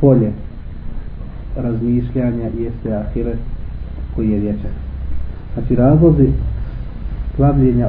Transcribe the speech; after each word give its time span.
polje 0.00 0.32
razmišljanja 1.56 2.48
jeste 2.58 2.96
ahiret 2.96 3.38
koji 4.16 4.30
je 4.30 4.40
vječan. 4.40 4.70
Znači 5.54 5.74
razlozi 5.74 6.28
slavljenja 7.36 7.88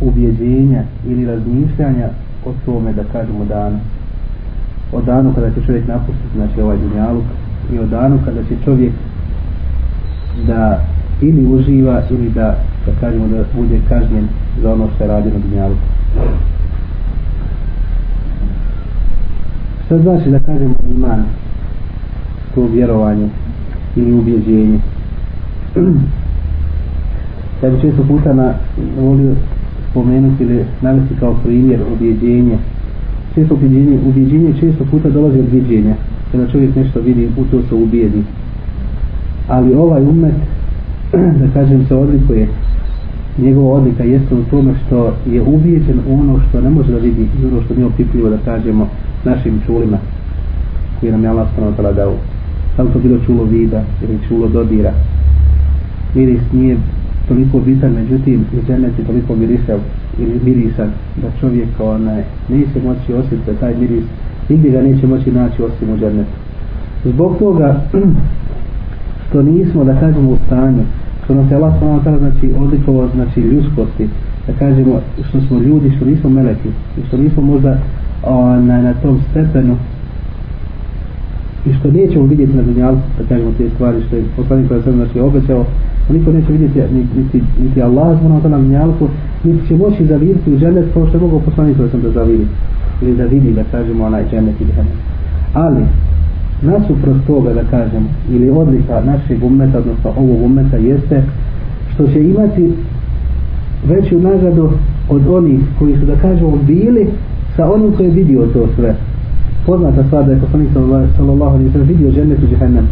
ubjeđenja 0.00 0.82
ili 1.06 1.26
razmišljanja 1.26 2.08
o 2.46 2.52
tome 2.64 2.92
da 2.92 3.02
kažemo 3.12 3.44
danu. 3.44 3.78
O 4.92 5.02
danu 5.02 5.34
kada 5.34 5.50
će 5.50 5.66
čovjek 5.66 5.88
napustiti 5.88 6.36
znači 6.36 6.60
ovaj 6.60 6.76
dunjaluk 6.76 7.24
i 7.72 7.78
o 7.78 7.86
danu 7.86 8.18
kada 8.24 8.42
će 8.42 8.64
čovjek 8.64 8.92
da 10.46 10.80
ili 11.20 11.46
uživa 11.54 12.02
ili 12.10 12.30
da 12.30 12.56
da 12.86 12.92
kažemo 13.00 13.26
da 13.28 13.44
bude 13.56 13.80
kažnjen 13.88 14.28
za 14.62 14.72
ono 14.72 14.88
što 14.94 15.04
je 15.04 15.08
radio 15.08 15.32
na 15.32 15.38
dunjaluku. 15.38 15.82
Šta 19.86 19.98
znači 19.98 20.30
da 20.30 20.38
kažemo 20.38 20.74
iman 20.96 21.24
to 22.54 22.66
vjerovanje 22.66 23.28
ili 23.96 24.12
ubjeđenje? 24.12 24.78
ja 27.62 27.70
bi 27.70 27.80
često 27.80 28.02
puta 28.08 28.34
na, 28.34 28.54
volio 29.00 29.34
spomenuti 29.90 30.44
ili 30.44 30.64
navesti 30.82 31.14
kao 31.20 31.34
primjer 31.44 31.80
ubjeđenje. 31.92 32.58
Često 33.34 33.54
ubjeđenje, 33.54 33.98
ubjeđenje 34.06 34.54
često 34.60 34.84
puta 34.90 35.08
dolazi 35.08 35.38
od 35.38 35.52
vidjenja. 35.52 35.94
Kada 36.32 36.48
čovjek 36.48 36.76
nešto 36.76 37.00
vidi, 37.00 37.28
u 37.36 37.44
to 37.44 37.62
se 37.68 37.74
ubijedi. 37.74 38.22
Ali 39.48 39.74
ovaj 39.74 40.02
umet, 40.02 40.34
da 41.40 41.48
kažem, 41.54 41.86
se 41.86 41.94
odlikuje. 41.94 42.48
Njegova 43.38 43.76
odlika 43.76 44.04
jeste 44.04 44.34
u 44.34 44.44
tome 44.44 44.74
što 44.86 45.12
je 45.26 45.42
ubijeđen 45.42 45.98
u 46.08 46.20
ono 46.20 46.40
što 46.48 46.60
ne 46.60 46.70
može 46.70 46.92
da 46.92 46.98
vidi 46.98 47.22
i 47.22 47.46
ono 47.46 47.62
što 47.62 47.74
nije 47.74 47.86
opipljivo 47.86 48.30
da 48.30 48.38
kažemo 48.44 48.88
našim 49.26 49.60
čulima 49.66 49.98
koji 51.00 51.12
nam 51.12 51.24
je 51.24 51.30
Allah 51.30 51.48
s.a. 51.56 51.92
dao. 51.92 52.14
Da 52.76 52.82
li 52.82 52.92
to 52.92 52.98
bilo 52.98 53.18
čulo 53.26 53.44
vida 53.44 53.82
ili 54.02 54.18
čulo 54.28 54.48
dodira. 54.48 54.92
Miris 56.14 56.40
nije 56.52 56.76
toliko 57.28 57.58
bitan, 57.60 57.92
međutim 57.92 58.44
i 58.52 58.66
džennet 58.66 58.98
je 58.98 59.04
toliko 59.04 59.36
mirisav 59.36 59.78
ili 60.18 60.40
mirisan 60.44 60.90
da 61.22 61.28
čovjek 61.40 61.68
onaj 61.80 62.22
neće 62.48 62.86
moći 62.86 63.12
osjetiti 63.12 63.60
taj 63.60 63.74
miris 63.74 64.04
nigdje 64.48 64.70
ga 64.70 64.82
neće 64.82 65.06
moći 65.06 65.32
naći 65.32 65.62
osim 65.62 65.90
u 65.90 65.98
džennetu. 65.98 66.36
Zbog 67.04 67.38
toga 67.38 67.80
što 69.28 69.42
nismo 69.42 69.84
da 69.84 70.00
kažemo 70.00 70.30
u 70.30 70.36
stanju 70.46 70.82
što 71.24 71.34
nas 71.34 71.50
je 71.50 71.56
Allah 71.56 71.74
s.a. 72.04 72.18
znači 72.18 72.52
odlikovao 72.58 73.08
znači 73.14 73.40
ljudskosti 73.40 74.08
da 74.46 74.52
kažemo 74.52 75.00
što 75.28 75.40
smo 75.40 75.58
ljudi 75.58 75.92
što 75.96 76.04
nismo 76.04 76.30
meleki 76.30 76.68
i 76.98 77.06
što 77.08 77.16
nismo 77.16 77.42
možda 77.42 77.78
onaj, 78.22 78.82
na 78.82 78.94
tom 78.94 79.20
stepenu. 79.30 79.76
I 81.66 81.72
što 81.74 81.90
nećemo 81.90 82.26
vidjeti 82.26 82.56
na 82.56 82.62
dunjalu 82.62 82.98
da 83.18 83.24
kažemo 83.28 83.50
te 83.58 83.70
stvari 83.74 84.02
što 84.06 84.16
je 84.16 84.24
poslanik 84.36 84.68
koja 84.68 84.82
sam 84.82 84.92
znači 84.92 85.20
obećao 85.20 85.64
niko 86.10 86.32
neće 86.32 86.52
vidjeti 86.52 86.94
niti, 86.94 87.18
niti, 87.18 87.42
niti 87.62 87.82
Allah 87.82 88.18
zvona 88.20 88.48
na 88.48 88.58
dunjalku 88.58 89.08
niti 89.44 89.68
će 89.68 89.76
moći 89.76 90.04
da 90.04 90.16
vidjeti 90.16 90.52
u 90.52 90.58
džennet 90.58 90.92
kao 90.94 91.06
što 91.06 91.16
je 91.16 91.20
mogao 91.20 91.40
poslanik 91.40 91.76
koja 91.76 91.88
sam 91.88 92.02
da 92.02 92.10
zavidi. 92.10 92.46
Ili 93.02 93.16
da 93.16 93.24
vidi 93.24 93.52
da 93.52 93.64
kažemo 93.70 94.04
onaj 94.04 94.24
džennet 94.30 94.60
ili 94.60 94.70
džennet. 94.70 94.94
Ali 95.54 95.82
nasuprot 96.62 97.16
toga 97.26 97.52
da 97.54 97.62
kažemo 97.70 98.08
ili 98.30 98.50
odlika 98.50 99.00
našeg 99.00 99.44
umeta 99.44 99.78
odnosno 99.78 100.10
ovog 100.16 100.42
umeta 100.42 100.76
jeste 100.76 101.22
što 101.94 102.06
će 102.06 102.20
imati 102.24 102.72
veću 103.86 104.20
nagradu 104.20 104.70
od 105.08 105.26
onih 105.28 105.60
koji 105.78 105.96
su 105.96 106.06
da 106.06 106.16
kažemo 106.16 106.56
bili 106.66 107.06
sa 107.56 107.72
onim 107.72 107.92
koji 107.92 108.06
je 108.06 108.12
vidio 108.12 108.46
to 108.46 108.68
sve. 108.76 108.94
Poznata 109.66 110.04
stvar 110.06 110.24
da 110.24 110.32
je 110.32 110.40
poslanik 110.40 110.68
sallallahu 111.16 111.54
alaihi 111.54 111.72
sallam 111.72 111.88
vidio 111.88 112.10
žene 112.10 112.34
u 112.34 112.50
džehennem. 112.50 112.86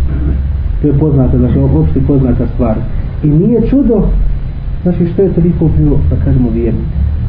To 0.82 0.86
je 0.88 0.98
poznata, 0.98 1.38
znači 1.38 1.58
opšte 1.58 2.00
poznata 2.06 2.46
stvar. 2.54 2.76
I 3.22 3.28
nije 3.28 3.68
čudo 3.68 4.06
znači 4.82 5.06
što 5.12 5.22
je 5.22 5.32
toliko 5.32 5.68
bilo, 5.78 5.98
da 6.10 6.16
kažemo 6.24 6.50
vjerni 6.54 6.80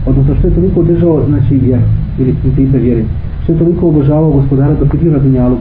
odnosno 0.05 0.35
što 0.35 0.47
je 0.47 0.53
toliko 0.53 0.83
držao 0.83 1.25
znači 1.27 1.55
vjer 1.55 1.79
ili 2.19 2.35
principe 2.41 2.77
vjeri 2.77 3.05
što 3.43 3.51
je 3.51 3.59
toliko 3.59 3.87
obožavao 3.87 4.31
gospodara 4.31 4.73
dok 4.79 4.93
je 4.93 4.99
bio 4.99 5.11
na 5.11 5.19
dunjalu. 5.19 5.57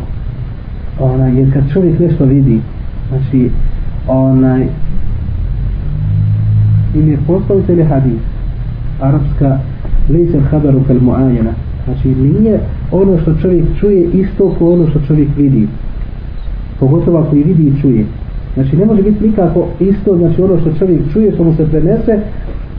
Onaj, 1.00 1.38
jer 1.38 1.52
kad 1.52 1.72
čovjek 1.72 2.00
nešto 2.00 2.24
vidi 2.24 2.60
znači 3.08 3.50
onaj 4.08 4.66
im 6.94 7.08
je 7.08 7.18
postavite 7.26 7.74
li 7.74 7.84
hadis 7.84 8.20
arapska 9.00 9.58
lejse 10.08 10.40
habaru 10.50 10.80
kal 10.86 10.96
muajena 11.00 11.50
znači 11.84 12.08
nije 12.08 12.60
ono 12.92 13.18
što 13.18 13.34
čovjek 13.34 13.64
čuje 13.80 14.04
isto 14.12 14.54
kao 14.58 14.72
ono 14.72 14.90
što 14.90 15.00
čovjek 15.06 15.28
vidi. 15.36 15.68
Pogotovo 16.80 17.18
ako 17.18 17.36
i 17.36 17.42
vidi 17.42 17.62
i 17.62 17.80
čuje. 17.80 18.04
Znači 18.54 18.76
ne 18.76 18.84
može 18.84 19.02
biti 19.02 19.26
nikako 19.26 19.68
isto 19.80 20.16
znači 20.16 20.42
ono 20.42 20.60
što 20.60 20.72
čovjek 20.72 21.00
čuje 21.12 21.32
što 21.32 21.44
mu 21.44 21.54
se 21.54 21.66
prenese 21.66 22.18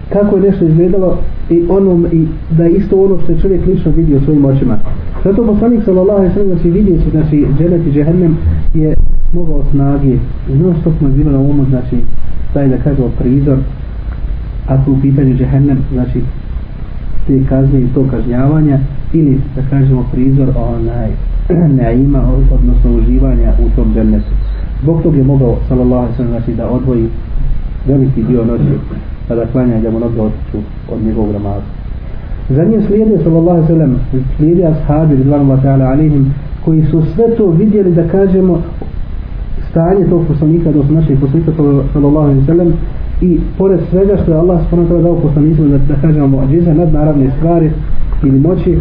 kako 0.10 0.36
je 0.36 0.42
nešto 0.42 0.66
izgledalo 0.66 1.18
i 1.50 1.64
onom 1.70 2.08
i 2.12 2.28
da 2.58 2.64
je 2.64 2.72
isto 2.72 3.04
ono 3.04 3.20
što 3.20 3.32
je 3.32 3.40
čovjek 3.40 3.66
lično 3.66 3.92
vidio 3.92 4.20
svojim 4.20 4.46
očima. 4.46 4.78
Zato 5.24 5.46
poslanik 5.46 5.84
sallallahu 5.86 6.20
alejhi 6.20 6.30
ve 6.30 6.34
sellem 6.34 6.58
znači 6.58 6.70
vidio 6.72 7.02
se 7.02 7.10
znači 7.10 7.48
dženet 7.58 7.88
i 7.88 7.92
džehennem 7.92 8.38
je 8.74 8.96
mogao 9.34 9.64
snage. 9.72 10.14
I 10.50 10.56
non 10.64 10.76
što 10.82 10.90
je 10.90 11.12
bilo 11.12 11.32
na 11.32 11.40
umu 11.40 11.66
znači 11.70 11.98
taj 12.54 12.68
da 12.68 12.78
kažemo 12.78 13.10
prizor 13.20 13.58
ako 14.68 14.92
u 14.92 15.02
pitanju 15.02 15.36
džehennem 15.36 15.78
znači 15.94 16.22
te 17.28 17.44
kazne 17.50 17.82
i 17.82 17.88
to 17.94 18.06
kažnjavanja 18.12 18.80
ili 19.14 19.40
da 19.56 19.62
kažemo 19.70 20.06
prizor 20.12 20.50
onaj 20.56 21.10
neima 21.82 22.22
odnosno 22.52 22.98
uživanja 22.98 23.54
u 23.66 23.76
tom 23.76 23.94
džennetu. 23.94 24.32
Zbog 24.82 25.04
tog 25.04 25.16
je 25.16 25.24
mogao 25.24 25.58
sallallahu 25.68 26.02
alejhi 26.02 26.18
sallam 26.18 26.32
znači 26.32 26.54
da 26.54 26.70
odvoji 26.70 27.08
veliki 27.88 28.24
dio 28.24 28.46
noći 28.46 28.64
pa 29.28 29.36
da 29.36 29.46
klanja 29.46 29.82
da 29.82 29.92
mu 29.92 30.00
noge 30.00 30.22
otiču 30.22 30.58
od 30.92 31.04
njegovog 31.04 31.34
namaza. 31.34 31.66
Za 32.50 32.64
njim 32.64 32.82
slijede 32.88 33.24
sallallahu 33.24 33.58
alaihi 33.58 33.68
sallam 33.68 34.00
slijede 34.38 34.66
ashabi 34.66 35.16
ridvanu 35.16 35.58
ta'ala 35.64 35.92
alejhim 35.92 36.34
koji 36.66 36.86
su 36.86 37.02
sve 37.16 37.36
to 37.38 37.48
vidjeli 37.48 37.92
da 37.92 38.08
kažemo 38.08 38.62
stanje 39.70 40.06
tog 40.10 40.28
poslanika 40.28 40.72
do 40.72 40.84
naših 40.90 41.20
poslanika 41.20 41.52
sallallahu 41.94 42.28
alaihi 42.28 42.46
sallam 42.46 42.74
i 43.22 43.40
pored 43.58 43.80
svega 43.90 44.18
što 44.24 44.32
je 44.32 44.38
Allah 44.38 44.60
subhanahu 44.70 45.04
dao 45.04 45.16
poslanicima 45.16 45.68
da, 45.68 45.78
da 45.78 45.96
kažemo 46.02 46.28
muadžiza 46.28 46.74
nadnaravne 46.74 47.32
stvari 47.38 47.72
ili 48.24 48.40
moći 48.40 48.78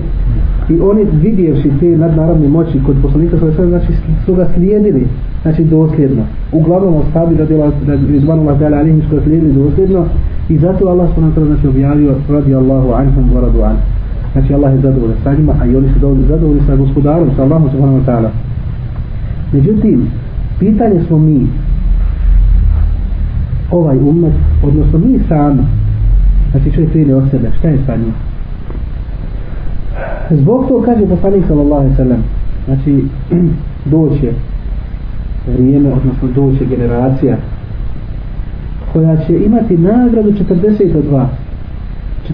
i 0.68 0.80
oni 0.80 1.04
vidjevši 1.22 1.70
te 1.80 1.96
nadnaravne 1.96 2.48
moći 2.48 2.80
kod 2.86 2.96
poslanika 3.02 3.36
sallallahu 3.36 3.56
sve 3.56 3.68
znači 3.68 3.92
su 4.26 4.34
ga 4.34 4.48
slijedili 4.54 5.06
znači 5.42 5.64
dosljedno. 5.64 6.22
Uglavnom 6.52 6.94
ostavi 6.94 7.36
da 7.36 7.44
djela 7.44 7.70
da 7.86 7.94
izvanu 7.94 8.42
Allah 8.42 8.58
dala 8.60 8.76
alihim 8.76 9.02
što 9.06 9.20
slijedili 9.20 9.52
dosljedno 9.52 10.04
i 10.48 10.58
zato 10.58 10.88
Allah 10.88 11.08
subhanahu 11.08 11.44
znači 11.46 11.66
objavio 11.66 12.14
radi 12.28 12.54
Allahu 12.54 12.92
anhum 12.92 13.30
wa 13.34 13.40
radu 13.40 13.62
an. 13.62 13.76
Znači 14.32 14.54
Allah 14.54 14.72
je 14.72 14.80
zadovoljan 14.80 15.16
sa 15.24 15.34
njima 15.34 15.54
a 15.60 15.66
i 15.66 15.76
oni 15.76 15.88
su 15.88 15.98
zadovoljni 16.28 16.62
sa 16.66 16.76
gospodarom 16.76 17.30
sa 17.36 17.42
Allahom 17.42 17.70
subhanahu 17.70 17.98
wa 17.98 18.06
ta'ala. 18.06 18.28
Međutim 19.52 20.06
pitanje 20.58 21.00
smo 21.06 21.18
mi 21.18 21.46
ovaj 23.74 23.98
umet, 23.98 24.32
odnosno 24.62 24.98
mi 24.98 25.18
sami, 25.28 25.62
znači 26.50 26.72
čovjek 26.72 26.92
krene 26.92 27.14
od 27.14 27.30
sebe, 27.30 27.50
šta 27.58 27.68
je 27.68 27.78
sa 27.86 27.96
njim? 27.96 28.14
Zbog 30.30 30.68
to 30.68 30.82
kaže 30.82 31.06
poslanik 31.06 31.44
sallallahu 31.48 31.80
alaihi 31.80 31.96
sallam, 31.96 32.22
znači 32.64 33.04
doće 33.94 34.32
vrijeme, 35.46 35.92
odnosno 35.92 36.28
doće 36.34 36.64
generacija 36.64 37.36
koja 38.92 39.16
će 39.16 39.44
imati 39.46 39.76
nagradu 39.76 40.32
40 40.32 40.98
od 40.98 41.06
vas. 41.06 41.30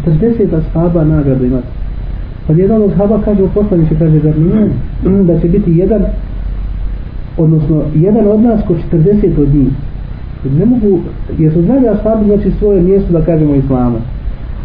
40 0.07 0.55
ashaba 0.55 1.05
nagradu 1.05 1.45
imati. 1.45 1.67
Pa 2.47 2.53
jedan 2.53 2.83
od 2.83 2.91
ashaba 2.93 3.21
kaže 3.25 3.43
u 3.43 3.49
poslaniče, 3.49 3.95
kaže 3.99 4.21
da 4.21 4.33
nije, 4.35 4.71
mm, 5.05 5.27
da 5.27 5.41
će 5.41 5.49
biti 5.49 5.73
jedan, 5.77 6.03
odnosno 7.39 7.83
jedan 7.95 8.27
od 8.27 8.41
nas 8.41 8.61
ko 8.67 8.75
40 8.93 9.43
od 9.43 9.55
njih 9.55 9.69
ne 10.59 10.65
mogu, 10.67 10.99
jer 11.39 11.53
su 11.53 11.63
znali 11.63 11.89
ashabi 11.89 12.25
znači 12.25 12.51
svoje 12.59 12.83
mjesto 12.83 13.13
da 13.13 13.25
kažemo 13.25 13.55
islamu. 13.55 13.99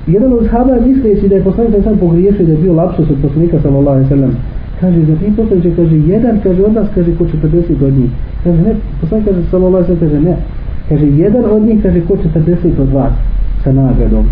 Jedan 0.08 0.34
od 0.34 0.46
ashaba 0.46 0.74
je 0.74 0.82
misleći 0.82 1.28
da 1.28 1.36
je 1.36 1.44
poslanik 1.44 1.84
sam 1.84 1.98
pogriješio 1.98 2.46
da 2.46 2.52
je 2.52 2.58
bio 2.58 2.74
lapsus 2.74 3.10
od 3.10 3.18
poslanika 3.22 3.60
sallallahu 3.60 3.98
alaihi 3.98 4.10
sallam. 4.10 4.36
Kaže, 4.80 5.06
za 5.06 5.16
ti 5.16 5.34
poslaniče, 5.38 5.72
kaže, 5.76 5.98
jedan, 5.98 6.40
kaže, 6.44 6.64
od 6.64 6.74
nas, 6.74 6.88
kaže, 6.96 7.16
ko 7.18 7.24
40 7.24 7.80
godini. 7.80 8.10
Kaže, 8.44 8.62
ne, 8.62 8.76
poslanik 9.02 9.26
kaže, 9.28 9.40
sallallahu 9.52 9.84
alaihi 9.84 10.00
sallam, 10.00 10.12
kaže, 10.12 10.22
ne. 10.30 10.36
Kaže, 10.90 11.06
jedan 11.06 11.44
od 11.52 11.62
njih, 11.62 11.84
kaže, 11.84 12.02
ko 12.02 12.16
40 12.36 12.82
od 12.82 12.90
vas 12.94 13.14
sa 13.64 13.72
nagradom. 13.72 14.26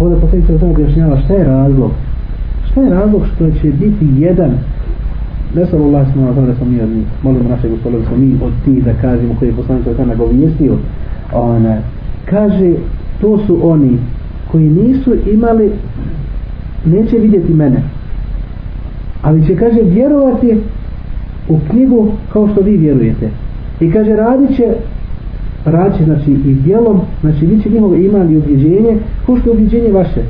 Ovdje 0.00 0.20
poslanik 0.20 0.46
sallallahu 0.46 0.50
alaihi 0.50 0.60
sallam 0.60 0.70
objašnjava 0.70 1.16
šta 1.24 1.34
je 1.34 1.44
razlog. 1.44 1.90
Šta 2.70 2.80
je 2.80 2.90
razlog 2.90 3.22
što 3.34 3.50
će 3.50 3.68
biti 3.70 4.06
jedan 4.18 4.50
ne 5.54 5.66
samo 5.66 5.84
Allah 5.84 6.12
smo 6.12 6.22
na 6.22 6.46
da 6.46 6.54
smo 6.54 6.66
mi 6.66 6.80
od 6.80 6.88
njih, 6.88 7.06
molimo 7.22 7.48
naše 7.48 7.68
gospodine 7.68 8.02
da 8.02 8.08
smo 8.08 8.16
mi 8.16 8.38
od 8.42 8.52
ti 8.64 8.82
da 8.82 8.92
kažemo 9.00 9.34
koji 9.38 9.48
je 9.48 9.54
poslanik 9.54 9.86
od 9.86 9.96
tamo 9.96 10.12
ona, 11.32 11.78
kaže, 12.24 12.72
to 13.20 13.38
su 13.46 13.70
oni 13.70 13.98
koji 14.50 14.70
nisu 14.70 15.14
imali, 15.32 15.72
neće 16.84 17.18
vidjeti 17.18 17.54
mene, 17.54 17.82
ali 19.22 19.46
će, 19.46 19.56
kaže, 19.56 19.82
vjerovati 19.82 20.56
u 21.48 21.58
knjigu 21.70 22.12
kao 22.32 22.48
što 22.48 22.60
vi 22.60 22.76
vjerujete. 22.76 23.30
I 23.80 23.92
kaže 23.92 24.16
radit 24.16 24.56
će 24.56 24.74
radit 25.64 26.04
znači 26.04 26.30
i 26.30 26.54
djelom 26.54 27.00
znači 27.20 27.46
bit 27.46 27.62
će 27.62 27.70
njihovo 27.70 27.94
iman 27.94 28.32
i 28.32 28.36
ubjeđenje 28.36 28.96
kao 29.26 29.36
što 29.36 29.50
je 29.50 29.54
ubjeđenje 29.54 29.92
vaše. 29.92 30.22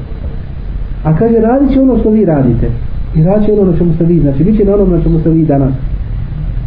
A 1.04 1.16
kaže 1.18 1.40
radit 1.40 1.72
će 1.72 1.80
ono 1.80 1.98
što 1.98 2.10
vi 2.10 2.24
radite 2.24 2.70
i 3.16 3.22
radit 3.22 3.48
ono 3.48 3.70
na 3.70 3.78
čemu 3.78 3.94
ste 3.94 4.04
vi 4.04 4.20
znači 4.20 4.44
bit 4.44 4.56
će 4.56 4.64
na 4.64 4.74
onom 4.74 4.90
na 4.90 5.02
čemu 5.02 5.20
ste 5.20 5.30
vi 5.30 5.44
danas 5.44 5.74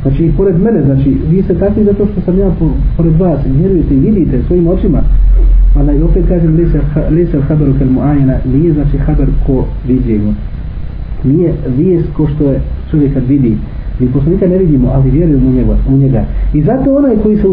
znači 0.01 0.31
pored 0.37 0.61
mene 0.61 0.83
znači 0.85 1.17
vi 1.29 1.41
ste 1.41 1.53
takvi 1.53 1.83
zato 1.83 2.05
što 2.05 2.21
sam 2.21 2.39
ja 2.39 2.51
pored 2.97 3.13
vas 3.19 3.39
vjerujete 3.45 3.93
i 3.95 3.99
vidite 3.99 4.43
svojim 4.47 4.67
očima 4.67 5.01
Ona 5.75 5.93
i 5.93 6.01
opet 6.01 6.25
kažem 6.27 6.55
lisa 7.09 7.41
haberu 7.41 7.73
kel 7.77 7.89
muajena 7.89 8.37
nije 8.45 8.73
znači 8.73 8.97
haber 8.97 9.27
ko 9.47 9.65
vidimo. 9.87 10.33
Nije 11.23 11.53
vijest 11.77 12.07
ko 12.13 12.27
što 12.35 12.51
je 12.51 12.61
čovjek 12.91 13.13
kad 13.13 13.27
vidi. 13.27 13.57
Mi 13.99 14.07
poslanika 14.07 14.47
ne 14.47 14.57
vidimo, 14.57 14.91
ali 14.93 15.11
vjerujemo 15.11 15.49
u 15.49 15.51
njega, 15.51 15.75
u 15.89 15.97
njega. 15.97 16.23
I 16.53 16.61
zato 16.61 16.95
onaj 16.95 17.15
koji 17.23 17.37
se 17.37 17.47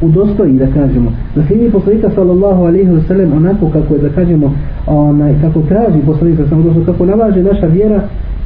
udostoji, 0.00 0.52
da 0.52 0.66
kažemo, 0.66 1.12
da 1.36 1.42
slijedi 1.46 1.70
poslanika 1.70 2.10
sallallahu 2.14 2.62
alaihi 2.62 2.90
wa 2.90 3.06
sallam 3.08 3.32
onako 3.32 3.70
kako 3.70 3.94
je, 3.94 4.00
da 4.00 4.08
kažemo, 4.08 4.52
onaj, 4.86 5.34
kako 5.40 5.60
traži 5.60 5.98
poslanika 6.06 6.42
sallallahu 6.48 6.70
alaihi 6.70 6.92
kako 6.92 7.06
nalaže 7.06 7.42
naša 7.42 7.66
vjera, 7.66 8.02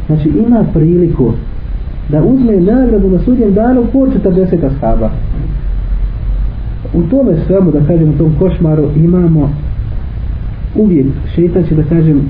znači 0.06 0.28
ima 0.28 0.64
priliku 0.74 1.32
da 2.08 2.24
uzme 2.24 2.60
nagradu 2.60 3.10
na 3.10 3.18
sudjem 3.18 3.54
danu 3.54 3.84
po 3.92 3.98
40 3.98 4.66
ashaba 4.66 5.10
u 6.94 7.02
tome 7.02 7.36
svemu 7.46 7.70
da 7.70 7.80
kažem 7.86 8.08
u 8.08 8.18
tom 8.18 8.34
košmaru 8.38 8.88
imamo 8.96 9.50
uvijek 10.76 11.06
šeitan 11.34 11.64
će 11.68 11.74
da 11.74 11.82
kažem 11.82 12.20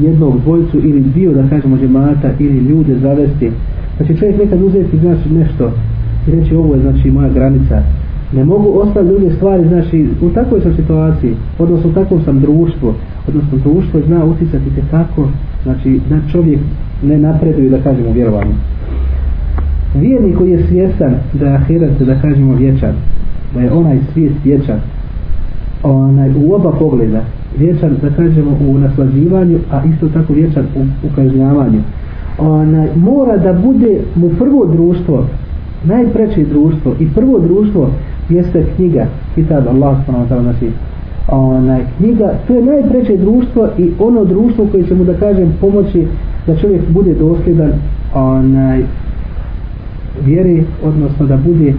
jednog 0.00 0.40
dvojcu 0.40 0.78
ili 0.78 1.00
dio 1.00 1.32
da 1.32 1.48
kažemo 1.48 1.76
džemata 1.76 2.30
ili 2.38 2.58
ljude 2.58 2.98
zavesti 2.98 3.50
pa 3.98 4.04
će 4.04 4.16
čovjek 4.16 4.38
nekad 4.38 4.62
uzeti 4.62 4.98
znači 4.98 5.28
nešto 5.28 5.72
i 6.28 6.30
reći 6.30 6.54
ovo 6.54 6.74
je 6.74 6.80
znači 6.80 7.10
moja 7.10 7.28
granica. 7.28 7.82
Ne 8.32 8.44
mogu 8.44 8.80
ostati 8.80 9.06
druge 9.06 9.30
stvari 9.30 9.68
znači 9.68 10.08
u 10.20 10.30
takvoj 10.30 10.60
sam 10.60 10.76
situaciji 10.76 11.34
odnosno 11.58 11.90
u 11.90 11.92
takvom 11.92 12.22
sam 12.24 12.40
društvu 12.40 12.94
odnosno 13.28 13.58
društvo 13.58 14.00
zna 14.06 14.24
uticati 14.24 14.74
te 14.74 14.82
tako 14.90 15.28
znači 15.62 16.00
da 16.10 16.16
čovjek 16.32 16.58
ne 17.02 17.18
napreduje 17.18 17.70
da 17.70 17.78
kažemo 17.78 18.12
vjerovanje. 18.12 18.54
Vjernik 19.94 20.36
koji 20.38 20.50
je 20.50 20.66
svjestan 20.66 21.14
da 21.32 21.46
je 21.46 21.54
ahiret, 21.54 22.02
da 22.02 22.20
kažemo 22.20 22.54
vječan 22.54 22.94
da 23.54 23.60
je 23.60 23.72
onaj 23.72 23.98
svijet 24.12 24.32
vječan 24.44 24.80
onaj, 25.82 26.30
u 26.30 26.52
oba 26.52 26.72
pogleda 26.78 27.20
vječan 27.58 27.96
da 28.02 28.10
kažemo 28.10 28.58
u 28.68 28.78
naslađivanju 28.78 29.58
a 29.70 29.82
isto 29.84 30.08
tako 30.08 30.32
vječan 30.32 30.64
u, 30.76 30.80
u 30.80 31.08
kažnjavanju 31.16 31.80
onaj, 32.38 32.88
mora 32.96 33.36
da 33.36 33.52
bude 33.52 34.00
mu 34.14 34.28
prvo 34.28 34.66
društvo 34.66 35.24
najpreće 35.84 36.44
društvo 36.44 36.92
i 37.00 37.08
prvo 37.14 37.38
društvo 37.38 37.90
jeste 38.28 38.64
knjiga 38.76 39.06
kitab 39.34 39.68
Allah 39.68 39.96
s.w.t. 40.06 40.42
znači 40.42 40.70
onaj, 41.28 41.80
knjiga 41.98 42.34
to 42.46 42.54
je 42.54 42.62
najpreće 42.62 43.16
društvo 43.16 43.68
i 43.78 43.90
ono 43.98 44.24
društvo 44.24 44.66
koje 44.70 44.84
će 44.84 44.94
mu 44.94 45.04
da 45.04 45.14
kažem 45.14 45.52
pomoći 45.60 46.06
da 46.46 46.56
čovjek 46.56 46.82
bude 46.90 47.14
dosljedan 47.14 47.72
onaj, 48.14 48.82
vjeri 50.24 50.64
odnosno 50.84 51.26
da 51.26 51.36
bude 51.36 51.74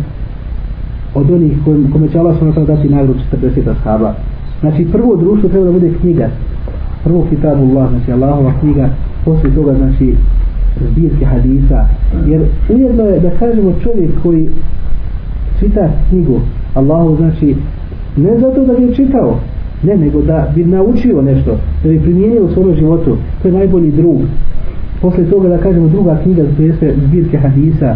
od 1.15 1.31
onih 1.31 1.51
kojim, 1.65 1.91
kome 1.91 2.07
će 2.07 2.19
Allah 2.19 2.35
s.w.t. 2.35 2.65
dati 2.65 2.89
nagradu 2.89 3.19
40 3.41 3.71
ashaba. 3.71 4.13
Znači 4.59 4.87
prvo 4.91 5.15
društvo 5.15 5.49
treba 5.49 5.65
da 5.65 5.71
bude 5.71 5.93
knjiga. 6.01 6.29
Prvo 7.03 7.25
kitabu 7.29 7.63
Allah, 7.63 7.89
znači 7.89 8.11
Allahova 8.11 8.53
knjiga, 8.59 8.89
poslije 9.25 9.55
toga 9.55 9.73
znači 9.73 10.15
zbirke 10.91 11.25
hadisa. 11.25 11.87
Jer 12.27 12.41
ujedno 12.69 13.03
je 13.03 13.19
da 13.19 13.29
kažemo 13.29 13.73
čovjek 13.83 14.11
koji 14.23 14.49
čita 15.59 15.89
knjigu 16.09 16.39
Allahu 16.73 17.15
znači 17.15 17.55
ne 18.17 18.39
zato 18.39 18.65
da 18.65 18.73
bi 18.73 18.83
je 18.83 18.95
čitao, 18.95 19.39
ne, 19.83 19.97
nego 19.97 20.21
da 20.21 20.51
bi 20.55 20.65
naučio 20.65 21.21
nešto, 21.21 21.57
da 21.83 21.89
bi 21.89 21.99
primijenio 21.99 22.45
u 22.45 22.53
svom 22.53 22.75
životu, 22.75 23.17
to 23.41 23.47
je 23.47 23.53
najbolji 23.53 23.91
drug. 23.91 24.21
Posle 25.01 25.25
toga 25.25 25.49
da 25.49 25.57
kažemo 25.57 25.87
druga 25.87 26.19
knjiga, 26.23 26.43
to 26.57 26.63
jeste 26.63 26.93
zbirke 27.07 27.37
hadisa 27.37 27.95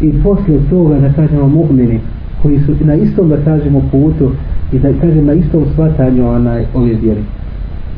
i 0.00 0.12
posle 0.22 0.54
toga 0.70 0.98
da 0.98 1.12
kažemo 1.12 1.48
mu'mini, 1.48 1.98
koji 2.42 2.58
su 2.58 2.72
na 2.84 2.94
istom 2.94 3.28
da 3.28 3.36
kažemo 3.36 3.82
putu 3.90 4.30
i 4.72 4.78
da 4.78 4.92
kažem 5.00 5.26
na 5.26 5.32
istom 5.32 5.64
shvatanju 5.72 6.28
onaj 6.28 6.64
ove 6.74 6.94
vjeri. 6.94 7.20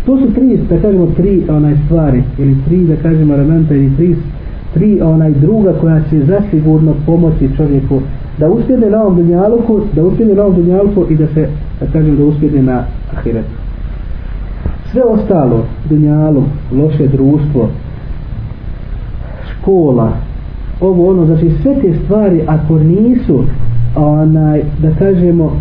To 0.07 0.19
su 0.19 0.35
tri, 0.35 0.59
da 0.71 0.81
kažemo 0.81 1.07
tri 1.17 1.43
onaj 1.49 1.75
stvari 1.87 2.23
ili 2.39 2.57
tri 2.69 2.79
da 2.79 2.97
kažemo 2.97 3.35
elementa 3.35 3.75
ili 3.75 3.97
tri 3.97 4.17
tri 4.77 5.01
onaj 5.03 5.31
druga 5.31 5.73
koja 5.81 6.01
će 6.11 6.25
zasigurno 6.25 6.95
pomoći 7.07 7.49
čovjeku 7.57 8.01
da 8.39 8.49
uspjede 8.49 8.91
na 8.91 9.03
ovom 9.03 9.17
dunjaluku, 9.17 9.81
da 9.93 10.03
uspjede 10.03 10.35
na 10.35 10.43
ovom 10.43 10.55
dunjaluku 10.55 11.05
i 11.11 11.17
da 11.17 11.27
se, 11.27 11.49
da 11.81 11.87
kažem, 11.87 12.17
da 12.17 12.25
uspjede 12.25 12.63
na 12.63 12.85
ahiretu. 13.17 13.51
Sve 14.93 15.03
ostalo, 15.03 15.65
dunjalu, 15.89 16.43
loše 16.73 17.09
društvo, 17.09 17.69
škola, 19.51 20.13
ovo 20.81 21.11
ono, 21.11 21.27
znači 21.27 21.51
sve 21.63 21.75
te 21.81 21.95
stvari 22.05 22.43
ako 22.47 22.79
nisu 22.79 23.45
onaj, 23.97 24.63
da 24.83 24.91
kažemo 24.99 25.53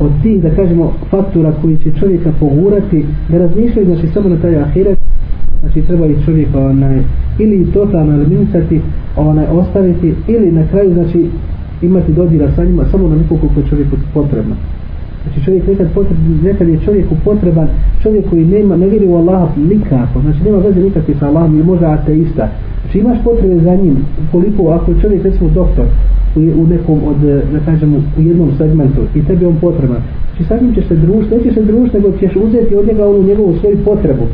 od 0.00 0.10
tih, 0.22 0.42
da 0.42 0.50
kažemo, 0.50 0.92
faktora 1.10 1.52
koji 1.62 1.76
će 1.76 1.90
čovjeka 2.00 2.32
pogurati, 2.40 3.04
da 3.28 3.38
razmišljaju, 3.38 3.86
znači, 3.86 4.06
samo 4.14 4.28
na 4.28 4.36
taj 4.36 4.56
ahiret, 4.56 4.98
znači, 5.60 5.82
treba 5.82 6.06
i 6.06 6.24
čovjeka, 6.24 6.58
onaj, 6.58 6.98
ili 7.38 7.72
totalno 7.72 8.12
eliminisati, 8.12 8.80
onaj, 9.16 9.46
ostaviti, 9.46 10.14
ili 10.28 10.52
na 10.52 10.66
kraju, 10.68 10.94
znači, 10.94 11.26
imati 11.82 12.12
dodira 12.12 12.48
sa 12.56 12.64
njima, 12.64 12.84
samo 12.90 13.08
na 13.08 13.16
nekoliko 13.16 13.46
koliko 13.46 13.60
je 13.60 13.70
čovjeku 13.70 13.96
potrebno. 14.14 14.54
Znači, 15.26 15.44
čovjek 15.44 15.66
nekad, 15.66 15.88
potreb, 15.94 16.18
nekad 16.42 16.68
je 16.68 16.80
čovjeku 16.84 17.14
potreban, 17.24 17.68
čovjek 18.02 18.30
koji 18.30 18.44
nema, 18.44 18.76
ne 18.76 18.86
vjeri 18.86 19.06
u 19.06 19.14
Allaha 19.14 19.48
nikako, 19.56 20.20
znači, 20.20 20.38
nema 20.44 20.58
veze 20.58 20.80
nikakve 20.80 21.14
sa 21.14 21.28
Allahom, 21.28 21.54
ili 21.54 21.64
možda 21.64 21.86
ateista. 21.90 22.48
Znači, 22.82 22.98
imaš 22.98 23.18
potrebe 23.24 23.56
za 23.56 23.74
njim, 23.74 23.96
koliko, 24.32 24.68
ako 24.68 24.90
je 24.90 25.00
čovjek, 25.00 25.24
recimo, 25.24 25.50
doktor, 25.50 25.84
u, 26.36 26.40
u 26.62 26.66
nekom 26.66 26.98
od, 27.06 27.28
eh, 27.28 27.42
da 27.52 27.58
kažemo, 27.64 27.96
u 28.18 28.22
jednom 28.22 28.50
segmentu 28.58 29.00
i 29.14 29.24
tebi 29.24 29.46
on 29.46 29.56
potreban. 29.60 30.02
Znači 30.30 30.48
sa 30.48 30.58
njim 30.60 30.74
ćeš 30.74 30.86
se 30.88 30.96
družiti, 30.96 31.34
nećeš 31.34 31.54
se 31.54 31.62
družiti, 31.62 31.96
nego 31.96 32.18
ćeš 32.18 32.36
uzeti 32.36 32.76
od 32.76 32.86
njega 32.86 33.08
onu 33.08 33.22
njegovu 33.22 33.54
svoju 33.60 33.78
potrebu. 33.84 34.26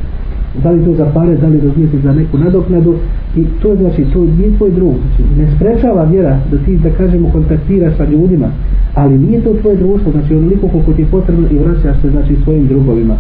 Da 0.62 0.70
li 0.70 0.84
to 0.84 0.94
za 0.94 1.06
pare, 1.14 1.36
da 1.36 1.48
li 1.48 1.60
razumijete 1.60 1.98
za 1.98 2.12
neku 2.12 2.38
nadoknadu. 2.38 2.94
I 3.36 3.44
to 3.62 3.76
znači, 3.76 4.04
to 4.12 4.24
nije 4.38 4.56
tvoj 4.56 4.70
drug. 4.70 4.94
Znači, 4.94 5.22
ne 5.38 5.56
sprečava 5.56 6.04
vjera 6.04 6.38
da 6.50 6.58
ti, 6.58 6.76
da 6.76 6.90
kažemo, 6.90 7.30
kontaktiraš 7.32 7.96
sa 7.96 8.04
ljudima, 8.04 8.48
ali 8.94 9.18
nije 9.18 9.40
to 9.40 9.54
tvoje 9.60 9.76
društvo, 9.76 10.12
znači 10.12 10.34
onoliko 10.34 10.68
koliko 10.68 10.92
ti 10.92 11.02
je 11.02 11.06
potrebno 11.10 11.48
i 11.50 11.58
vraćaš 11.58 12.02
se, 12.02 12.10
znači, 12.10 12.36
svojim 12.44 12.66
drugovima. 12.66 13.14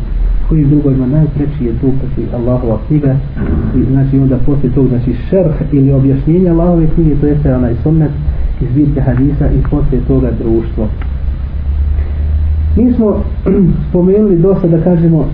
Kojim 0.48 0.68
drugovima? 0.68 1.06
Najpreći 1.06 1.64
je 1.64 1.72
tu 1.80 1.86
znači 1.86 2.34
Allahova 2.34 2.78
knjiga. 2.86 3.16
I 3.76 3.84
znači 3.90 4.18
onda 4.18 4.36
poslije 4.46 4.72
tog 4.74 4.88
znači 4.88 5.12
šerh 5.30 5.54
ili 5.72 5.92
objašnjenje 5.92 6.50
Allahove 6.50 6.86
knjige 6.94 7.14
to 7.20 7.26
jeste 7.26 7.54
onaj 7.54 7.74
sunnet 7.82 8.10
iz 8.60 8.68
zbirke 8.72 9.00
hadisa 9.00 9.46
i 9.46 9.62
poslije 9.70 10.02
toga 10.08 10.30
društvo. 10.42 10.88
Mi 12.76 12.92
smo 12.92 13.24
spomenuli 13.88 14.38
dosta 14.38 14.68
da 14.68 14.80
kažemo 14.80 15.26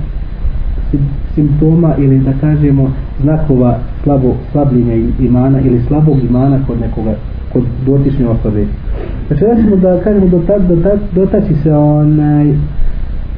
simptoma 1.35 1.95
ili 1.99 2.19
da 2.19 2.33
kažemo 2.41 2.91
znakova 3.23 3.79
slabo, 4.03 4.35
slabljenja 4.53 4.95
imana 5.21 5.61
ili 5.61 5.83
slabog 5.89 6.17
imana 6.31 6.59
kod 6.67 6.81
nekoga 6.81 7.15
kod 7.53 7.63
dotične 7.87 8.29
osobe. 8.29 8.65
Znači 9.29 9.45
da 9.45 9.63
ćemo 9.63 9.77
da 9.77 10.01
kažemo 10.01 10.27
dota, 10.27 10.59
dota, 10.59 10.91
dotaći 11.15 11.55
se 11.63 11.75
onaj 11.75 12.55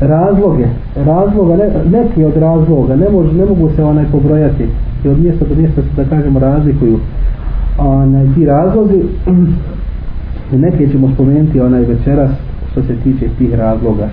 razloge, 0.01 0.67
razloga, 0.97 1.57
ne, 1.57 1.99
neki 1.99 2.25
od 2.25 2.37
razloga, 2.37 2.97
ne, 2.97 3.09
mož, 3.11 3.33
ne 3.33 3.45
mogu 3.45 3.71
se 3.77 3.85
onaj 3.85 4.05
pobrojati 4.13 4.65
i 5.05 5.09
od 5.09 5.21
mjesta 5.21 5.45
do 5.45 5.55
mjesta 5.55 5.83
se 5.83 5.89
da 5.97 6.05
kažemo 6.05 6.39
razlikuju 6.39 6.99
onaj, 7.79 8.27
ti 8.35 8.45
razlozi 8.47 9.03
neke 10.65 10.89
ćemo 10.89 11.11
spomenuti 11.15 11.61
onaj 11.61 11.85
večeras 11.85 12.31
što 12.73 12.83
se 12.83 12.97
tiče 13.05 13.29
tih 13.39 13.55
razloga 13.55 14.09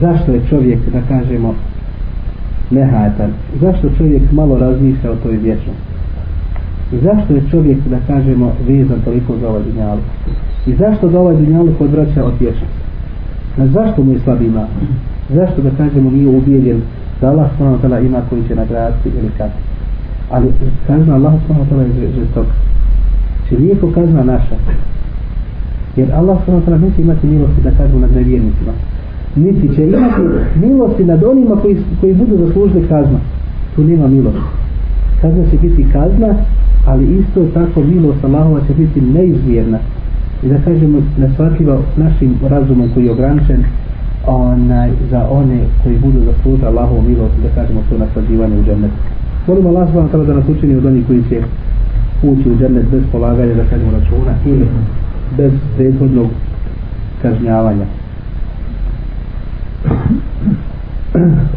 zašto 0.00 0.32
je 0.32 0.40
čovjek 0.50 0.78
da 0.92 1.00
kažemo 1.08 1.54
nehajatan. 2.70 3.30
zašto 3.60 3.88
čovjek 3.98 4.32
malo 4.32 4.58
razmišlja 4.58 5.10
o 5.10 5.16
toj 5.16 5.36
vječnosti 5.36 5.90
zašto 6.92 7.34
je 7.34 7.42
čovjek 7.50 7.78
da 7.90 7.98
kažemo 8.06 8.52
vezan 8.68 9.00
toliko 9.04 9.36
za 9.40 9.48
ovaj 9.48 9.62
dunjalu? 9.62 10.00
i 10.66 10.74
zašto 10.74 11.08
da 11.08 11.20
ovaj 11.20 11.36
dunjaluk 11.36 11.80
odvraća 11.80 12.24
od 12.24 12.32
vječnosti 12.40 12.80
na 13.56 13.66
zašto 13.66 14.02
mu 14.02 14.12
je 14.12 14.20
slab 14.20 14.42
ima 14.42 14.66
zašto 15.34 15.62
da 15.62 15.70
kažemo 15.70 16.10
nije 16.10 16.28
ubijeljen 16.28 16.80
da 17.20 17.28
Allah 17.28 17.50
s.w.t. 17.58 18.06
ima 18.06 18.20
koji 18.30 18.42
će 18.48 18.54
nagraditi 18.54 19.08
ili 19.08 19.30
kako 19.38 19.58
ali 20.30 20.52
kazna 20.86 21.14
Allah 21.14 21.34
s.w.t. 21.48 22.02
je 22.02 22.12
žestoka. 22.12 22.48
Znači, 22.48 23.48
Či 23.48 23.62
nije 23.62 23.76
kazna 23.94 24.24
naša 24.24 24.56
jer 25.96 26.14
Allah 26.14 26.38
s.w.t. 26.46 26.78
neće 26.78 27.02
imati 27.02 27.26
milosti 27.26 27.62
da 27.64 27.70
kažemo 27.70 28.00
nad 28.00 28.12
nevjernicima 28.14 28.72
niti 29.36 29.74
će 29.74 29.86
imati 29.86 30.22
milosti 30.54 31.04
nad 31.04 31.24
onima 31.24 31.56
koji, 31.56 31.76
koji 32.00 32.14
budu 32.14 32.46
zaslužili 32.46 32.88
kazna 32.88 33.18
tu 33.74 33.84
nema 33.84 34.08
milosti. 34.08 34.40
Kazna 35.20 35.44
će 35.50 35.56
biti 35.62 35.86
kazna 35.92 36.34
ali 36.86 37.18
isto 37.18 37.46
tako 37.54 37.80
milost 37.80 38.24
Allahova 38.24 38.60
će 38.66 38.74
biti 38.74 39.00
neizmjerna. 39.00 39.78
I 40.42 40.48
da 40.48 40.58
kažemo 40.64 40.98
nesvatljiva 41.18 41.78
našim 41.96 42.34
razumom 42.48 42.90
koji 42.94 43.04
je 43.04 43.12
ograničen 43.12 43.64
onaj, 44.26 44.90
za 45.10 45.28
one 45.30 45.58
koji 45.82 45.98
budu 45.98 46.18
zaslužili 46.24 46.66
Allahovu 46.66 47.02
milost 47.02 47.34
da 47.42 47.62
kažemo 47.62 47.80
to 47.90 47.98
naslađivanje 47.98 48.58
u 48.58 48.64
džennet. 48.64 48.90
Molim 49.46 49.66
Allah 49.66 49.88
subhanahu 49.88 50.24
da 50.24 50.34
nas 50.34 50.48
učini 50.48 50.74
od 50.74 50.86
onih 50.86 51.06
koji 51.06 51.22
će 51.28 51.42
ući 52.22 52.50
u 52.50 52.58
džennet 52.58 52.84
bez 52.90 53.02
polaganja 53.12 53.54
da 53.54 53.64
kažemo 53.64 53.90
računa 53.92 54.32
ili 54.46 54.66
bez 55.36 55.52
prethodnog 55.76 56.26
kažnjavanja 57.22 57.99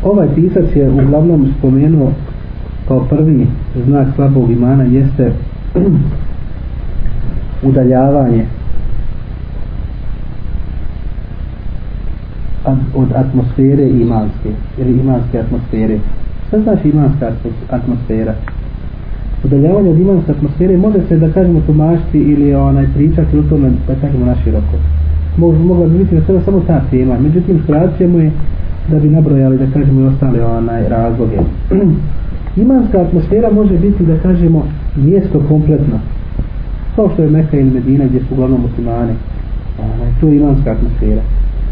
ovaj 0.03 0.27
pisac 0.35 0.75
je 0.75 0.89
uglavnom 0.89 1.53
spomenuo 1.57 2.11
kao 2.87 2.99
prvi 3.09 3.47
znak 3.85 4.07
slabog 4.15 4.51
imana 4.51 4.83
jeste 4.83 5.31
udaljavanje 7.63 8.45
od 12.95 13.07
atmosfere 13.15 13.89
imanske 13.89 14.49
ili 14.77 14.99
imanske 14.99 15.39
atmosfere. 15.39 15.99
Šta 16.47 16.59
znači 16.59 16.89
imanska 16.89 17.31
atmosfera? 17.69 18.33
Udaljavanje 19.43 19.89
od 19.89 19.99
imanske 19.99 20.31
atmosfere 20.31 20.77
može 20.77 20.99
se 21.07 21.17
da 21.17 21.31
kažemo 21.31 21.61
tumačiti 21.61 22.17
ili 22.17 22.55
onaj 22.55 22.85
pričati 22.95 23.37
o 23.37 23.43
tome 23.43 23.69
da 23.87 23.95
kažemo 24.01 24.25
naširoko 24.25 24.77
mogla 25.37 25.87
bi 25.87 25.97
biti 25.97 26.15
da 26.15 26.41
samo 26.41 26.59
ta 26.67 26.81
tema. 26.91 27.19
Međutim 27.19 27.59
skratit 27.63 28.09
mu 28.09 28.19
je 28.19 28.31
da 28.91 28.99
bi 28.99 29.09
nabrojali 29.09 29.57
da 29.57 29.65
kažemo 29.73 30.01
i 30.01 30.05
ostale 30.05 30.45
onaj 30.45 30.89
razloge. 30.89 31.37
Imanska 32.63 33.01
atmosfera 33.01 33.51
može 33.51 33.77
biti 33.77 34.05
da 34.05 34.17
kažemo 34.17 34.67
mjesto 34.95 35.43
kompletno. 35.47 35.99
Kao 36.95 37.09
što 37.13 37.23
je 37.23 37.29
Meka 37.29 37.57
ili 37.57 37.69
Medina 37.69 38.05
gdje 38.05 38.19
su 38.19 38.25
uglavnom 38.33 38.61
muslimani. 38.61 39.13
Onaj, 39.79 40.11
to 40.21 40.27
je 40.27 40.35
imanska 40.35 40.71
atmosfera. 40.71 41.21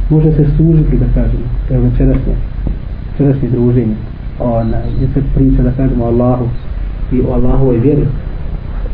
Može 0.10 0.32
se 0.32 0.46
služiti 0.58 0.98
da 0.98 1.06
kažemo 1.22 1.44
evo 1.72 1.84
večerašnje 1.84 2.34
večerašnje 3.20 3.50
druženje. 3.50 3.96
Onaj, 4.39 4.82
gdje 4.96 5.08
se 5.08 5.22
priča 5.36 5.63
da 5.63 5.72
kažemo 5.72 6.06
Allahu 6.06 6.46
i 7.12 7.22
o 7.22 7.34
Allahovoj 7.34 7.77
vjeri. 7.77 8.06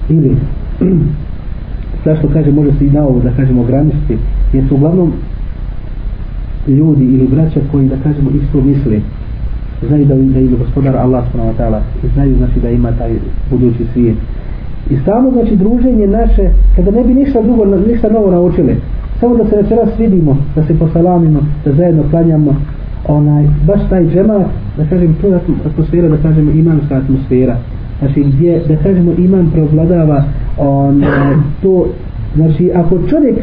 Ili 0.10 0.36
zašto 2.06 2.30
kaže 2.30 2.52
može 2.52 2.72
se 2.72 2.86
i 2.86 2.90
na 2.90 3.04
ovo 3.04 3.20
da 3.20 3.32
kažemo 3.32 3.62
ograničiti 3.62 4.18
jer 4.54 4.68
su 4.68 4.76
uglavnom 4.76 5.14
ljudi 6.68 7.04
ili 7.04 7.28
braća 7.28 7.60
koji 7.72 7.88
da 7.88 7.96
kažemo 8.04 8.30
isto 8.30 8.62
misle 8.62 9.00
znaju 9.88 10.06
da, 10.06 10.16
da 10.16 10.40
ima 10.40 10.58
gospodar 10.58 10.96
Allah 10.96 11.24
subhanahu 11.32 11.58
wa 11.58 11.64
ta'ala 11.64 11.80
i 12.04 12.08
znaju 12.14 12.36
znači 12.38 12.60
da 12.60 12.70
ima 12.70 12.92
taj 12.92 13.12
budući 13.50 13.84
svijet. 13.94 14.16
I 14.90 14.98
samo 15.06 15.32
znači 15.32 15.56
druženje 15.56 16.08
naše 16.08 16.50
kada 16.76 16.92
ne 16.92 17.04
bi 17.04 17.14
ništa 17.14 17.42
drugo 17.42 17.66
ništa 17.66 18.10
novo 18.10 18.32
naučili 18.32 18.76
samo 19.20 19.36
da 19.36 19.50
se 19.50 19.56
večeras 19.56 19.90
vidimo 20.00 20.38
da 20.56 20.64
se 20.64 20.80
posalamimo 20.80 21.40
da 21.66 21.74
zajedno 21.74 22.04
klanjamo 22.10 22.56
onaj 23.08 23.46
baš 23.68 23.80
taj 23.90 24.08
džemat 24.08 24.48
da 24.78 24.86
kažem 24.90 25.16
to 25.22 25.28
je 25.28 25.40
atmosfera 25.66 26.10
da 26.10 26.18
kažemo 26.18 26.52
imanska 26.52 26.96
atmosfera. 26.96 27.58
Znači 28.00 28.24
gdje 28.24 28.62
da 28.68 28.76
kažemo 28.76 29.12
iman 29.18 29.50
preovladava 29.52 30.24
on 30.58 31.04
to 31.62 31.88
znači 32.36 32.72
ako 32.76 32.98
čovjek 33.10 33.36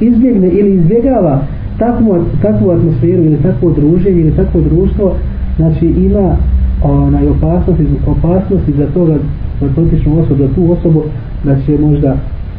izbjegne 0.00 0.48
ili 0.48 0.74
izbjegava 0.74 1.40
takvu, 1.78 2.24
takvu 2.42 2.70
atmosferu 2.70 3.22
ili 3.22 3.42
takvo 3.42 3.70
druženje 3.70 4.20
ili 4.20 4.36
takvo 4.36 4.60
društvo 4.60 5.14
znači 5.56 5.86
ima 5.86 6.36
onaj 6.82 7.28
opasnosti, 7.28 7.86
opasnosti 8.06 8.72
za 8.72 8.86
toga 8.86 9.14
da 9.60 9.68
dotičnu 9.68 10.20
osobu, 10.20 10.42
da 10.42 10.54
tu 10.54 10.72
osobu 10.72 11.02
da 11.44 11.56
će 11.66 11.78
možda 11.78 12.16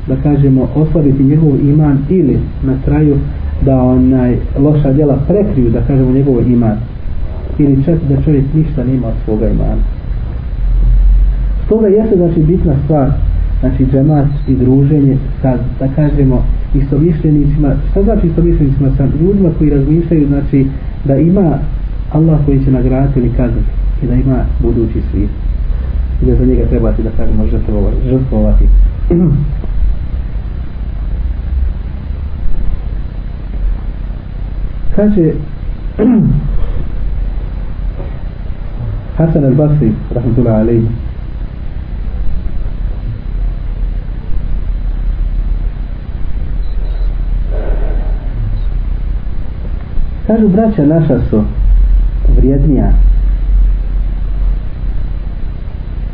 da 0.07 0.15
kažemo 0.15 0.67
oslabiti 0.75 1.23
njegov 1.23 1.49
iman 1.63 1.97
ili 2.09 2.39
na 2.63 2.73
kraju 2.85 3.15
da 3.65 3.81
onaj 3.81 4.35
loša 4.59 4.93
djela 4.93 5.17
prekriju 5.27 5.69
da 5.69 5.81
kažemo 5.81 6.11
njegov 6.11 6.51
iman. 6.51 6.77
Ili 7.59 7.83
čak 7.85 7.95
da 8.09 8.21
čovjek 8.21 8.45
ništa 8.53 8.83
nema 8.83 9.07
od 9.07 9.13
svoga 9.25 9.49
imana. 9.49 9.81
Stoga 11.65 11.87
jeste 11.87 12.15
znači 12.15 12.39
bitna 12.39 12.73
stvar 12.83 13.11
znači 13.59 13.85
džemat 13.91 14.27
i 14.47 14.55
druženje 14.55 15.17
sa 15.41 15.57
da 15.79 15.87
kažemo 15.95 16.43
istomišljenicima 16.73 17.75
šta 17.91 18.03
znači 18.03 18.27
istomišljenicima? 18.27 18.89
Sa 18.97 19.07
ljudima 19.21 19.49
koji 19.57 19.69
razmišljaju 19.69 20.27
znači 20.27 20.67
da 21.05 21.17
ima 21.17 21.57
Allah 22.11 22.39
koji 22.45 22.63
će 22.63 22.71
nagraditi 22.71 23.19
ili 23.19 23.31
kazniti 23.37 23.69
i 24.03 24.07
da 24.07 24.13
ima 24.13 24.45
budući 24.59 25.01
svijet. 25.11 25.29
I 26.21 26.25
da 26.25 26.35
za 26.35 26.45
njega 26.45 26.65
trebati 26.65 27.03
da 27.03 27.09
kažemo 27.17 27.45
žrtvovati 28.09 28.65
kaže 34.95 35.33
Hasan 39.17 39.43
al-Basri 39.43 39.91
rahmatullahi 40.15 40.61
alaihi 40.61 41.08
kažu 50.29 50.47
braća 50.47 50.85
naša 50.85 51.19
su 51.29 51.43
vrijednija 52.37 52.91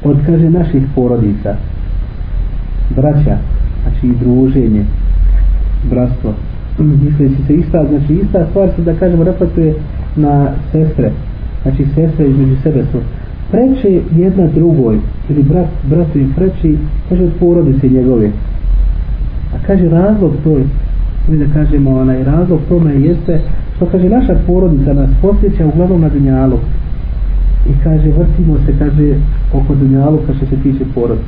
od 0.04 0.18
kaže 0.26 0.50
naših 0.50 0.84
porodica. 0.96 1.56
Braća 2.96 3.38
znači 3.84 4.08
i 4.08 4.16
druženje 4.20 4.86
bratstvo. 5.90 6.34
Misleći 6.80 7.44
se 7.48 7.54
ista 7.54 7.86
znači 7.90 8.14
ista 8.14 8.46
stvar 8.50 8.70
se 8.76 8.82
da 8.82 8.94
kažemo 8.94 9.24
reflektuje 9.24 9.74
na 10.16 10.48
sestre. 10.72 11.12
Znači 11.62 11.86
sestre 11.96 12.28
između 12.28 12.56
sebe 12.64 12.84
su 12.92 12.98
preče 13.52 14.02
jedna 14.16 14.48
drugoj 14.48 14.98
ili 15.30 15.44
brat 15.44 15.68
bratu 15.90 16.20
im 16.20 16.34
preči 16.36 16.78
kaže 17.10 17.24
od 17.24 17.34
porodice 17.40 17.90
njegove. 17.90 18.28
A 19.56 19.68
kaže 19.68 19.90
razlog 19.90 20.34
to 20.44 20.58
mi 21.32 21.38
da 21.38 21.54
kažemo 21.54 22.00
onaj 22.00 22.24
razlog 22.24 22.60
tome 22.70 22.94
jeste 22.94 23.42
što 23.76 23.86
kaže 23.86 24.10
naša 24.10 24.36
porodica 24.48 24.94
nas 24.94 25.10
posjeća 25.22 25.66
uglavnom 25.66 26.02
na 26.02 26.10
dunjalu. 26.10 26.58
I 27.70 27.84
kaže 27.84 28.10
vrtimo 28.10 28.58
se 28.66 28.74
kaže 28.80 29.16
oko 29.54 29.76
dunjalu 29.76 30.20
kad 30.28 30.36
se 30.36 30.56
tiče 30.64 30.86
porodice. 30.96 31.28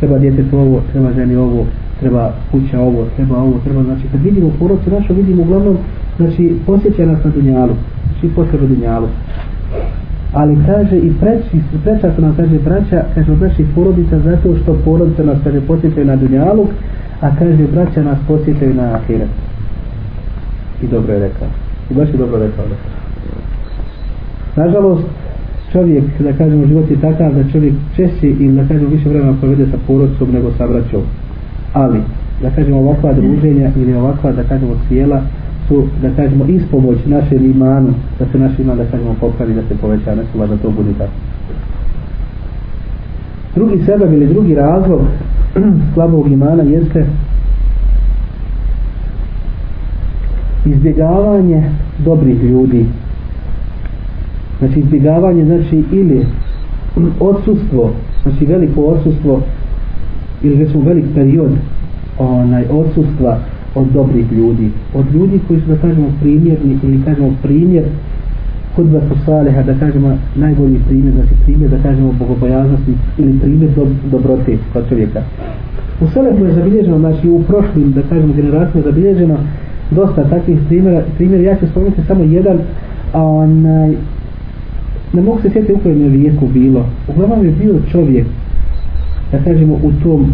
Treba 0.00 0.18
djete 0.18 0.44
ovo, 0.52 0.80
treba 0.92 1.12
ženi 1.12 1.36
ovo 1.36 1.64
treba 2.02 2.32
kuća 2.50 2.80
ovo, 2.80 3.06
treba 3.16 3.36
ovo, 3.36 3.54
treba 3.64 3.82
znači 3.82 4.02
kad 4.12 4.22
vidimo 4.22 4.50
porodicu 4.58 4.90
našu 4.90 5.14
vidimo 5.14 5.42
uglavnom 5.42 5.76
znači 6.16 6.56
posjeća 6.66 7.06
nas 7.06 7.24
na 7.24 7.30
dunjalu. 7.30 7.74
Znači 8.06 8.34
potreba 8.34 8.66
dunjalu. 8.66 9.08
Ali 10.32 10.56
kaže 10.66 10.96
i 10.96 11.12
preći, 11.20 11.56
preča 11.84 12.14
su 12.14 12.22
nam 12.22 12.36
kaže 12.36 12.58
braća, 12.58 13.04
kaže 13.14 13.32
od 13.32 13.40
naših 13.40 13.66
porodica 13.74 14.18
zato 14.18 14.56
što 14.62 14.74
porodica 14.84 15.22
nas 15.22 15.38
kaže 15.44 15.60
posjećaju 15.60 16.06
na 16.06 16.16
dunjalu 16.16 16.66
a 17.20 17.36
kaže 17.38 17.66
braća 17.74 18.02
nas 18.02 18.18
posjećaju 18.28 18.74
na 18.74 18.94
ahiret. 18.94 19.28
I 20.82 20.86
dobro 20.86 21.12
je 21.12 21.20
rekao 21.20 21.48
i 21.92 21.94
baš 21.94 22.08
je 22.08 22.18
dobro 22.18 22.38
rekao 22.38 22.64
da. 22.70 22.76
nažalost 24.62 25.02
čovjek 25.72 26.04
da 26.18 26.32
kažemo 26.32 26.66
život 26.66 26.90
je 26.90 27.00
takav 27.00 27.34
da 27.34 27.50
čovjek 27.52 27.74
češće 27.96 28.28
i 28.28 28.48
da 28.48 28.68
kažemo 28.68 28.88
više 28.88 29.08
vremena 29.08 29.34
provede 29.40 29.66
sa 29.66 29.76
porodicom 29.86 30.28
nego 30.32 30.50
sa 30.58 30.66
braćom. 30.66 31.02
Ali 31.72 31.98
da 32.42 32.50
kažemo 32.50 32.78
ovakva 32.78 33.12
druženja 33.12 33.70
ili 33.76 33.94
ovakva 33.94 34.32
da 34.32 34.42
kažemo 34.42 34.72
tijela 34.88 35.22
su 35.68 35.84
da 36.02 36.10
kažemo 36.16 36.44
ispomoć 36.44 36.98
našem 37.06 37.44
imanu 37.50 37.94
da 38.18 38.26
se 38.32 38.38
naš 38.38 38.58
iman 38.58 38.76
da 38.76 38.84
kažemo 38.84 39.14
popravi 39.20 39.54
da 39.54 39.62
se 39.62 39.74
poveća. 39.80 40.14
Ne 40.14 40.46
da 40.46 40.56
to 40.56 40.70
bude 40.70 40.92
tako. 40.98 41.12
Drugi 43.54 43.84
sebeb 43.84 44.12
ili 44.12 44.26
drugi 44.26 44.54
razlog 44.54 45.00
slabog 45.94 46.32
imana 46.32 46.62
jeste 46.62 47.06
izbjegavanje 50.66 51.62
dobrih 52.04 52.42
ljudi. 52.42 52.86
Znači 54.58 54.78
izbjegavanje 54.78 55.44
znači 55.44 55.84
ili 55.92 56.26
odsustvo 57.20 57.90
znači 58.22 58.46
veliko 58.46 58.80
odsustvo 58.80 59.40
ili 60.42 60.64
recimo 60.64 60.84
velik 60.84 61.04
period 61.14 61.50
onaj 62.18 62.64
odsustva 62.70 63.38
od 63.74 63.86
dobrih 63.92 64.32
ljudi. 64.32 64.70
Od 64.94 65.14
ljudi 65.14 65.40
koji 65.48 65.60
su 65.60 65.66
da 65.66 65.76
kažemo 65.76 66.06
primjerni 66.20 66.78
ili 66.82 67.02
kažemo 67.04 67.30
primjer 67.42 67.84
hudba 68.76 69.00
saliha 69.26 69.62
da 69.62 69.74
kažemo 69.74 70.16
najbolji 70.36 70.78
primjer 70.88 71.14
znači 71.14 71.34
primjer 71.44 71.70
da 71.70 71.78
kažemo 71.82 72.12
bogobojaznosti 72.18 72.92
ili 73.18 73.38
primjer 73.38 73.70
dob 73.76 73.88
dobrote 74.10 74.58
kod 74.72 74.88
čovjeka. 74.88 75.22
U 76.00 76.06
Selefu 76.08 76.44
je 76.44 76.54
zabilježeno 76.54 76.98
znači 76.98 77.28
u 77.28 77.42
prošlim 77.42 77.92
da 77.92 78.02
kažemo 78.02 78.34
generacijama 78.34 78.84
zabilježeno 78.84 79.36
dosta 79.94 80.24
takvih 80.24 80.58
primjera, 80.68 81.02
primjera. 81.16 81.42
Ja 81.42 81.56
ću 81.56 81.66
spomenuti 81.66 82.00
samo 82.06 82.24
jedan 82.24 82.58
onaj 83.12 83.90
ne 85.12 85.22
mogu 85.22 85.38
se 85.42 85.50
sjetiti 85.50 85.72
u 85.72 85.78
kojem 85.78 86.02
je 86.02 86.08
vijeku 86.08 86.46
bilo. 86.46 86.84
Uglavnom 87.08 87.46
je 87.46 87.52
bio 87.52 87.74
čovjek 87.92 88.26
da 89.32 89.38
kažemo 89.38 89.74
u 89.74 89.92
tom 90.02 90.32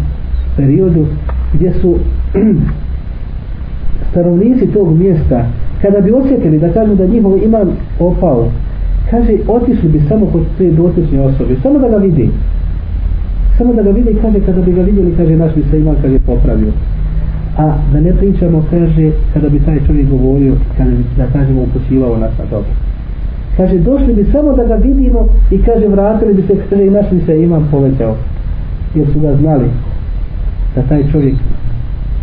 periodu 0.57 1.05
gdje 1.53 1.73
su 1.73 1.95
stanovnici 4.11 4.67
tog 4.67 4.97
mjesta 4.97 5.45
kada 5.81 6.01
bi 6.01 6.11
osjetili 6.11 6.59
da 6.59 6.73
kažu 6.73 6.95
da 6.95 7.05
njihov 7.05 7.43
imam 7.43 7.69
opao 7.99 8.51
kaže 9.11 9.37
otišli 9.47 9.89
bi 9.89 10.01
samo 10.09 10.25
kod 10.25 10.41
te 10.57 10.71
dotične 10.71 11.21
osobe 11.21 11.55
samo 11.63 11.79
da 11.79 11.89
ga 11.89 11.97
vidi 11.97 12.29
samo 13.57 13.73
da 13.73 13.81
ga 13.83 13.89
vidi 13.89 14.17
kaže 14.21 14.39
kada 14.45 14.61
bi 14.61 14.71
ga 14.71 14.81
vidjeli 14.81 15.13
kaže 15.17 15.35
naš 15.35 15.55
bi 15.55 15.63
se 15.71 15.79
imam 15.79 15.95
kaže 16.01 16.19
popravio 16.19 16.71
a 17.59 17.77
da 17.93 17.99
ne 17.99 18.13
pričamo 18.13 18.65
kaže 18.69 19.11
kada 19.33 19.49
bi 19.49 19.59
taj 19.59 19.79
čovjek 19.87 20.09
govorio 20.09 20.53
kada 20.77 20.89
bi 20.89 21.03
da 21.17 21.25
kažemo 21.33 21.61
upućivao 21.61 22.17
nas 22.17 22.31
na 22.37 22.45
dobro. 22.51 22.71
Kaže 23.57 23.77
došli 23.77 24.13
bi 24.13 24.31
samo 24.31 24.53
da 24.53 24.63
ga 24.63 24.75
vidimo 24.75 25.27
i 25.51 25.57
kaže 25.61 25.87
vratili 25.87 26.33
bi 26.33 26.41
se 26.41 26.55
kaže 26.69 26.85
i 26.85 26.89
našli 26.89 27.21
se 27.25 27.43
imam 27.43 27.67
povećao. 27.71 28.15
Jer 28.95 29.07
su 29.13 29.19
ga 29.19 29.35
znali 29.35 29.65
da 30.75 30.81
taj 30.81 31.11
čovjek 31.11 31.35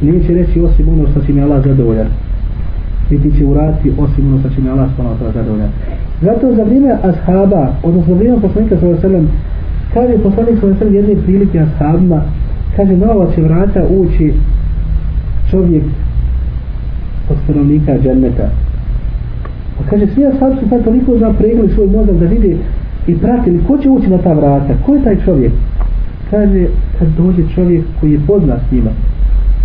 neće 0.03 0.35
reći 0.35 0.61
osim 0.61 0.89
ono 0.89 1.09
što 1.11 1.21
će 1.21 1.33
mi 1.33 1.43
Allah 1.43 1.65
zadovoljan. 1.65 2.07
Niti 3.11 3.39
će 3.39 3.45
uraditi 3.45 3.93
osim 3.99 4.27
ono 4.27 4.41
što 4.41 4.49
će 4.49 4.61
mi 4.61 4.69
Allah 4.69 4.89
spano 4.95 5.11
zadovoljan. 5.35 5.71
Zato 6.23 6.55
za 6.55 6.63
vrijeme 6.63 6.97
ashaba 7.03 7.69
odnosno 7.83 8.15
za 8.15 8.19
vrijeme 8.19 8.41
poslanika 8.41 8.77
sallam 8.81 9.29
kaže 9.95 10.19
poslanik 10.23 10.61
sallam 10.61 10.95
jedne 10.95 11.15
prilike 11.23 11.61
ashabima 11.61 12.23
kaže 12.77 12.97
na 12.97 13.11
ova 13.13 13.27
će 13.35 13.43
vrata 13.43 13.83
ući 13.91 14.33
čovjek 15.51 15.83
od 17.31 17.37
stanovnika 17.45 17.99
dženneta. 18.03 18.49
Pa 19.79 19.91
kaže 19.91 20.07
svi 20.07 20.27
ashabi 20.27 20.57
su 20.61 20.69
sad 20.69 20.85
toliko 20.85 21.19
zapregli 21.19 21.69
svoj 21.75 21.87
mozak 21.87 22.17
da 22.17 22.27
vide 22.27 22.57
i 23.07 23.15
pratili 23.15 23.65
ko 23.67 23.79
će 23.79 23.91
ući 23.91 24.11
na 24.11 24.19
ta 24.19 24.33
vrata 24.33 24.75
ko 24.87 24.95
je 24.95 25.05
taj 25.05 25.17
čovjek? 25.25 25.53
Kaže 26.31 26.67
kad 26.99 27.09
dođe 27.09 27.43
čovjek 27.55 27.85
koji 28.01 28.13
je 28.13 28.21
poznat 28.27 28.61
s 28.69 28.73
njima 28.73 28.91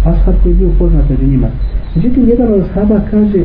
ashab 0.05 0.35
koji 0.43 0.51
je 0.51 0.55
bio 0.55 0.69
poznat 0.79 1.09
među 1.09 1.25
njima. 1.31 1.47
Međutim 1.95 2.29
jedan 2.29 2.53
od 2.53 2.61
ashaba 2.61 2.99
kaže 3.11 3.41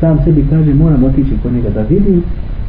sam 0.00 0.18
sebi 0.24 0.44
kaže 0.50 0.74
moram 0.74 1.04
otići 1.04 1.30
kod 1.42 1.52
njega 1.52 1.70
da 1.70 1.82
vidim 1.82 2.22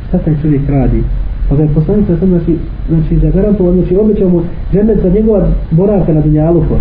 šta 0.08 0.18
taj 0.18 0.36
čovjek 0.42 0.70
radi. 0.70 1.04
Pa 1.50 1.56
ga 1.56 1.64
je 1.64 1.70
poslanica 1.76 2.18
sam 2.18 2.30
znači, 2.30 2.58
znači 2.90 3.20
zagarantovo, 3.20 3.74
znači 3.74 3.96
obećao 3.96 4.30
mu 4.30 4.42
džennet 4.74 5.02
za 5.02 5.10
njegova 5.10 5.48
boravka 5.72 6.14
na 6.14 6.22
Dunjaluku 6.22 6.76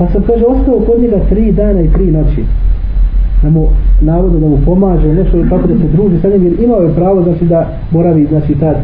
pa 0.00 0.06
sam 0.12 0.22
kaže 0.22 0.44
ostao 0.44 0.80
kod 0.80 1.02
njega 1.02 1.18
tri 1.28 1.52
dana 1.52 1.80
i 1.80 1.92
tri 1.92 2.10
noći. 2.10 2.42
Da 3.42 3.50
mu 3.50 3.66
navodno 4.00 4.38
da 4.40 4.46
mu 4.48 4.58
pomaže 4.64 5.14
nešto 5.14 5.44
kako 5.48 5.66
da 5.68 5.74
se 5.74 5.88
druži 5.92 6.20
sa 6.22 6.28
njim 6.28 6.44
jer 6.44 6.60
imao 6.60 6.80
je 6.82 6.94
pravo 6.94 7.22
znači 7.22 7.44
da 7.44 7.68
boravi 7.90 8.26
znači 8.26 8.54
ta, 8.60 8.74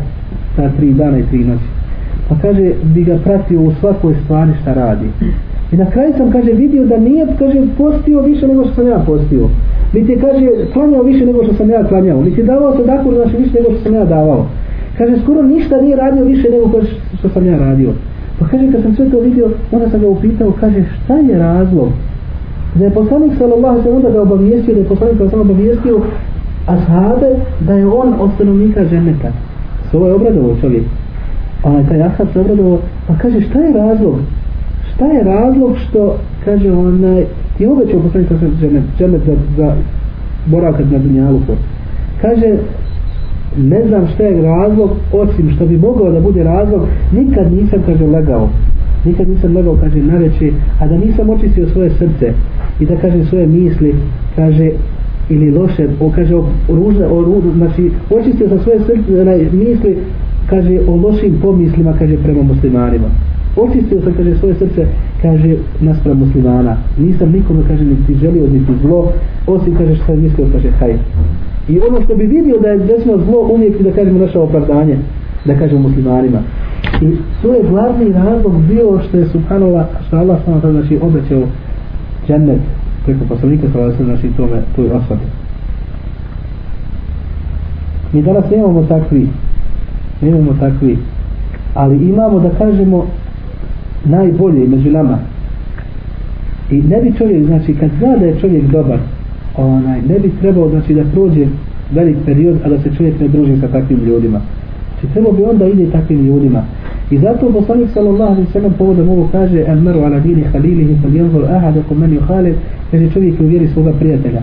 ta 0.57 0.69
tri 0.77 0.93
dana 0.93 1.19
i 1.19 1.27
tri 1.31 1.39
noći. 1.39 1.65
Pa 2.29 2.35
kaže 2.43 2.73
bi 2.95 3.05
ga 3.05 3.19
pratio 3.25 3.61
u 3.61 3.73
svakoj 3.81 4.15
stvari 4.25 4.53
šta 4.63 4.75
radi. 4.75 5.07
I 5.73 5.77
na 5.77 5.91
kraju 5.91 6.13
sam 6.17 6.33
kaže 6.33 6.53
vidio 6.53 6.87
da 6.87 6.97
nije 6.97 7.27
kaže 7.39 7.63
postio 7.79 8.21
više 8.21 8.49
nego 8.49 8.65
što 8.65 8.75
sam 8.75 8.87
ja 8.87 8.99
postio. 9.07 9.49
Niti 9.93 10.13
je, 10.13 10.21
kaže 10.21 10.47
klanjao 10.73 11.03
više 11.03 11.27
nego 11.27 11.45
što 11.45 11.55
sam 11.55 11.71
ja 11.71 11.85
klanjao. 11.85 12.23
Niti 12.23 12.41
je 12.41 12.47
davao 12.47 12.77
sadaku 12.77 13.15
znači 13.15 13.37
više 13.37 13.55
nego 13.55 13.71
što 13.71 13.83
sam 13.83 13.95
ja 13.95 14.05
davao. 14.05 14.47
Kaže 14.99 15.23
skoro 15.23 15.43
ništa 15.43 15.81
nije 15.81 15.97
radio 15.97 16.25
više 16.25 16.51
nego 16.51 16.83
što 17.19 17.29
sam 17.29 17.47
ja 17.47 17.59
radio 17.59 17.93
pa 18.39 18.47
kaže 18.47 18.73
kad 18.73 18.83
sam 18.83 18.95
sve 18.95 19.11
to 19.11 19.21
vidio 19.21 19.51
onda 19.73 19.89
sam 19.91 20.01
ga 20.01 20.09
upitao 20.09 20.53
kaže 20.61 20.85
šta 21.05 21.15
je 21.15 21.39
razlog 21.39 21.89
da 22.75 22.85
je 22.85 22.91
poslanik 22.91 23.33
sallallahu 23.39 23.83
sallam 23.83 23.97
onda 23.97 24.11
ga 24.11 24.23
obavijestio 24.23 24.75
da 24.75 24.81
je 24.81 24.87
poslanik 24.87 25.17
sallallahu 25.17 25.51
obavijestio 25.51 26.01
ashabe 26.67 27.31
da 27.61 27.75
je 27.75 27.87
on 27.87 28.15
od 28.21 28.31
stanovnika 28.35 28.85
ženeta. 28.85 29.33
se 29.91 29.97
ovaj 29.97 30.11
ovo 30.11 30.19
pa 30.19 30.25
je 30.25 30.31
obradovo 30.31 30.57
čovjek 30.61 30.83
a 31.65 31.83
taj 31.89 32.03
ashab 32.03 32.27
se 32.33 32.41
obradovo 32.41 32.81
pa 33.07 33.15
kaže 33.15 33.41
šta 33.41 33.59
je 33.59 33.73
razlog? 33.73 34.17
Šta 34.95 35.07
je 35.07 35.25
razlog 35.25 35.77
što 35.79 36.17
kaže 36.45 36.73
onaj 36.73 37.21
eh, 37.21 37.27
ti 37.59 37.67
obećao 37.67 38.01
poslanik 38.01 38.29
sallallahu 38.29 38.59
sallam 38.61 38.71
ženet, 38.71 38.85
ženet 38.99 39.23
za, 39.27 39.35
za 39.57 39.75
boravak 40.47 40.81
na 40.91 40.99
dunjaluku? 40.99 41.53
Kaže 42.23 42.57
ne 43.57 43.87
znam 43.89 44.07
šta 44.15 44.23
je 44.23 44.43
razlog 44.43 44.91
osim 45.13 45.51
što 45.51 45.67
bi 45.67 45.77
mogao 45.77 46.13
da 46.13 46.21
bude 46.21 46.45
razlog 46.45 46.81
nikad 47.13 47.53
nisam 47.53 47.83
kaže 47.87 48.07
legao. 48.07 48.49
Nikad 49.05 49.29
nisam 49.29 49.57
legao 49.57 49.77
kaže 49.81 50.03
na 50.03 50.19
reči 50.19 50.53
a 50.81 50.87
da 50.87 50.97
nisam 50.97 51.31
očistio 51.31 51.69
svoje 51.69 51.91
srce 51.91 52.33
i 52.81 52.87
da 52.87 52.97
kaže 52.97 53.25
svoje 53.25 53.47
misli 53.47 53.95
kaže 54.37 54.71
ili 55.29 55.51
loše 55.51 55.89
o 56.01 56.11
kaže 56.11 56.35
o 56.37 56.45
ružne 56.69 57.07
o 57.07 57.23
ružne 57.23 57.53
znači 57.57 57.91
očistio 58.11 58.49
sam 58.49 58.59
svoje 58.59 58.79
srce 58.79 59.21
onaj, 59.21 59.39
misli 59.53 59.97
kaže 60.51 60.79
o 60.89 60.97
lošim 60.97 61.39
pomislima 61.43 61.93
kaže 61.99 62.17
prema 62.17 62.43
muslimanima. 62.43 63.07
Očistio 63.57 64.01
sam 64.01 64.13
kaže 64.13 64.39
svoje 64.39 64.55
srce 64.55 64.87
kaže 65.23 65.57
naspram 65.81 66.19
muslimana. 66.19 66.77
Nisam 66.99 67.33
nikome 67.33 67.63
kaže 67.69 67.85
niti 67.85 68.15
želio 68.15 68.47
niti 68.47 68.73
zlo 68.83 69.13
osim 69.47 69.77
kaže 69.79 69.97
što 69.97 70.05
sam 70.07 70.21
mislio 70.21 70.47
kaže 70.53 70.71
haj. 70.71 70.95
I 71.69 71.81
ono 71.81 72.05
što 72.05 72.15
bi 72.17 72.27
vidio 72.27 72.59
da 72.61 72.69
je 72.69 72.79
desno 72.79 73.19
zlo 73.25 73.49
uvijek 73.55 73.83
da 73.83 73.93
kažemo 73.93 74.19
naše 74.19 74.39
opravdanje 74.39 74.97
da 75.45 75.59
kažemo 75.59 75.81
muslimanima. 75.81 76.39
I 77.03 77.17
to 77.43 77.55
je 77.55 77.69
glavni 77.71 78.13
razlog 78.13 78.63
bio 78.69 79.01
što 79.09 79.17
je 79.17 79.29
subhanallah 79.29 79.87
što 80.07 80.17
Allah 80.17 80.39
samo 80.45 80.61
tada 80.61 80.73
znači 80.73 80.99
obećao 81.03 81.43
džennet 82.27 82.61
preko 83.05 83.25
poslanika 83.29 83.67
sa 83.73 83.79
vasem 83.79 84.07
znači 84.07 84.29
tome 84.37 84.63
toj 84.77 84.87
osobi. 84.87 85.27
Mi 88.13 88.23
danas 88.23 88.45
nemamo 88.51 88.83
takvi 88.83 89.29
nemamo 90.21 90.55
takvi 90.61 90.99
ali 91.75 91.97
imamo 91.97 92.41
da 92.41 92.51
kažemo 92.51 93.07
najbolje 94.05 94.69
među 94.69 94.91
nama. 94.91 95.19
I 96.71 96.83
ne 96.83 97.01
bi 97.03 97.13
čovjek 97.19 97.47
znači 97.47 97.75
kad 97.75 97.91
zna 97.99 98.17
da 98.17 98.27
je 98.27 98.41
čovjek 98.41 98.65
dobar 98.65 98.99
onaj, 99.57 100.01
ne 100.09 100.19
bi 100.19 100.31
trebao 100.41 100.69
znači 100.69 100.95
da 100.95 101.05
prođe 101.05 101.47
velik 101.91 102.17
period 102.25 102.57
a 102.65 102.69
da 102.69 102.79
se 102.79 102.91
čovjek 102.97 103.21
ne 103.21 103.29
druži 103.29 103.61
sa 103.61 103.69
takvim 103.69 104.05
ljudima. 104.05 104.41
Znači 104.93 105.13
trebao 105.13 105.33
bi 105.33 105.43
onda 105.43 105.67
ide 105.67 105.91
takvim 105.91 106.27
ljudima. 106.27 106.63
I 107.11 107.19
zato 107.19 107.53
poslanik 107.53 107.89
sallallahu 107.95 108.33
alaihi 108.33 108.53
sallam 108.53 108.73
povodom 108.79 109.09
ovo 109.09 109.29
kaže 109.33 109.65
el 109.67 109.81
meru 109.81 110.01
ala 110.01 110.19
dini 110.21 110.43
halilihi 110.53 110.97
fal 111.03 111.15
janzor 111.15 111.45
ahadaku 111.45 111.95
men 111.95 112.19
yuhalid 112.19 112.55
kaže 112.91 113.11
čovjek 113.11 113.41
vjeri 113.41 113.69
svoga 113.69 113.93
prijatelja. 113.93 114.41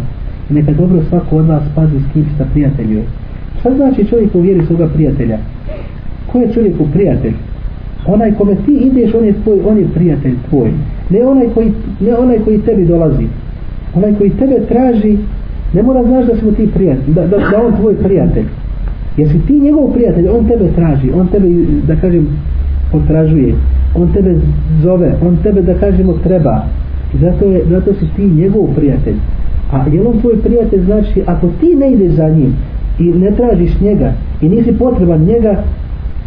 I 0.50 0.54
neka 0.54 0.72
dobro 0.72 1.02
svako 1.10 1.38
od 1.38 1.46
vas 1.46 1.63
pazi 1.76 2.00
s 2.00 2.13
kim 2.13 2.26
sa 2.38 2.46
prijateljuje. 2.54 3.04
Šta 3.60 3.76
znači 3.76 4.06
čovjek 4.06 4.36
uvjeri 4.36 4.66
svoga 4.66 4.88
prijatelja? 4.88 5.38
Ko 6.32 6.39
je 6.39 6.54
čovjeku 6.54 6.88
prijatelj? 6.94 7.34
Onaj 8.08 8.34
kome 8.34 8.56
ti 8.56 8.72
ideš 8.72 9.13
on 9.16 9.26
je 9.26 9.34
tvoj 9.44 9.60
on 9.66 9.78
je 9.78 9.88
prijatelj 9.96 10.34
tvoj. 10.50 10.72
Ne 11.10 11.26
onaj 11.26 11.48
koji 11.54 11.72
ne 12.00 12.16
onaj 12.16 12.39
koji 12.39 12.62
tebi 12.62 12.86
dolazi. 12.86 13.28
Onaj 13.96 14.13
koji 14.13 14.30
tebe 14.30 14.60
traži 14.70 15.18
ne 15.74 15.84
mora 15.84 16.04
znaš 16.04 16.26
da 16.26 16.36
smo 16.36 16.52
ti 16.52 16.70
prijatelj 16.74 17.13
da, 17.13 17.22
da, 17.28 17.38
da 17.38 17.63
on 17.66 17.76
tvoj 17.76 17.96
prijatelj. 17.96 18.46
Jesi 19.18 19.39
ti 19.48 19.60
njegov 19.60 19.94
prijatelj 19.94 20.28
on 20.28 20.48
tebe 20.48 20.68
traži 20.76 21.12
on 21.12 21.28
tebe 21.28 21.48
da 21.88 21.96
kažem 21.96 22.28
potražuje. 22.92 23.54
On 23.96 24.13
tebe 24.13 24.36
zove 24.84 25.13
on 25.28 25.38
tebe 25.44 25.62
da 25.62 25.74
kažemo 25.74 26.13
treba 26.13 26.66
i 27.13 27.18
zato, 27.18 27.46
je, 27.46 27.66
zato 27.70 27.94
si 27.94 28.06
ti 28.16 28.26
njegov 28.26 28.68
prijatelj. 28.76 29.16
A 29.72 29.86
je 29.92 30.08
on 30.08 30.22
tvoj 30.22 30.42
prijatelj 30.42 30.82
znači 30.82 31.22
ako 31.26 31.48
ti 31.60 31.76
ne 31.76 31.92
ideš 31.92 32.12
za 32.12 32.30
njim 32.30 32.56
i 33.00 33.04
ne 33.04 33.32
tražiš 33.32 33.80
njega 33.82 34.13
i 34.42 34.50
nisi 34.50 34.72
potreban 34.72 35.22
njega 35.22 35.63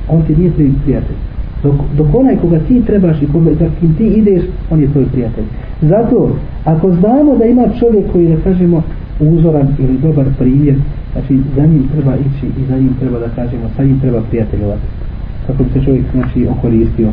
on 0.09 0.23
ti 0.23 0.37
nije 0.37 0.53
prijatelj 0.85 1.17
dok, 1.63 1.75
dok 1.97 2.15
onaj 2.15 2.37
koga 2.37 2.59
ti 2.59 2.83
trebaš 2.87 3.23
i 3.23 3.27
koga, 3.33 3.51
za 3.55 3.69
kim 3.81 3.95
ti 3.95 4.07
ideš 4.07 4.43
on 4.71 4.81
je 4.81 4.93
tvoj 4.93 5.07
prijatelj. 5.13 5.45
Zato 5.83 6.31
ako 6.65 6.91
znamo 6.91 7.37
da 7.37 7.45
ima 7.45 7.65
čovjek 7.81 8.13
koji 8.13 8.29
da 8.29 8.37
kažemo 8.45 8.83
uzoran 9.21 9.69
ili 9.79 9.99
dobar 9.99 10.27
primjer 10.39 10.77
znači 11.13 11.41
za 11.57 11.67
njim 11.67 11.89
treba 11.93 12.17
ići 12.17 12.47
i 12.47 12.65
za 12.69 12.77
njim 12.79 12.95
treba 13.01 13.19
da 13.19 13.29
kažemo 13.29 13.63
sa 13.77 13.85
njim 13.85 14.01
treba 14.01 14.21
prijateljovati 14.21 14.83
kako 15.47 15.65
bi 15.65 15.71
se 15.73 15.85
čovjek 15.85 16.05
znači 16.13 16.49
okoristio. 16.49 17.09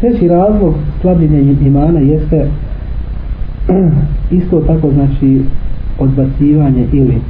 Treći 0.00 0.28
razlog 0.28 0.74
slabljenja 1.00 1.38
imana 1.66 2.00
jeste 2.00 2.46
isto 4.38 4.60
tako 4.60 4.90
znači 4.90 5.42
odbacivanje 5.98 6.86
ili 6.92 7.20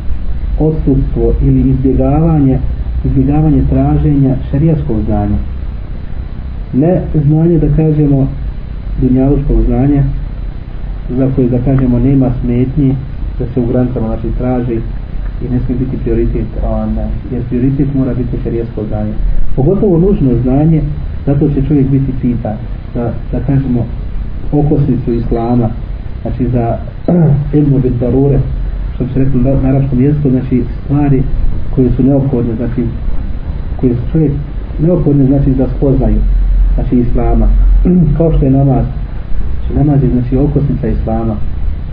odsustvo 0.61 1.35
ili 1.43 1.71
izbjegavanje 1.71 2.59
izbjegavanje 3.05 3.63
traženja 3.71 4.35
šarijaskog 4.51 4.97
znanja. 5.07 5.37
Ne 6.73 7.01
znanje 7.27 7.59
da 7.59 7.77
kažemo 7.77 8.29
dunjaluškog 9.01 9.63
znanja 9.67 10.03
za 11.17 11.31
koje 11.37 11.49
da 11.49 11.59
kažemo 11.59 11.99
nema 11.99 12.31
smetnji 12.41 12.95
da 13.39 13.45
se 13.55 13.61
u 13.61 13.67
granicama 13.67 14.07
znači 14.07 14.39
traži 14.39 14.81
i 15.43 15.53
ne 15.53 15.61
smije 15.67 15.79
biti 15.79 15.97
prioritet 16.03 16.47
ona, 16.65 17.07
jer 17.33 17.43
prioritet 17.49 17.95
mora 17.95 18.15
biti 18.15 18.43
šarijasko 18.45 18.85
znanje. 18.89 19.13
Pogotovo 19.57 19.99
nužno 19.99 20.31
znanje 20.43 20.83
zato 21.27 21.49
će 21.49 21.67
čovjek 21.69 21.89
biti 21.89 22.13
pita 22.23 22.57
da, 22.95 23.13
da 23.33 23.41
kažemo 23.47 23.87
okosnicu 24.53 25.13
islama 25.13 25.69
znači 26.23 26.49
za 26.49 26.77
ilmu 27.59 27.79
bit 27.79 27.93
darure 28.01 28.39
što 29.01 29.07
bi 29.07 29.13
se 29.13 29.19
rekli 29.19 29.41
na, 29.41 29.69
arapskom 29.69 30.01
jeziku 30.01 30.31
znači 30.31 30.63
stvari 30.85 31.23
koje 31.75 31.91
su 31.91 32.03
neophodne 32.03 32.55
znači 32.57 32.83
koje 33.77 33.95
su 33.95 34.03
čovjek 34.13 34.33
neophodne 34.83 35.25
znači 35.27 35.51
da 35.51 35.67
spoznaju 35.77 36.21
znači 36.75 36.97
islama. 36.97 37.47
Kao 38.17 38.33
što 38.33 38.45
je 38.45 38.51
namaz. 38.51 38.85
Znači 39.61 39.79
namaz 39.79 40.03
je 40.03 40.11
znači 40.11 40.37
okosnica 40.37 40.89
islama 40.89 41.35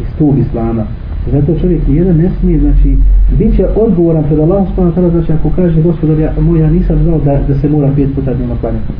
i 0.01 0.05
stup 0.15 0.37
islama. 0.37 0.83
Zato 1.31 1.59
čovjek 1.59 1.87
nijedan 1.87 2.17
ne 2.17 2.29
smije 2.39 2.59
znači 2.59 2.97
bit 3.37 3.55
će 3.55 3.65
odgovoran 3.75 4.23
pred 4.23 4.39
Allahom 4.39 4.67
subhanahu 4.67 5.11
znači 5.11 5.31
ako 5.31 5.49
kaže 5.55 5.81
gospodar 5.81 6.19
ja, 6.19 6.31
moj, 6.41 6.59
ja 6.59 6.69
nisam 6.69 6.97
znao 7.03 7.19
da, 7.19 7.39
da 7.47 7.59
se 7.59 7.69
mora 7.69 7.91
pet 7.95 8.15
puta 8.15 8.33
dnevno 8.33 8.55
klanjati 8.61 8.93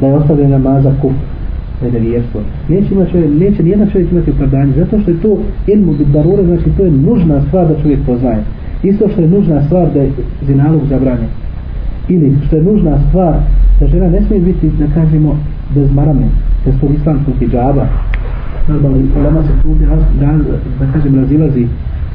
da 0.00 0.06
je 0.06 0.14
ostavljen 0.14 0.50
namaza 0.50 0.92
kuf 1.02 1.12
nevjerstvo. 1.82 2.40
Neće, 2.68 2.94
ima 2.94 3.06
čovjek, 3.06 3.30
neće 3.40 3.62
nijedan 3.62 3.90
čovjek 3.90 4.12
imati 4.12 4.30
opravdanje 4.30 4.72
zato 4.76 5.00
što 5.00 5.10
je 5.10 5.20
to 5.20 5.38
ilmu 5.66 5.92
bit 5.92 6.08
darure, 6.08 6.44
znači 6.44 6.70
to 6.76 6.84
je 6.84 6.90
nužna 6.90 7.40
stvar 7.48 7.68
da 7.68 7.82
čovjek 7.82 8.00
poznaje. 8.06 8.42
Isto 8.82 9.08
što 9.08 9.20
je 9.20 9.28
nužna 9.28 9.62
stvar 9.66 9.92
da 9.94 10.00
je 10.00 10.10
zinalog 10.46 10.80
zabranjen. 10.88 11.28
Ili 12.08 12.36
što 12.46 12.56
je 12.56 12.62
nužna 12.62 12.98
stvar 13.08 13.34
da 13.80 13.86
žena 13.86 14.08
ne 14.08 14.22
smije 14.22 14.40
biti 14.40 14.70
da 14.78 14.86
kažemo 14.94 15.38
bez 15.74 15.92
marame 15.92 16.26
bez 16.64 16.74
tog 16.80 16.90
islamskog 16.94 17.34
hijjaba. 17.38 17.86
Normalno 18.68 18.98
ulema 19.20 19.42
se 19.42 19.52
tu 19.62 19.74
da, 19.74 20.26
da, 20.26 20.38
da 20.80 20.92
kažem 20.92 21.14
razilazi 21.14 21.66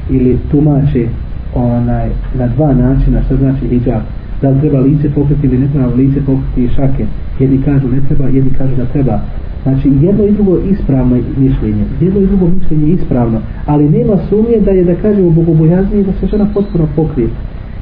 ili 0.10 0.38
tumače 0.52 1.08
onaj 1.56 2.10
na 2.38 2.48
dva 2.48 2.74
načina 2.74 3.24
što 3.24 3.36
znači 3.36 3.68
hijjab 3.68 4.02
da 4.42 4.50
li 4.50 4.60
treba 4.60 4.80
lice 4.80 5.10
pokriti 5.10 5.48
ili 5.48 5.58
ne 5.58 5.68
treba 5.68 5.88
lice 5.88 6.22
pokriti 6.26 6.64
i 6.64 6.70
šake. 6.70 7.06
Jedni 7.40 7.62
kažu 7.62 7.88
ne 7.88 8.02
treba 8.08 8.28
jedni 8.28 8.52
kažu 8.58 8.76
da 8.76 8.86
treba 8.86 9.20
znači 9.64 9.90
jedno 10.02 10.24
i 10.26 10.32
drugo 10.32 10.58
ispravno 10.72 11.16
mišljenje. 11.38 11.84
Jedno 12.02 12.20
i 12.22 12.28
drugo 12.28 12.48
mišljenje 12.48 12.88
ispravno. 12.94 13.40
Ali 13.66 13.90
nema 13.90 14.18
sumnje 14.30 14.60
da 14.66 14.72
je 14.72 14.84
da 14.84 14.96
kažemo 14.96 15.30
bogobojaznije 15.30 16.04
da 16.04 16.12
se 16.12 16.28
žena 16.28 16.48
potpuno 16.54 16.88
pokrije. 16.96 17.30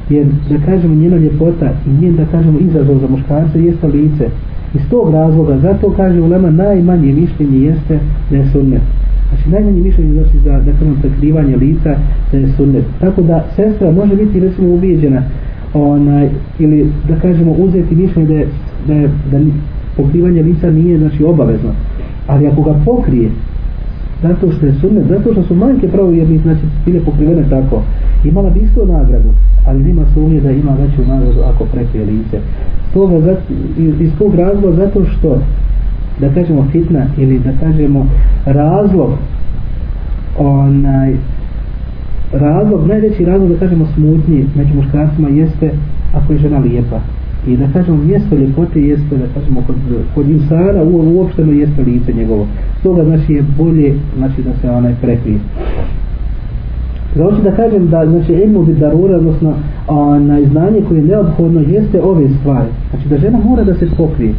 Jer 0.09 0.27
da 0.49 0.65
kažemo 0.65 0.95
njena 0.95 1.17
ljepota 1.17 1.69
i 1.87 2.03
njen 2.03 2.15
da 2.15 2.25
kažemo 2.25 2.59
izazov 2.59 2.97
za 2.97 3.07
muškarce 3.07 3.63
jeste 3.63 3.87
lice. 3.87 4.29
Iz 4.73 4.81
tog 4.89 5.13
razloga 5.13 5.57
zato 5.57 5.93
kaže 5.97 6.21
ulema 6.21 6.49
najmanje 6.49 7.13
mišljenje 7.13 7.59
jeste 7.59 7.99
da 8.31 8.37
je 8.37 8.49
sunnet. 8.51 8.81
Znači 9.29 9.49
najmanje 9.49 9.81
mišljenje 9.81 10.13
znači 10.13 10.37
za 10.37 10.51
da 10.51 10.71
kažemo 10.71 10.95
prekrivanje 11.01 11.55
lica 11.55 11.95
da 12.31 12.37
je 12.37 12.47
sunnet. 12.57 12.83
Tako 12.99 13.21
da 13.21 13.45
sestra 13.55 13.91
može 13.91 14.15
biti 14.15 14.39
recimo 14.39 14.73
ubijeđena 14.73 15.23
onaj, 15.73 16.29
ili 16.59 16.91
da 17.07 17.15
kažemo 17.15 17.51
uzeti 17.51 17.95
mišljenje 17.95 18.27
da 18.27 18.33
je, 18.33 18.47
da, 18.87 18.93
je, 18.93 19.09
da 19.31 19.37
pokrivanje 20.03 20.41
lica 20.43 20.71
nije 20.71 20.97
znači 20.97 21.23
obavezno. 21.23 21.71
Ali 22.27 22.47
ako 22.47 22.61
ga 22.61 22.75
pokrije 22.85 23.29
zato 24.21 24.51
što 24.51 24.65
je 24.65 24.73
sunnet, 24.81 25.05
zato 25.07 25.31
što 25.31 25.43
su 25.43 25.55
manjke 25.55 25.87
pravo 25.87 26.11
jer 26.11 26.27
znači 26.41 26.61
bile 26.85 26.99
pokrivene 27.05 27.43
tako. 27.49 27.81
Imala 28.25 28.49
bi 28.49 28.59
isto 28.59 28.85
nagradu 28.85 29.29
ali 29.65 29.83
nima 29.83 30.01
sumnje 30.13 30.41
da 30.41 30.51
ima 30.51 30.71
veću 30.71 31.09
nagradu 31.11 31.39
ako 31.53 31.65
prekrije 31.65 32.05
lice. 32.05 32.39
Toga 32.93 33.35
iz 33.99 34.11
tog 34.17 34.35
razloga 34.35 34.75
zato 34.75 35.05
što 35.05 35.37
da 36.19 36.33
kažemo 36.33 36.67
fitna 36.71 37.05
ili 37.17 37.39
da 37.39 37.51
kažemo 37.59 38.05
razlog 38.45 39.09
onaj 40.39 41.13
razlog, 42.33 42.87
najveći 42.87 43.25
razlog 43.25 43.49
da 43.49 43.59
kažemo 43.59 43.85
smutnji 43.95 44.45
među 44.55 44.73
muškarcima 44.75 45.29
jeste 45.29 45.71
ako 46.13 46.33
je 46.33 46.39
žena 46.39 46.59
lijepa 46.59 46.99
i 47.47 47.57
da 47.57 47.67
kažemo 47.73 47.97
mjesto 47.97 48.35
ljepote 48.35 48.81
jeste 48.81 49.17
da 49.17 49.25
kažemo 49.33 49.61
kod, 49.67 49.75
kod 50.15 50.29
insana 50.29 50.83
u, 50.83 51.17
uopšteno 51.17 51.51
jeste 51.51 51.81
lice 51.83 52.13
njegovo 52.13 52.47
stoga 52.79 53.03
znači 53.03 53.33
je 53.33 53.43
bolje 53.57 53.93
znači 54.17 54.41
da 54.41 54.53
se 54.61 54.69
onaj 54.69 54.95
prekrije 55.01 55.39
Da 57.15 57.23
hoću 57.23 57.41
da 57.43 57.51
kažem 57.51 57.87
da 57.89 58.05
znači 58.09 58.33
ilmu 58.33 58.63
bi 58.63 58.73
darura, 58.73 59.17
odnosno 59.17 59.53
onaj 59.87 60.45
znanje 60.45 60.81
koje 60.87 60.97
je 60.97 61.05
neophodno 61.05 61.61
jeste 61.61 62.01
ove 62.01 62.29
stvari. 62.39 62.69
Znači 62.89 63.09
da 63.09 63.17
žena 63.17 63.39
mora 63.43 63.63
da 63.63 63.73
se 63.73 63.87
pokrije. 63.97 64.33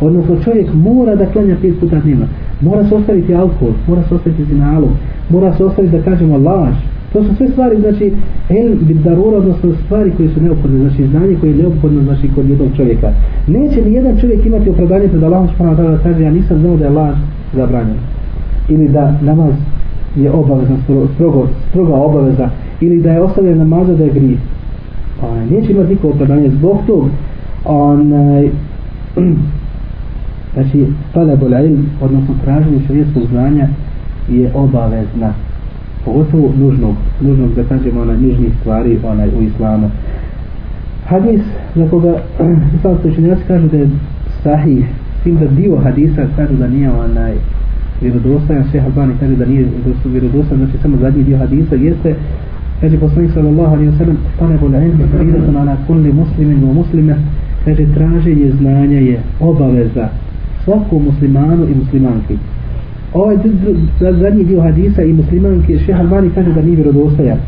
Odnosno 0.00 0.36
čovjek 0.44 0.74
mora 0.74 1.16
da 1.16 1.26
klanja 1.26 1.56
pet 1.62 1.80
puta 1.80 2.00
dnevno. 2.00 2.26
Mora 2.60 2.84
se 2.88 2.94
ostaviti 2.94 3.34
alkohol, 3.34 3.72
mora 3.88 4.02
se 4.02 4.14
ostaviti 4.14 4.44
zinalu, 4.44 4.88
mora 5.30 5.54
se 5.56 5.64
ostaviti 5.64 5.96
da 5.96 6.02
kažemo 6.02 6.38
laž. 6.38 6.74
To 7.12 7.24
su 7.24 7.34
sve 7.36 7.48
stvari, 7.48 7.80
znači, 7.80 8.12
el 8.48 8.74
bit 8.80 8.96
darura, 8.96 9.36
odnosno 9.36 9.72
stvari 9.84 10.12
koje 10.16 10.28
su 10.28 10.40
neophodne, 10.40 10.78
znači 10.78 11.06
znanje 11.06 11.36
koje 11.40 11.50
je 11.50 11.56
neophodno, 11.56 12.02
znači, 12.02 12.28
kod 12.34 12.48
jednog 12.48 12.68
čovjeka. 12.76 13.10
Neće 13.46 13.84
ni 13.84 13.92
jedan 13.92 14.20
čovjek 14.20 14.46
imati 14.46 14.70
opravdanje 14.70 15.08
pred 15.08 15.22
Allahom 15.22 15.48
subhanahu 15.48 15.76
wa 15.76 15.84
ta'ala 15.84 15.96
da 15.96 16.02
kaže, 16.02 16.22
ja 16.22 16.30
nisam 16.30 16.60
znao 16.60 16.76
da 16.76 16.84
je 16.84 16.90
laž 16.90 17.16
zabranjen. 17.54 17.96
Ili 18.68 18.88
da 18.88 19.18
namaz 19.22 19.54
je 20.16 20.30
obavezna, 20.30 20.76
strogo, 21.14 21.48
stroga 21.70 21.94
obaveza 21.94 22.50
ili 22.80 23.02
da 23.02 23.12
je 23.12 23.22
ostavljen 23.22 23.58
namaza 23.58 23.94
da 23.94 24.04
je 24.04 24.10
grije. 24.10 24.38
Onaj, 25.30 25.46
neće 25.46 25.72
imati 25.72 25.90
niko 25.90 26.08
opravdanje 26.08 26.48
zbog 26.48 26.78
tog 26.86 27.08
onaj, 27.64 28.48
znači 30.54 30.86
talebul 31.14 31.52
ilm 31.52 31.86
odnosno 32.00 32.34
traženje 32.44 32.80
šarijetskog 32.86 33.22
znanja 33.30 33.68
je 34.28 34.50
obavezna 34.54 35.32
pogotovo 36.04 36.52
nužnog 36.58 36.94
nužnog 37.20 37.54
da 37.54 37.64
kažemo 37.64 38.00
onaj 38.00 38.16
nužnih 38.16 38.52
stvari 38.60 38.98
onaj 39.04 39.28
u 39.28 39.42
islamu. 39.42 39.90
Hadis 41.06 41.40
za 41.74 41.88
koga 41.88 42.18
islamski 42.76 43.08
učenjaci 43.08 43.42
kažu 43.48 43.68
da 43.68 43.76
je 43.76 43.88
sahih. 44.42 44.86
Tim 45.22 45.36
da 45.36 45.46
dio 45.46 45.76
hadisa 45.76 46.26
kažu 46.36 46.54
da 46.54 46.68
nije 46.68 46.90
onaj 46.90 47.32
vjerodostojan 48.00 48.64
šeha 48.72 48.86
Albani 48.86 49.14
kaže 49.20 49.36
da 49.36 49.46
nije 49.46 49.68
vjerodostojan 50.04 50.58
znači 50.58 50.82
samo 50.82 50.96
zadnji 50.96 51.24
dio 51.24 51.38
hadisa 51.38 51.74
jeste 51.74 52.14
kaže 52.80 52.98
poslanik 52.98 53.30
sallallahu 53.34 53.74
alaihi 53.74 53.90
wa 53.90 53.98
sallam 53.98 54.16
talebul 54.38 54.74
ilmi 54.74 55.04
faridatun 55.12 55.56
ala 55.56 55.76
kulli 55.86 56.12
muslimin 56.12 56.62
wa 56.62 56.74
muslime 56.74 57.16
kaže 57.64 57.86
traženje 57.94 58.50
znanja 58.50 58.98
je 58.98 59.20
obaveza 59.40 60.08
svakom 60.64 61.04
muslimanu 61.04 61.64
i 61.68 61.74
muslimanki 61.74 62.36
ovaj 63.14 63.36
zadnji 64.00 64.44
dio 64.44 64.60
hadisa 64.60 65.02
i 65.02 65.12
muslimanke 65.12 65.78
šeha 65.78 66.00
Albani 66.00 66.30
kaže 66.34 66.52
da 66.52 66.62
nije 66.62 66.76
vjerodostojan 66.76 67.38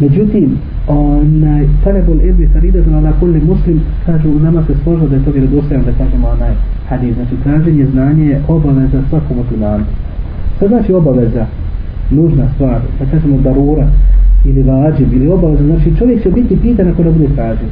međutim 0.00 0.58
onaj 0.88 1.66
talebul 1.84 2.20
ilmi 2.20 2.48
faridatun 2.52 2.94
ala 2.94 3.12
kulli 3.20 3.40
muslim 3.40 3.80
kaže 4.06 4.28
u 4.28 4.38
nama 4.38 4.62
se 4.66 4.72
složilo 4.82 5.08
da 5.08 5.16
je 5.16 5.24
to 5.24 5.30
vjerodostojan 5.30 5.84
da 5.84 6.04
kažemo 6.04 6.28
onaj 6.28 6.54
hadis, 6.88 7.14
znači 7.14 7.34
traženje 7.44 7.86
znanje 7.86 8.24
je 8.26 8.42
obaveza 8.48 9.02
svakom 9.10 9.36
muslimanu. 9.36 9.84
što 10.56 10.68
znači 10.68 10.92
obaveza? 10.92 11.46
Nužna 12.10 12.46
stvar, 12.54 12.80
da 12.98 13.04
kažemo 13.10 13.40
darura 13.40 13.86
ili 14.44 14.62
vađib 14.62 15.12
ili 15.12 15.28
obaveza, 15.28 15.64
znači 15.64 15.96
čovjek 15.98 16.22
će 16.22 16.30
biti 16.30 16.56
pitan 16.62 16.88
ako 16.88 17.04
ne 17.04 17.10
bude 17.10 17.28
tražio. 17.34 17.68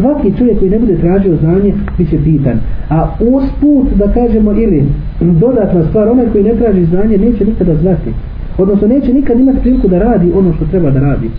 Svaki 0.00 0.38
čovjek 0.38 0.58
koji 0.58 0.70
ne 0.70 0.78
bude 0.78 0.96
tražio 0.96 1.36
znanje, 1.36 1.74
bit 1.98 2.10
će 2.10 2.18
pitan. 2.24 2.58
A 2.90 3.08
usput, 3.20 3.86
da 3.98 4.12
kažemo, 4.12 4.52
ili 4.52 4.84
dodatna 5.20 5.82
stvar, 5.88 6.08
onaj 6.08 6.26
koji 6.32 6.44
ne 6.44 6.54
traži 6.54 6.84
znanje, 6.84 7.18
neće 7.18 7.44
nikada 7.44 7.74
znati. 7.74 8.10
Odnosno, 8.58 8.88
neće 8.88 9.12
nikad 9.12 9.40
imati 9.40 9.58
priliku 9.60 9.88
da 9.88 9.98
radi 9.98 10.32
ono 10.36 10.52
što 10.52 10.64
treba 10.64 10.90
da 10.90 11.00
radi. 11.00 11.30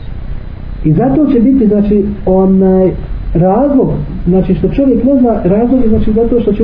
I 0.85 0.93
zato 0.93 1.27
će 1.31 1.39
biti, 1.39 1.67
znači, 1.67 2.05
onaj, 2.25 2.91
razlog, 3.33 3.89
znači 4.27 4.55
što 4.55 4.69
čovjek 4.69 5.03
ne 5.03 5.19
zna 5.19 5.41
razlog, 5.43 5.81
znači 5.89 6.13
zato 6.13 6.39
što 6.39 6.53
će 6.53 6.63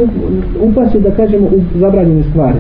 upasti 0.62 1.00
da 1.00 1.12
kažemo 1.12 1.48
u 1.48 1.80
zabranjene 1.80 2.24
stvari. 2.24 2.58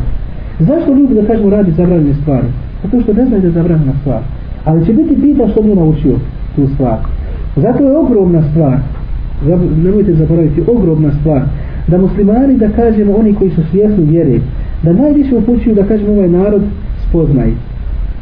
Zašto 0.59 0.93
ljudi 0.93 1.13
da 1.13 1.27
kažemo 1.27 1.49
radi 1.49 1.71
zabranjene 1.71 2.13
stvari? 2.21 2.47
Zato 2.83 3.01
što 3.01 3.13
ne 3.13 3.25
znaju 3.25 3.41
da 3.41 3.47
je 3.47 3.53
zabranjena 3.53 3.93
stvar. 4.01 4.21
Ali 4.65 4.85
će 4.85 4.93
biti 4.93 5.21
pita 5.21 5.47
što 5.47 5.63
nije 5.63 5.75
naučio 5.75 6.15
tu 6.55 6.67
stvar. 6.73 6.97
Zato 7.55 7.83
je 7.83 7.97
ogromna 7.97 8.41
stvar, 8.51 8.77
nemojte 9.83 10.13
zaboraviti, 10.13 10.61
ogromna 10.67 11.11
stvar, 11.19 11.41
da 11.87 11.97
muslimani 11.97 12.57
da 12.57 12.69
kažemo 12.69 13.13
oni 13.13 13.33
koji 13.33 13.49
su 13.49 13.61
svjesni 13.71 14.05
vjere, 14.05 14.39
da 14.83 14.93
najviše 14.93 15.35
upućuju 15.35 15.75
da 15.75 15.83
kažemo 15.83 16.11
ovaj 16.11 16.29
narod 16.29 16.61
spoznaj. 17.09 17.51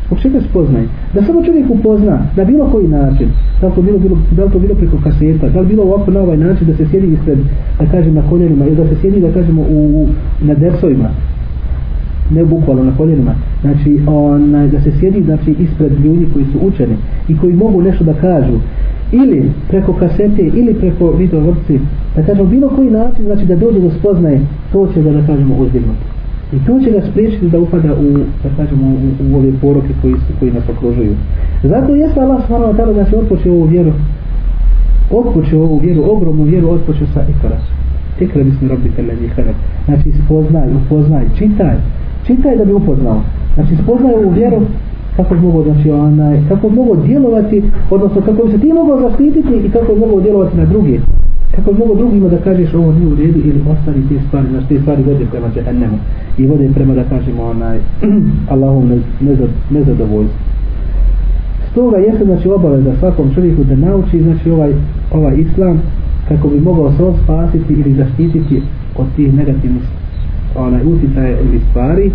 Zbog 0.06 0.19
čega 0.19 0.39
spoznaj? 0.49 0.84
Da 1.13 1.23
samo 1.23 1.43
čovjek 1.43 1.69
upozna 1.69 2.19
na 2.36 2.43
bilo 2.43 2.69
koji 2.71 2.88
način, 2.88 3.28
da 3.62 3.67
li 3.67 3.73
to 3.75 3.82
bilo, 3.82 3.97
bilo, 3.97 4.17
da 4.32 4.43
li 4.43 4.51
to 4.51 4.60
bilo 4.60 4.75
preko 4.75 4.97
kaseta, 5.04 5.49
da 5.49 5.60
li 5.60 5.67
bilo 5.67 5.84
ovako 5.84 6.12
na 6.12 6.19
ovaj 6.19 6.38
način 6.38 6.67
da 6.67 6.73
se 6.73 6.86
sjedi 6.91 7.08
ispred, 7.08 7.38
da 7.80 7.86
kažem, 7.86 8.13
na 8.13 8.30
koljenima, 8.30 8.65
ili 8.65 8.75
da 8.75 8.88
se 8.88 8.95
sjedi, 9.01 9.21
da 9.21 9.32
kažemo, 9.32 9.62
u, 9.62 10.04
u, 10.04 10.08
na 10.41 10.54
dersovima, 10.54 11.10
ne 12.32 12.45
bukvalno 12.45 12.84
na 12.84 12.97
koljenima, 12.97 13.36
znači 13.62 13.99
onaj, 14.08 14.67
da 14.67 14.82
se 14.82 14.91
sjedi 14.99 15.23
znači, 15.23 15.56
ispred 15.60 15.91
ljudi 16.06 16.28
koji 16.34 16.45
su 16.45 16.60
učeni 16.62 16.95
i 17.28 17.38
koji 17.38 17.54
mogu 17.54 17.82
nešto 17.82 18.04
da 18.04 18.13
kažu, 18.13 18.60
ili 19.23 19.51
preko 19.67 19.93
kasete, 19.93 20.41
ili 20.41 20.73
preko 20.73 21.12
video 21.12 21.39
vrci, 21.39 21.80
da 22.15 22.23
kažemo 22.23 22.49
bilo 22.49 22.69
koji 22.69 22.89
način, 22.89 23.25
znači 23.25 23.45
da 23.45 23.56
dođe 23.56 23.80
do 23.80 23.89
spoznaje, 23.99 24.39
to 24.71 24.88
će 24.93 25.01
da, 25.01 25.12
da 25.12 25.28
kažemo, 25.28 25.56
uzdignuti. 25.56 26.06
I 26.54 26.58
to 26.65 26.80
će 26.80 26.91
ga 26.91 27.01
spriječiti 27.12 27.49
da 27.49 27.60
upada 27.60 27.93
u, 27.93 28.12
da 28.43 28.49
kažemo, 28.58 28.86
u, 28.88 29.34
u 29.34 29.38
ove 29.38 29.51
poroke 29.62 29.93
koji, 30.01 30.15
koji 30.39 30.51
nas 30.51 30.69
okružuju. 30.69 31.15
Zato 31.63 31.95
jeste 31.95 32.19
Allah 32.21 32.41
subhanahu 32.41 32.73
wa 32.73 32.78
ta'ala 32.78 32.93
znači, 32.93 33.12
da 33.30 33.38
se 33.38 33.51
ovu 33.51 33.63
vjeru, 33.63 33.91
otpočeo 35.12 35.62
ovu 35.62 35.78
vjeru, 35.78 36.04
ogromnu 36.12 36.43
vjeru, 36.43 36.69
otpočeo 36.69 37.08
sa 37.13 37.21
ikra. 37.30 37.58
Ikra 38.19 38.43
bismi 38.43 38.67
robbi 38.67 38.89
telezi 38.95 39.28
hrab. 39.28 39.56
Znači 39.86 40.12
spoznaj, 40.25 40.67
upoznaj, 40.75 41.25
čitaj. 41.38 41.75
Čitaj 42.28 42.58
da 42.58 42.65
bi 42.65 42.73
upoznao. 42.73 43.21
Znači 43.56 43.75
spoznaj 43.84 44.13
ovu 44.13 44.30
vjeru 44.30 44.62
kako 45.17 45.36
bi 45.36 45.41
mogao 45.41 45.63
znači 45.63 45.91
onaj 45.91 46.41
kako 46.49 46.69
bi 46.69 46.75
mogao 46.75 46.95
djelovati 46.95 47.63
odnosno 47.89 48.21
kako 48.21 48.45
bi 48.45 48.51
se 48.51 48.58
ti 48.58 48.73
mogao 48.73 49.10
zaštititi 49.10 49.54
i 49.65 49.69
kako 49.69 49.93
bi 49.93 49.99
mogao 49.99 50.21
djelovati 50.21 50.58
na 50.58 50.65
druge. 50.65 50.99
Kako 51.56 51.71
bi 51.71 51.80
mogao 51.80 51.95
drugima 51.95 52.30
da 52.30 52.38
kažeš 52.38 52.73
ovo 52.73 52.91
nije 52.91 53.08
u 53.08 53.15
redu 53.15 53.39
ili 53.39 53.62
ostari 53.71 54.01
te 54.10 54.15
stvari 54.28 54.47
znači 54.51 54.67
te 54.67 54.80
stvari 54.80 55.04
vode 55.04 55.25
prema 55.32 55.47
džehennemu. 55.54 55.97
I 56.38 56.47
vode 56.47 56.69
prema 56.73 56.93
da 56.93 57.04
kažemo 57.04 57.43
onaj 57.43 57.78
Allahom 58.54 59.01
nezadovoljstvo 59.69 60.45
stoga 61.75 61.97
jeste 61.97 62.25
znači 62.25 62.49
obaveza 62.49 62.95
svakom 62.99 63.34
čovjeku 63.36 63.63
da 63.63 63.75
nauči 63.75 64.21
znači 64.21 64.49
ovaj 64.49 64.73
ovaj 65.12 65.36
islam 65.38 65.82
kako 66.28 66.47
bi 66.47 66.60
mogao 66.60 66.91
se 66.91 67.23
spasiti 67.23 67.73
ili 67.73 67.93
zaštititi 67.93 68.62
od 68.97 69.06
tih 69.15 69.34
negativnih 69.34 69.84
onaj 70.56 70.82
utjecaje 70.86 71.38
ili 71.43 71.62
stvari 71.69 72.12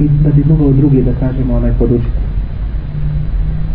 i 0.00 0.08
da 0.24 0.30
bi 0.30 0.44
mogao 0.48 0.72
drugi 0.72 1.02
da 1.02 1.12
kažemo 1.12 1.54
onaj 1.54 1.72
podučiti 1.78 2.29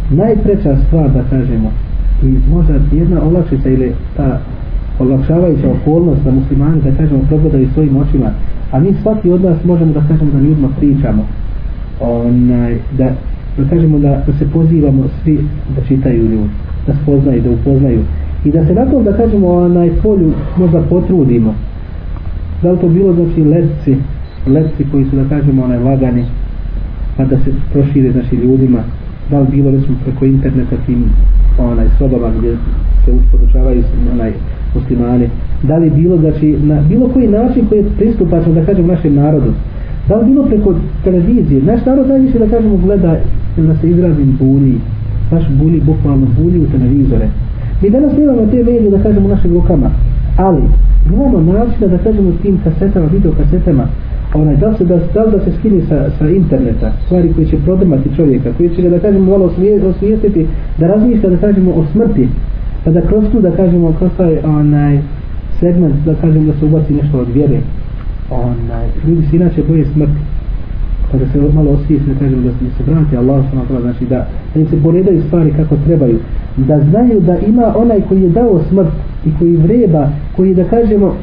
najpreća 0.10 0.78
stvar 0.88 1.12
da 1.12 1.24
kažemo 1.30 1.72
i 2.24 2.36
možda 2.56 2.74
jedna 2.92 3.24
olakšica 3.24 3.70
ili 3.70 3.94
ta 4.18 4.40
olakšavajuća 5.00 5.68
okolnost 5.72 6.24
da 6.24 6.32
muslimani 6.32 6.82
da 6.82 6.92
kažemo 6.98 7.22
progledaju 7.30 7.68
svojim 7.74 7.98
očima 7.98 8.32
a 8.72 8.80
mi 8.80 8.94
svaki 9.02 9.30
od 9.30 9.44
nas 9.44 9.58
možemo 9.66 9.94
da 9.94 10.08
kažemo 10.08 10.32
da 10.32 10.40
ljudima 10.40 10.68
pričamo. 10.80 11.26
Onaj, 12.02 12.78
da, 12.98 13.12
da 13.58 13.70
kažemo 13.70 14.00
da, 14.00 14.24
da 14.28 14.34
se 14.40 14.52
pozivamo 14.54 15.04
svi 15.24 15.40
da 15.76 15.82
čitaju 15.88 16.24
ljudi 16.24 16.50
da 16.88 16.94
spoznaju, 17.04 17.42
da 17.42 17.50
upoznaju 17.50 18.00
i 18.46 18.52
da 18.52 18.66
se 18.66 18.74
na 18.74 18.86
tom 18.86 19.04
da 19.04 19.18
kažemo 19.18 19.48
onaj 19.48 19.90
polju 20.04 20.32
možda 20.58 20.82
potrudimo. 20.82 21.54
Da 22.62 22.72
li 22.72 22.78
to 22.78 22.88
bilo 22.88 23.14
znači 23.14 23.44
letci 23.44 23.96
letci 24.48 24.86
koji 24.92 25.06
su 25.06 25.16
da 25.16 25.30
kažemo 25.30 25.64
onaj 25.64 25.80
lagani 25.80 26.26
pa 27.18 27.26
da 27.26 27.38
se 27.38 27.52
prošire 27.72 28.12
znači 28.12 28.36
ljudima? 28.36 28.80
Da 29.32 29.40
li 29.40 29.48
bilo 29.52 29.72
recimo 29.72 29.98
preko 30.04 30.26
interneta 30.26 30.76
tim 30.86 31.06
onaj 31.60 31.88
sobama 31.98 32.28
gdje 32.38 32.58
se 33.06 33.12
podučavaju 33.32 33.84
onaj 34.14 34.32
muslimani? 34.76 35.30
Da 35.64 35.78
li 35.78 35.90
bilo 35.90 36.18
znači 36.18 36.58
na 36.64 36.82
bilo 36.90 37.08
koji 37.08 37.28
način 37.28 37.66
koji 37.66 37.80
je 37.80 37.90
pristupačan 37.98 38.54
da 38.54 38.66
kažem 38.66 38.88
našem 38.88 39.16
narodu? 39.16 39.54
Da 40.08 40.16
li 40.16 40.26
bilo 40.26 40.44
preko 40.46 40.76
televizije? 41.04 41.64
Naš 41.64 41.86
narod 41.86 42.08
najviše 42.08 42.40
da 42.40 42.48
kažemo 42.48 42.78
gleda 42.78 43.16
da 43.58 43.76
se 43.76 43.90
izrazim 43.90 44.38
bulji. 44.40 44.76
Baš 45.32 45.44
bulji, 45.50 45.82
bukvalno 45.82 46.28
bulji 46.40 46.60
u 46.60 46.66
televizore. 46.66 47.28
Mi 47.82 47.90
danas 47.90 48.18
nemamo 48.18 48.46
te 48.52 48.58
medije 48.58 48.92
da 48.92 49.04
kažemo 49.04 49.26
u 49.26 49.30
našim 49.30 49.54
rukama. 49.54 49.90
Ali 50.38 50.62
imamo 51.14 51.54
načina 51.54 51.88
da 51.88 51.98
kažemo 51.98 52.32
tim 52.42 52.60
kasetama, 52.64 53.06
video 53.06 53.32
kasetama 53.32 53.88
Pa 54.36 54.42
onaj, 54.42 54.56
da, 54.56 54.74
se, 54.78 54.86
da, 54.86 54.96
da, 55.14 55.26
da 55.26 55.40
se 55.44 55.52
skini 55.60 55.82
sa, 55.90 56.10
sa 56.20 56.30
interneta 56.30 56.92
stvari 57.06 57.34
koje 57.34 57.48
će 57.48 57.58
prodrmati 57.58 58.16
čovjeka 58.16 58.50
koji 58.58 58.70
će 58.70 58.82
ga 58.82 58.90
da 58.90 59.00
kažemo 59.00 59.32
malo 59.32 59.52
osvijestiti 59.90 60.48
da 60.80 60.88
razmišlja 60.88 61.30
da 61.30 61.38
kažemo 61.38 61.72
o 61.72 61.86
smrti 61.92 62.28
pa 62.84 62.92
da 62.92 63.02
kroz 63.02 63.24
tu 63.32 63.42
da 63.42 63.52
kažemo 63.52 63.94
kroz 63.98 64.12
taj 64.18 64.38
onaj 64.44 65.00
segment 65.60 65.96
da 66.06 66.16
kažemo 66.16 66.46
da 66.46 66.60
se 66.60 66.66
ubaci 66.66 66.94
nešto 66.94 67.20
od 67.20 67.28
vjere 67.34 67.60
onaj, 68.32 68.88
ljudi 69.08 69.28
se 69.28 69.36
inače 69.36 69.64
boje 69.68 69.86
smrti 69.86 70.22
pa 71.12 71.18
da 71.18 71.26
se 71.26 71.56
malo 71.56 71.72
osvijesti 71.72 72.10
da 72.14 72.20
kažemo 72.20 72.42
da 72.42 72.52
se 72.78 72.92
vrati 72.92 73.18
Allah 73.18 73.46
s.w.t. 73.46 73.82
znači 73.82 74.06
da, 74.06 74.28
da 74.54 74.60
im 74.60 74.68
se 74.68 74.84
poredaju 74.84 75.24
stvari 75.28 75.54
kako 75.58 75.76
trebaju 75.86 76.18
da 76.58 76.80
znaju 76.90 77.22
da 77.22 77.38
ima 77.38 77.74
onaj 77.78 78.02
koji 78.02 78.22
je 78.22 78.30
dao 78.30 78.60
smrt 78.70 78.94
i 79.26 79.30
koji 79.40 79.56
vreba 79.56 80.10
koji 80.36 80.56
da 80.56 80.64
kažemo 80.64 81.16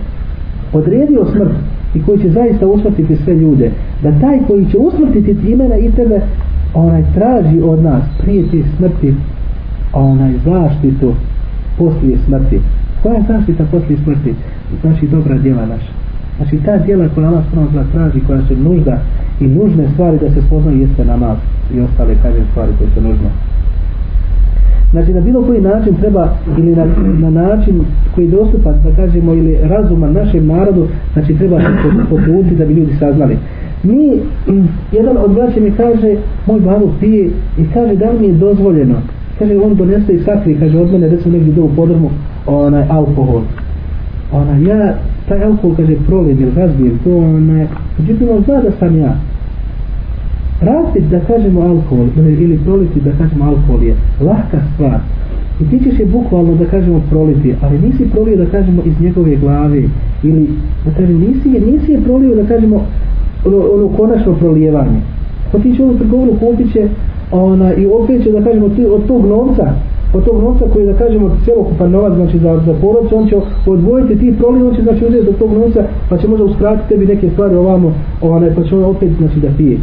odredio 0.72 1.24
smrt 1.24 1.52
i 1.94 2.02
koji 2.02 2.18
će 2.18 2.30
zaista 2.30 2.66
usmrtiti 2.66 3.16
sve 3.16 3.34
ljude 3.34 3.70
da 4.02 4.20
taj 4.20 4.38
koji 4.46 4.66
će 4.66 4.78
usmrtiti 4.78 5.52
imena 5.52 5.76
i 5.76 5.90
tebe 5.90 6.20
onaj 6.74 7.02
traži 7.14 7.60
od 7.62 7.82
nas 7.82 8.02
prije 8.22 8.44
te 8.50 8.62
smrti 8.76 9.14
onaj 9.92 10.32
zaštitu 10.44 11.14
poslije 11.78 12.18
smrti. 12.26 12.60
Koja 13.02 13.14
je 13.14 13.24
zaštita 13.28 13.64
poslije 13.70 13.98
smrti? 14.04 14.34
Znači 14.80 15.06
dobra 15.06 15.38
djela 15.38 15.66
naša. 15.66 15.92
Znači 16.36 16.58
ta 16.64 16.78
djela 16.78 17.08
koja 17.14 17.28
Allah 17.28 17.44
spravo 17.48 17.68
traži 17.92 18.20
koja 18.26 18.46
se 18.48 18.56
nužda 18.56 18.98
i 19.40 19.46
nužne 19.46 19.88
stvari 19.92 20.18
da 20.18 20.30
se 20.30 20.42
spoznaju 20.46 20.80
jeste 20.80 21.04
namaz 21.04 21.36
i 21.74 21.80
ostale 21.80 22.14
kažem 22.22 22.44
stvari 22.50 22.72
koje 22.78 22.90
su 22.94 23.00
nužne. 23.00 23.51
Znači 24.92 25.12
na 25.12 25.20
bilo 25.20 25.42
koji 25.42 25.60
način 25.60 25.94
treba 25.94 26.28
ili 26.58 26.76
na, 26.76 26.84
na 27.18 27.30
način 27.30 27.80
koji 28.14 28.24
je 28.24 28.30
dostupan 28.30 28.74
da 28.84 28.96
kažemo 28.96 29.34
ili 29.34 29.58
razuma 29.62 30.10
našem 30.10 30.46
narodu 30.46 30.86
znači 31.12 31.34
treba 31.34 31.60
se 31.60 31.66
potruditi 32.10 32.56
da 32.56 32.64
bi 32.64 32.74
ljudi 32.74 32.92
saznali. 32.98 33.36
Mi, 33.82 34.20
jedan 34.92 35.16
od 35.16 35.30
braća 35.34 35.60
mi 35.60 35.70
kaže, 35.70 36.16
moj 36.46 36.60
babu 36.60 36.90
pije 37.00 37.30
i 37.58 37.64
kaže 37.74 37.96
da 37.96 38.10
li 38.10 38.18
mi 38.20 38.26
je 38.26 38.32
dozvoljeno. 38.32 38.94
Kaže 39.38 39.56
on 39.56 39.74
donese 39.74 40.12
i 40.12 40.18
sakri, 40.18 40.58
kaže 40.58 40.78
od 40.78 40.92
mene 40.92 41.08
recimo 41.08 41.36
negdje 41.36 41.52
do 41.52 41.62
u 41.62 41.70
podrmu 41.76 42.10
onaj 42.46 42.84
alkohol. 42.88 43.40
Ona, 44.32 44.56
ja 44.56 44.94
taj 45.28 45.44
alkohol 45.44 45.76
kaže 45.76 45.96
prolim 46.06 46.42
ili 46.42 46.52
razbijem 46.56 46.98
to 47.04 47.16
onaj, 47.16 47.66
međutim 47.98 48.28
on 48.30 48.42
zna 48.42 48.60
da 48.60 48.70
sam 48.78 48.98
ja 48.98 49.16
Rasit 50.62 51.04
da 51.10 51.20
kažemo 51.20 51.60
alkohol 51.60 52.06
ili 52.16 52.58
proliti 52.64 53.00
da 53.00 53.10
kažemo 53.10 53.44
alkohol 53.44 53.82
je 53.82 53.94
lahka 54.20 54.58
stvar. 54.74 54.98
I 55.60 55.64
ti 55.70 55.84
ćeš 55.84 56.00
je 56.00 56.06
bukvalno 56.06 56.54
da 56.54 56.64
kažemo 56.64 57.00
proliti 57.10 57.54
ali 57.62 57.78
nisi 57.78 58.10
prolio 58.10 58.36
da 58.36 58.46
kažemo 58.46 58.82
iz 58.84 59.00
njegove 59.00 59.36
glave 59.36 59.82
ili 60.22 60.48
da 60.84 60.90
kažemo 60.96 61.18
nisi 61.18 61.48
je, 61.48 61.60
nisi 61.60 61.92
je 61.92 62.00
prolio 62.00 62.34
da 62.34 62.44
kažemo 62.44 62.76
ono, 63.46 63.56
ono 63.74 63.88
konačno 63.88 64.34
prolijevanje. 64.34 65.00
Pa 65.52 65.58
ti 65.58 65.76
će 65.76 65.82
ovu 65.82 65.98
trgovinu 65.98 66.32
kupit 66.40 66.72
će 66.72 66.88
ona, 67.32 67.74
i 67.74 67.86
opet 67.86 68.22
će 68.22 68.30
da 68.32 68.42
kažemo 68.42 68.68
ti 68.68 68.86
od 68.86 69.06
tog 69.06 69.26
novca 69.26 69.72
od 70.14 70.24
tog 70.24 70.42
novca 70.42 70.64
koji 70.72 70.86
da 70.86 70.92
kažemo 70.92 71.36
celokupan 71.44 71.90
novac 71.90 72.14
znači 72.14 72.38
za, 72.38 72.60
za 72.66 72.74
porodce 72.80 73.14
on 73.14 73.28
će 73.28 73.36
odvojiti 73.66 74.18
ti 74.18 74.34
proliv 74.38 74.66
on 74.66 74.74
će 74.74 74.82
znači 74.82 75.04
uzeti 75.06 75.28
od 75.28 75.38
tog 75.38 75.52
novca 75.52 75.84
pa 76.08 76.18
će 76.18 76.28
možda 76.28 76.44
uskratiti 76.44 76.88
tebi 76.88 77.06
neke 77.06 77.30
stvari 77.30 77.54
ovamo 77.54 77.92
onaj, 78.22 78.54
pa 78.54 78.62
će 78.62 78.76
on 78.76 78.84
opet 78.84 79.10
znači 79.18 79.40
da 79.40 79.48
pije 79.56 79.78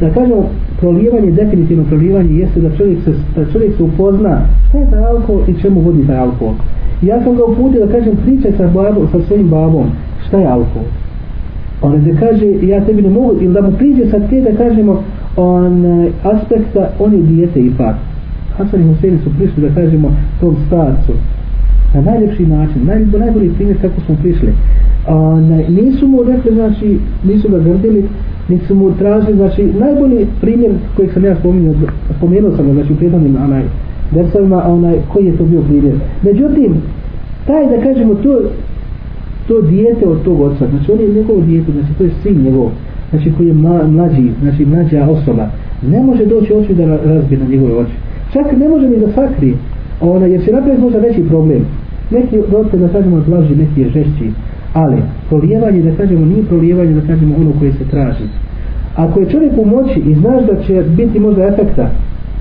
da 0.00 0.10
kažemo 0.10 0.44
prolijevanje, 0.80 1.30
definitivno 1.30 1.84
prolijevanje 1.84 2.34
jeste 2.34 2.60
da 2.60 2.76
čovjek 2.76 2.98
se, 3.04 3.12
da 3.36 3.52
čovjek 3.52 3.76
se 3.76 3.82
upozna 3.82 4.40
šta 4.68 4.78
je 4.78 4.90
taj 4.90 5.04
alkohol 5.04 5.42
i 5.48 5.60
čemu 5.62 5.80
vodi 5.80 6.06
taj 6.06 6.16
alkohol. 6.16 6.54
Ja 7.02 7.22
sam 7.22 7.36
ga 7.36 7.44
uputio 7.44 7.86
da 7.86 7.92
kažem 7.92 8.16
pričaj 8.24 8.52
sa, 8.52 8.66
babom, 8.66 9.08
sa 9.12 9.20
svojim 9.26 9.48
babom 9.48 9.86
šta 10.26 10.38
je 10.38 10.46
alkohol. 10.46 10.88
Ona 11.82 11.96
da 11.96 12.20
kaže 12.20 12.46
ja 12.62 12.84
tebi 12.84 13.02
ne 13.02 13.10
mogu 13.10 13.34
ili 13.40 13.54
da 13.54 13.62
mu 13.62 13.72
priđe 13.72 14.06
sa 14.10 14.20
te 14.30 14.40
da 14.40 14.56
kažemo 14.56 15.02
on 15.36 15.86
e, 15.86 16.10
aspekta 16.22 16.90
on 16.98 17.12
je 17.12 17.22
dijete 17.22 17.60
ipak. 17.60 17.96
Hasan 18.56 18.80
i 18.80 18.94
Husein 18.94 19.18
su 19.24 19.30
prišli 19.38 19.68
da 19.68 19.74
kažemo 19.74 20.10
tom 20.40 20.56
starcu 20.66 21.12
na 21.94 22.00
najljepši 22.00 22.46
način, 22.46 22.84
naj, 22.84 23.06
najbolji 23.18 23.50
primjer 23.50 23.80
kako 23.80 24.00
smo 24.00 24.16
prišli. 24.22 24.48
A, 25.08 25.40
nisu 25.68 26.08
mu 26.08 26.22
rekli, 26.22 26.54
znači, 26.54 26.98
nisu 27.24 27.48
ga 27.48 27.58
grdili, 27.58 28.04
niti 28.48 28.66
su 28.66 28.74
mu 28.74 28.92
tražili, 28.92 29.36
znači, 29.36 29.62
najbolji 29.78 30.26
primjer 30.40 30.72
kojeg 30.96 31.12
sam 31.12 31.24
ja 31.24 31.36
spomenuo, 31.36 31.74
spomenuo 32.16 32.56
sam 32.56 32.66
ga, 32.66 32.72
znači, 32.72 32.92
u 32.92 32.96
prijedavnim, 32.96 33.36
onaj, 33.44 33.62
versovima, 34.12 34.64
onaj, 34.66 34.96
koji 35.12 35.26
je 35.26 35.36
to 35.36 35.44
bio 35.44 35.62
primjer. 35.62 35.94
Međutim, 36.22 36.74
taj, 37.46 37.66
da 37.66 37.82
kažemo, 37.82 38.14
to, 38.14 38.40
to 39.48 39.62
dijete 39.62 40.06
od 40.06 40.22
tog 40.22 40.40
oca, 40.40 40.66
znači, 40.70 40.92
on 40.92 41.00
je 41.00 41.14
njegovo 41.14 41.40
dijete, 41.40 41.72
znači, 41.72 41.94
to 41.98 42.04
je 42.04 42.10
sin 42.22 42.42
njegov, 42.42 42.70
znači, 43.10 43.32
koji 43.36 43.48
je 43.48 43.54
mlađi, 43.86 44.30
znači, 44.42 44.66
mlađa 44.66 45.08
osoba, 45.10 45.46
ne 45.88 46.02
može 46.02 46.26
doći 46.26 46.54
oči 46.54 46.74
da 46.74 46.86
razbije 46.86 47.38
na 47.38 47.46
njegove 47.46 47.74
oči. 47.74 47.92
Čak 48.32 48.52
ne 48.58 48.68
može 48.68 48.88
ni 48.88 48.96
da 48.96 49.12
sakri, 49.12 49.54
ona, 50.00 50.26
jer 50.26 50.44
će 50.44 50.52
napraviti 50.52 50.82
možda 50.82 50.98
veći 50.98 51.22
problem. 51.28 51.64
Neki 52.14 52.36
rodite 52.52 52.76
da 52.76 52.88
kažemo 52.88 53.22
blaži, 53.26 53.56
neki 53.56 53.80
je 53.80 53.88
žešći, 53.88 54.30
ali 54.74 54.96
prolijevanje 55.28 55.82
da 55.82 55.96
kažemo 55.96 56.26
nije 56.26 56.44
prolijevanje 56.44 56.92
da 56.94 57.06
kažemo 57.06 57.34
ono 57.40 57.52
koje 57.58 57.72
se 57.72 57.84
traži. 57.90 58.24
Ako 58.96 59.20
je 59.20 59.30
čovjek 59.30 59.52
u 59.58 59.64
moći 59.64 60.00
i 60.00 60.14
znaš 60.14 60.46
da 60.46 60.62
će 60.62 60.84
biti 60.96 61.20
možda 61.20 61.46
efekta 61.46 61.90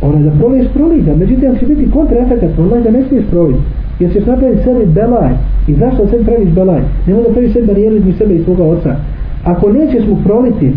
ono 0.01 0.23
da 0.23 0.31
proliješ 0.31 0.67
prolija 0.73 1.15
međutim 1.15 1.49
ako 1.49 1.59
će 1.59 1.65
biti 1.65 1.91
kontra 1.91 2.17
efekta 2.19 2.61
onda 2.61 2.79
da 2.79 2.91
ne 2.91 3.03
smiješ 3.07 3.25
prolijeti 3.31 3.63
jer 3.99 4.13
ćeš 4.13 4.25
napraviti 4.25 4.63
sebi 4.63 4.85
belaj. 4.85 5.33
I 5.67 5.73
zašto 5.73 6.07
sebi 6.07 6.23
praviš 6.23 6.49
belaj? 6.49 6.81
Ne 7.07 7.13
da 7.13 7.33
praviš 7.33 7.53
sebi 7.53 7.67
barijeru 7.67 7.95
između 7.95 8.17
sebe 8.17 8.35
i 8.35 8.43
svoga 8.43 8.63
oca. 8.63 8.95
Ako 9.43 9.71
nećeš 9.71 10.07
mu 10.07 10.17
proliti 10.23 10.71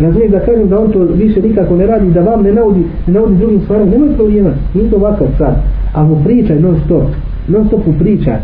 razumijem 0.00 0.32
da 0.32 0.40
kažem 0.40 0.68
da 0.68 0.80
on 0.80 0.92
to 0.92 0.98
više 0.98 1.42
nikako 1.42 1.76
ne 1.76 1.86
radi 1.86 2.10
da 2.10 2.20
vam 2.20 2.42
ne 2.42 2.52
naudi, 2.52 2.82
ne 3.06 3.12
naudi 3.12 3.36
drugim 3.36 3.60
stvarima 3.60 3.90
nemoj 3.90 4.14
prolijevati, 4.16 4.58
nije 4.74 4.90
to 4.90 4.96
ovakav 4.96 5.26
sad. 5.38 5.54
A 5.94 6.04
mu 6.04 6.24
pričaj 6.24 6.60
non 6.60 6.76
stop 6.84 7.04
non 7.48 7.66
stopu 7.66 7.92
priča 7.92 7.98
pričaj 7.98 8.38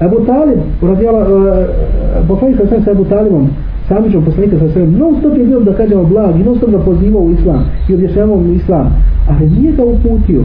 Abu 0.00 0.26
Talib, 0.26 0.58
radijala, 0.82 1.20
uh, 1.20 2.28
poslanik 2.28 2.56
sa 2.56 2.66
sve 2.82 2.92
Abu 2.92 3.04
Talibom, 3.04 3.48
samičom 3.88 4.24
poslanika 4.24 4.58
sa 4.58 4.68
sve, 4.72 4.86
non 4.86 5.16
stop 5.18 5.36
je 5.36 5.44
bio 5.44 5.60
da 5.60 5.72
kažemo 5.72 6.04
blag 6.04 6.40
i 6.40 6.44
non 6.44 6.56
stop 6.56 6.70
da 6.70 6.78
pozivao 6.78 7.22
u 7.22 7.30
islam 7.30 7.64
i 7.88 7.94
objašnjavao 7.94 8.36
mu 8.36 8.52
islam, 8.52 8.86
ali 9.28 9.50
nije 9.50 9.72
ga 9.72 9.84
uputio. 9.84 10.42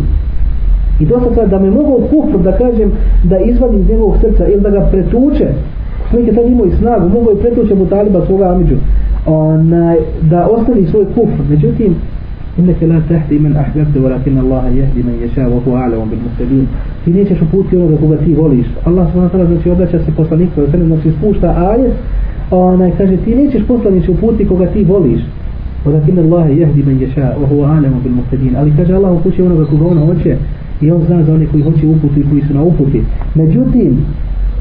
I 0.99 1.05
dosta 1.05 1.35
sad 1.35 1.49
da 1.49 1.59
me 1.59 1.71
mogao 1.71 1.99
kufr 2.11 2.37
da 2.37 2.57
kažem 2.57 2.91
da 3.23 3.39
izvadim 3.39 3.79
iz 3.79 3.89
njegovog 3.89 4.15
srca 4.21 4.47
ili 4.47 4.61
da 4.61 4.69
ga 4.69 4.89
pretuče, 4.91 5.47
poslanik 6.03 6.27
je 6.27 6.35
tad 6.35 6.51
imao 6.51 6.65
i 6.65 6.71
snagu, 6.71 7.09
mogao 7.09 7.31
je 7.31 7.41
pretuče 7.41 7.73
Abu 7.73 7.85
Taliba 7.85 8.25
svoga 8.25 8.45
amiđu, 8.45 8.75
onaj, 9.25 9.97
da 10.21 10.47
ostavi 10.47 10.85
svoj 10.85 11.05
kufr. 11.05 11.41
Međutim, 11.49 11.95
inneke 12.57 12.88
la 12.88 12.99
tahdi 13.09 13.39
men 13.39 13.55
ahbabte 13.57 13.99
walakin 13.99 14.38
Allah 14.38 14.63
jehdi 14.75 15.03
men 15.03 15.15
ješa 15.21 15.47
wa 15.47 15.59
hu 15.65 15.71
a'lamu 15.71 16.05
bil 16.09 16.19
muhtadin. 16.23 16.67
Ti 17.05 17.12
nećeš 17.12 17.41
uputi 17.41 17.77
onoga 17.77 17.97
koga 17.97 18.17
ti 18.17 18.33
voliš. 18.35 18.67
Allah 18.85 19.07
subhanahu 19.07 19.29
wa 19.29 19.38
ta'ala 19.38 19.47
znači 19.47 19.69
obraća 19.69 19.99
se 19.99 20.12
poslaniku 20.12 20.62
znači 20.88 21.12
spušta 21.17 21.49
ajet 21.71 21.93
onaj 22.51 22.91
kaže 22.97 23.17
ti 23.17 23.35
nećeš 23.35 23.63
poslanić 23.67 24.09
uputi 24.09 24.47
koga 24.47 24.65
ti 24.65 24.83
voliš. 24.83 25.21
Walakin 25.85 26.19
Allah 26.19 26.57
jehdi 26.57 26.83
men 26.83 27.01
ješa 27.01 27.33
wa 27.41 27.47
hu 27.49 27.55
a'lamu 27.55 28.01
bil 28.03 28.12
muhtadin. 28.12 28.55
Ali 28.55 28.73
kaže 28.77 28.93
Allah 28.93 29.12
upući 29.19 29.41
onoga 29.41 29.65
koga 29.65 29.85
on 29.85 29.97
hoće 29.97 30.38
i 30.81 30.91
on 30.91 31.01
zna 31.07 31.23
za 31.23 31.33
one 31.33 31.45
koji 31.45 31.63
hoće 31.63 31.88
uputi 31.88 32.19
i 32.19 32.29
koji 32.29 32.41
su 32.41 32.53
na 32.53 32.63
uputi. 32.63 33.01
Međutim 33.35 33.97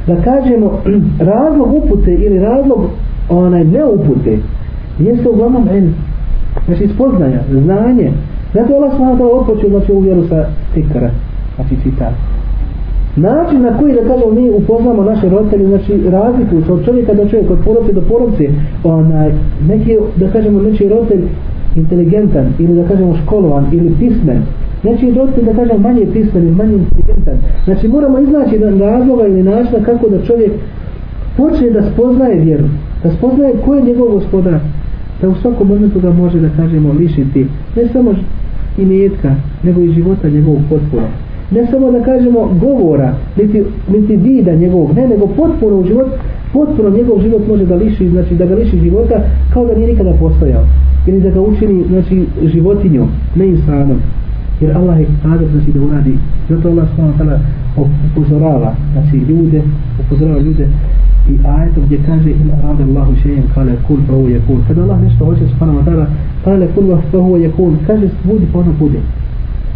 da 0.07 0.17
kažemo 0.23 0.81
razlog 1.33 1.73
upute 1.75 2.15
ili 2.15 2.39
razlog 2.39 2.81
onaj 3.29 3.65
neupute 3.65 4.39
jeste 4.99 5.29
uglavnom 5.29 5.69
ilm 5.77 5.95
znači 6.69 6.89
spoznaja, 6.95 7.41
znanje 7.51 8.13
zato 8.55 8.75
Allah 8.75 8.97
smo 8.97 9.17
da 9.17 9.25
odpočeo 9.25 9.71
znači 9.71 9.93
ovu 9.93 10.01
vjeru 10.01 10.29
sa 10.29 10.47
tikara 10.75 11.11
znači 11.57 11.77
citat 11.83 12.13
način 13.17 13.63
na 13.63 13.79
koji 13.79 13.95
da 13.95 14.01
kažemo 14.01 14.31
mi 14.31 14.51
upoznamo 14.51 15.03
naše 15.03 15.29
roditelje 15.29 15.67
znači 15.67 16.01
razliku 16.11 16.57
od 16.73 16.85
čovjeka 16.85 17.15
do 17.15 17.29
čovjeka 17.29 17.53
od 17.53 17.59
porodce 17.65 17.93
do 17.93 18.01
porodce 18.01 18.49
onaj 18.85 19.33
neki 19.69 19.97
da 20.17 20.31
kažemo 20.31 20.63
neki 20.63 20.89
roditelj 20.89 21.23
inteligentan 21.77 22.47
ili 22.59 22.83
da 22.83 22.89
kažemo 22.89 23.17
školovan 23.17 23.67
ili 23.73 23.95
pismen 23.99 24.43
Znači, 24.83 25.11
roditelj 25.11 25.45
da 25.45 25.55
kažem 25.55 25.81
manje 25.81 26.07
pismen 26.13 26.49
i 26.49 26.51
manje 26.51 26.75
inteligentan. 26.75 27.35
Znači, 27.65 27.89
moramo 27.89 28.19
iznaći 28.19 28.55
jedan 28.55 28.79
razloga 28.79 29.27
ili 29.27 29.43
načina 29.43 29.85
kako 29.85 30.09
da 30.09 30.25
čovjek 30.25 30.53
počne 31.37 31.71
da 31.71 31.91
spoznaje 31.93 32.41
vjeru. 32.41 32.65
Da 33.03 33.11
spoznaje 33.11 33.53
ko 33.65 33.75
je 33.75 33.83
njegov 33.83 34.09
gospodar. 34.09 34.61
Da 35.21 35.29
u 35.29 35.35
svakom 35.35 35.69
momentu 35.69 36.01
ga 36.01 36.13
može 36.13 36.41
da 36.41 36.49
kažemo 36.49 36.93
lišiti. 36.93 37.47
Ne 37.77 37.89
samo 37.93 38.15
i 38.79 38.85
nijetka, 38.85 39.35
nego 39.63 39.81
i 39.81 39.93
života 39.93 40.29
njegovog 40.29 40.61
potpuno 40.71 41.03
Ne 41.51 41.67
samo 41.71 41.91
da 41.93 42.01
kažemo 42.01 42.59
govora, 42.61 43.15
niti, 43.37 43.63
niti 43.93 44.17
vida 44.17 44.55
njegovog, 44.55 44.97
ne, 44.97 45.09
nego 45.09 45.27
potpuno 45.27 45.77
u 45.77 45.87
život, 45.87 46.07
potpuno 46.53 46.91
njegov 46.91 47.21
život 47.23 47.49
može 47.49 47.67
da 47.67 47.75
liši, 47.75 48.09
znači 48.09 48.35
da 48.35 48.47
ga 48.47 48.55
liši 48.55 48.79
života 48.79 49.21
kao 49.53 49.67
da 49.67 49.75
nije 49.75 49.89
nikada 49.89 50.13
postojao. 50.21 50.65
Ili 51.07 51.21
da 51.21 51.31
ga 51.31 51.41
učini, 51.41 51.85
znači, 51.89 52.27
životinjom, 52.43 53.09
ne 53.37 53.47
insanom 53.47 54.01
jer 54.61 54.77
Allah 54.77 55.01
je 55.01 55.07
kader 55.23 55.49
znači 55.53 55.73
da 55.73 55.81
uradi. 55.81 56.15
Zato 56.49 56.69
Allah 56.69 56.87
subhanahu 56.89 57.19
wa 57.19 57.25
ta'ala 57.25 57.39
upozorava 58.11 58.75
znači 58.93 59.17
ljude 59.17 59.63
upozorava 60.01 60.41
ljude 60.41 60.69
i 61.31 61.39
ajetom 61.47 61.83
gdje 61.87 61.99
kaže 62.07 62.31
in 62.31 62.51
arada 62.59 62.85
Allahu 62.85 63.13
šejem 63.23 63.45
kale 63.55 63.73
kul 63.87 63.97
pa 64.07 64.13
huwa 64.13 64.31
yakun 64.31 64.59
kada 64.69 64.83
Allah 64.83 65.03
nešto 65.03 65.25
hoće 65.25 65.41
subhanahu 65.49 65.79
wa 65.79 65.85
ta'ala 65.85 66.07
kale 66.45 66.67
kul 66.75 66.97
pa 67.13 67.19
ovo 67.19 67.37
je 67.37 67.51
kul 67.51 67.73
kaže 67.87 68.09
budi 68.25 68.47
pa 68.53 68.59
ono 68.59 68.73
bude 68.79 68.99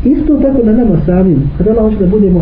isto 0.05 0.37
tako 0.42 0.59
na 0.64 0.73
nama 0.73 0.97
samim 1.07 1.42
kada 1.59 1.71
Allah 1.71 1.85
hoće 1.85 2.05
da 2.05 2.11
budemo 2.11 2.40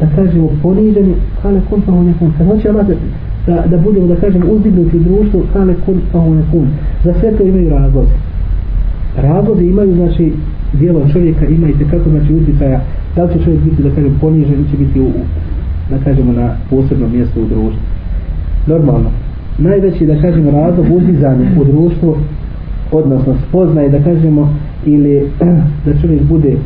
da 0.00 0.06
kažemo 0.16 0.50
poniženi 0.62 1.14
kale 1.42 1.60
kul 1.70 1.78
pa 1.86 1.92
huwa 1.92 2.12
yakun 2.12 2.30
kada 2.38 2.50
hoće 2.50 2.68
Allah 2.68 2.86
da, 3.46 3.66
da 3.66 3.78
budemo 3.78 4.06
da 4.06 4.16
kažemo 4.16 4.46
uzdignuti 4.46 4.96
u 4.96 5.00
društvu 5.00 5.42
kale 5.52 5.74
kul 5.86 5.94
pa 6.12 6.18
huwa 6.18 6.42
yakun 6.42 6.66
za 7.04 7.14
sve 7.20 7.36
to 7.36 7.42
imaju 7.44 7.68
razlozi 7.70 8.29
razlozi 9.16 9.64
imaju 9.64 9.94
znači 9.94 10.32
dijelo 10.72 11.08
čovjeka 11.12 11.46
ima 11.46 11.68
i 11.68 11.78
tekako 11.78 12.10
znači 12.10 12.34
utjecaja. 12.34 12.80
Da 13.16 13.24
li 13.24 13.32
će 13.32 13.44
čovjek 13.44 13.62
biti 13.62 13.82
da 13.82 13.90
kažem 13.90 14.16
ponižen 14.20 14.54
ili 14.54 14.70
će 14.70 14.76
biti 14.76 15.00
u, 15.00 15.10
da 15.90 15.98
kažemo 16.04 16.32
na 16.32 16.56
posebnom 16.70 17.12
mjestu 17.12 17.42
u 17.42 17.46
društvu. 17.46 17.80
Normalno. 18.66 19.10
Najveći 19.58 20.06
da 20.06 20.20
kažemo 20.20 20.50
razlog 20.50 20.86
uzdizanja 20.90 21.50
u 21.60 21.64
društvu 21.64 22.16
odnosno 22.92 23.34
spoznaje 23.48 23.88
da 23.88 23.98
kažemo 23.98 24.54
ili 24.86 25.28
da 25.84 26.00
čovjek 26.02 26.22
bude 26.22 26.56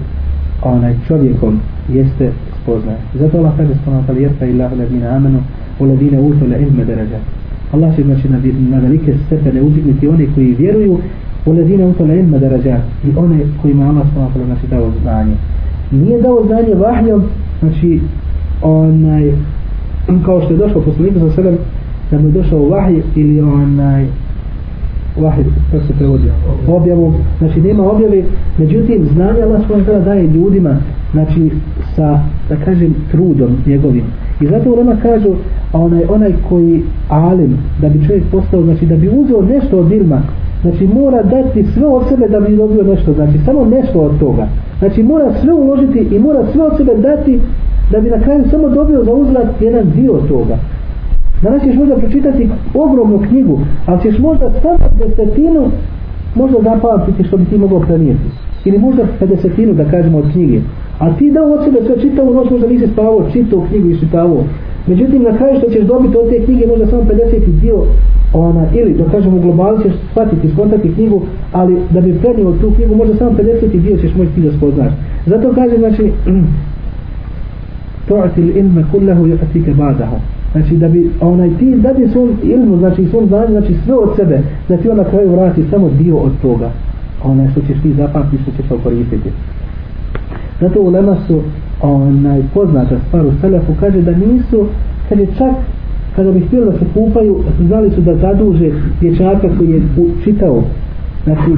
onaj 0.63 0.95
čovjekom 1.09 1.61
jeste 1.89 2.31
spoznaje. 2.63 2.99
Zato 3.15 3.39
Allah 3.39 3.53
kaže 3.57 3.75
spoznaje 3.75 4.05
ali 4.09 4.23
jesta 4.23 4.47
ilahu 4.47 4.77
ladina 4.77 5.17
amenu 5.17 5.39
u 5.79 5.85
levine 5.85 6.21
utole 6.21 6.63
ilme 6.63 6.85
deređa 6.85 7.19
Allah 7.73 7.97
će 7.97 8.03
znači 8.03 8.29
na, 8.29 8.39
na 8.71 8.79
velike 8.79 9.15
stepene 9.27 9.63
uzdigniti 9.63 10.09
one 10.09 10.27
koji 10.35 10.55
vjeruju 10.55 10.99
Ulazine 11.47 11.87
utala 11.87 12.15
ilma 12.15 12.39
daraja 12.39 12.81
i 13.05 13.17
one 13.17 13.39
kojima 13.63 13.89
Allah 13.89 14.07
s.a. 14.15 14.49
nasi 14.49 14.67
dao 14.67 14.91
znanje. 15.03 15.35
Nije 15.91 16.23
dao 16.23 16.45
znanje 16.47 16.75
vahjom, 16.75 17.23
znači, 17.61 18.01
onaj, 18.63 19.33
kao 20.25 20.41
što 20.41 20.53
je 20.53 20.59
došao 20.59 20.83
poslanik 20.83 21.13
sa 21.19 21.31
sredem, 21.31 21.59
da 22.11 22.19
mu 22.19 22.29
je 22.29 22.33
došao 22.33 22.69
vahj 22.69 23.03
ili 23.15 23.41
onaj, 23.41 24.07
vahid, 25.21 25.47
kako 25.73 25.87
se 25.87 25.93
prevodio, 25.93 26.33
objavom, 26.69 27.15
znači 27.39 27.61
nema 27.61 27.91
objave, 27.91 28.23
međutim, 28.59 29.09
znanje 29.15 29.43
Allah 29.43 29.61
s.a. 29.69 30.01
daje 30.01 30.27
ljudima, 30.27 30.77
znači, 31.13 31.51
sa, 31.97 32.21
da 32.49 32.57
kažem, 32.57 32.95
trudom 33.11 33.57
njegovim, 33.67 34.05
i 34.45 34.49
zato 34.49 34.71
Ulema 34.71 34.97
kažu, 35.03 35.35
a 35.73 35.79
onaj, 35.81 36.05
onaj 36.09 36.33
koji 36.49 36.83
alim 37.09 37.59
da 37.81 37.89
bi 37.89 38.07
čovjek 38.07 38.25
postao 38.33 38.63
znači 38.63 38.87
da 38.87 38.97
bi 38.97 39.09
uzeo 39.09 39.43
nešto 39.43 39.79
od 39.79 39.93
ilma 39.93 40.23
Znači 40.65 40.87
mora 40.87 41.23
dati 41.23 41.65
sve 41.75 41.87
od 41.87 42.03
sebe 42.09 42.29
da 42.29 42.41
bi 42.41 42.57
dobio 42.57 42.83
nešto, 42.83 43.13
znači 43.13 43.39
samo 43.45 43.65
nešto 43.65 44.01
od 44.01 44.19
toga. 44.19 44.47
Znači 44.79 45.03
mora 45.03 45.33
sve 45.41 45.53
uložiti 45.53 45.99
i 45.99 46.19
mora 46.19 46.47
sve 46.53 46.63
od 46.63 46.77
sebe 46.77 46.95
dati 46.95 47.41
da 47.91 48.01
bi 48.01 48.11
na 48.11 48.21
kraju 48.21 48.45
samo 48.51 48.69
dobio 48.69 49.05
za 49.05 49.13
uzrat 49.13 49.47
jedan 49.61 49.91
dio 49.97 50.13
toga. 50.13 50.57
Danas 51.43 51.63
ćeš 51.63 51.75
možda 51.77 51.97
pročitati 51.97 52.49
ogromnu 52.75 53.19
knjigu, 53.29 53.61
ali 53.87 54.03
ćeš 54.03 54.19
možda 54.19 54.51
samo 54.63 54.79
desetinu 54.99 55.71
možda 56.35 56.59
zapamtiti 56.63 57.25
što 57.25 57.37
bi 57.37 57.45
ti 57.45 57.59
mogao 57.59 57.81
prenijeti. 57.81 58.29
Ili 58.65 58.79
možda 58.79 59.03
desetinu 59.21 59.75
da 59.75 59.85
kažemo 59.85 60.19
od 60.19 60.33
knjige. 60.33 60.61
A 60.99 61.17
ti 61.19 61.31
da 61.31 61.43
od 61.43 61.65
sebe 61.65 61.79
sve 61.87 62.03
čitavu 62.03 62.35
noć 62.35 62.51
možda 62.51 62.67
nisi 62.67 62.87
spavao, 62.93 63.31
čitao 63.33 63.67
knjigu 63.69 63.89
i 63.89 63.99
čitavo. 63.99 64.45
Međutim, 64.87 65.23
na 65.23 65.37
kraju 65.37 65.59
što 65.59 65.71
ćeš 65.71 65.85
dobiti 65.85 66.17
od 66.17 66.29
te 66.31 66.45
knjige 66.45 66.67
možda 66.67 66.87
samo 66.87 67.03
50 67.03 67.61
dio 67.61 67.85
ona, 68.33 68.67
ili 68.75 68.95
da 68.95 69.05
kažemo 69.05 69.39
globalno 69.39 69.83
ćeš 69.83 69.93
shvatiti, 70.11 70.51
skontati 70.53 70.95
knjigu, 70.95 71.23
ali 71.53 71.77
da 71.91 72.01
bi 72.01 72.19
prenio 72.19 72.53
tu 72.53 72.71
knjigu, 72.77 72.95
možda 72.95 73.17
samo 73.17 73.31
50 73.31 73.81
dio 73.81 73.97
ćeš 73.97 74.15
moći 74.15 74.31
ti 74.35 74.41
da 74.41 74.53
spoznaš. 74.53 74.93
Zato 75.27 75.53
kaže, 75.55 75.79
znači, 75.79 76.13
to'ati 78.09 78.59
ilme 78.59 78.85
kullahu 78.93 79.27
yatike 79.27 79.75
badahu. 79.75 80.17
Znači 80.53 80.77
da 80.77 80.89
bi 80.89 81.11
onaj 81.21 81.51
ti 81.59 81.75
da 81.77 81.95
svom 82.13 82.31
ilmu, 82.43 82.77
znači 82.77 83.07
svom 83.07 83.27
znanju, 83.27 83.51
znači 83.51 83.75
sve 83.85 83.95
od 83.95 84.17
sebe, 84.17 84.41
da 84.69 84.77
ti 84.77 84.89
on 84.91 84.97
na 84.97 85.05
kraju 85.05 85.33
vrati 85.33 85.65
samo 85.71 85.91
dio 85.99 86.17
od 86.17 86.33
toga. 86.43 86.71
Onaj 87.25 87.51
što 87.51 87.61
ćeš 87.61 87.83
ti 87.83 87.93
zapamtiti, 87.93 88.43
što 88.43 88.63
ćeš 88.63 88.83
koristiti. 88.83 89.31
Zato 90.61 90.81
u 90.81 90.91
Lema 90.91 91.17
su 91.27 91.41
onaj 91.83 92.43
poznata 92.55 92.97
stvar 93.09 93.27
u 93.27 93.33
Selefu 93.41 93.73
kaže 93.81 94.03
da 94.03 94.11
nisu, 94.11 94.67
kad 95.09 95.19
je 95.19 95.27
čak 95.27 95.55
kada 96.17 96.33
bi 96.33 96.41
htjeli 96.41 96.67
da 96.67 96.73
se 96.73 96.85
kupaju, 96.95 97.41
znali 97.67 97.91
su 97.91 98.01
da 98.01 98.15
zaduže 98.15 98.71
dječaka 99.01 99.49
koji 99.59 99.71
je 99.71 99.83
čitao, 100.25 100.63
znači, 101.25 101.51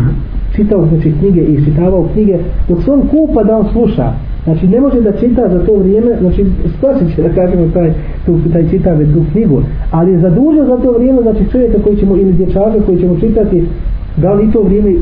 čitao 0.56 0.86
znači, 0.86 1.12
knjige 1.20 1.40
i 1.40 1.64
čitavao 1.64 2.08
knjige, 2.12 2.38
dok 2.68 2.82
se 2.82 2.90
on 2.90 3.00
kupa 3.08 3.44
da 3.44 3.56
on 3.56 3.66
sluša, 3.72 4.12
znači 4.44 4.68
ne 4.68 4.80
može 4.80 5.00
da 5.00 5.12
čita 5.12 5.48
za 5.48 5.66
to 5.66 5.74
vrijeme, 5.74 6.16
znači 6.20 6.46
spasit 6.78 7.16
će 7.16 7.22
da 7.22 7.28
kažemo 7.28 7.68
taj, 7.74 7.92
tu, 8.26 8.38
taj 8.52 8.68
čitave 8.70 9.04
tu 9.04 9.24
knjigu, 9.32 9.62
ali 9.90 10.12
je 10.12 10.18
zadužio 10.18 10.64
za 10.64 10.76
to 10.76 10.92
vrijeme, 10.92 11.22
znači 11.22 11.50
čovjeka 11.52 11.78
koji 11.84 11.96
ćemo, 11.96 12.16
ili 12.16 12.32
dječaka 12.32 12.80
koji 12.86 12.98
ćemo 12.98 13.20
čitati, 13.20 13.64
da 14.16 14.32
li 14.32 14.52
to 14.52 14.62
vrijeme, 14.62 14.94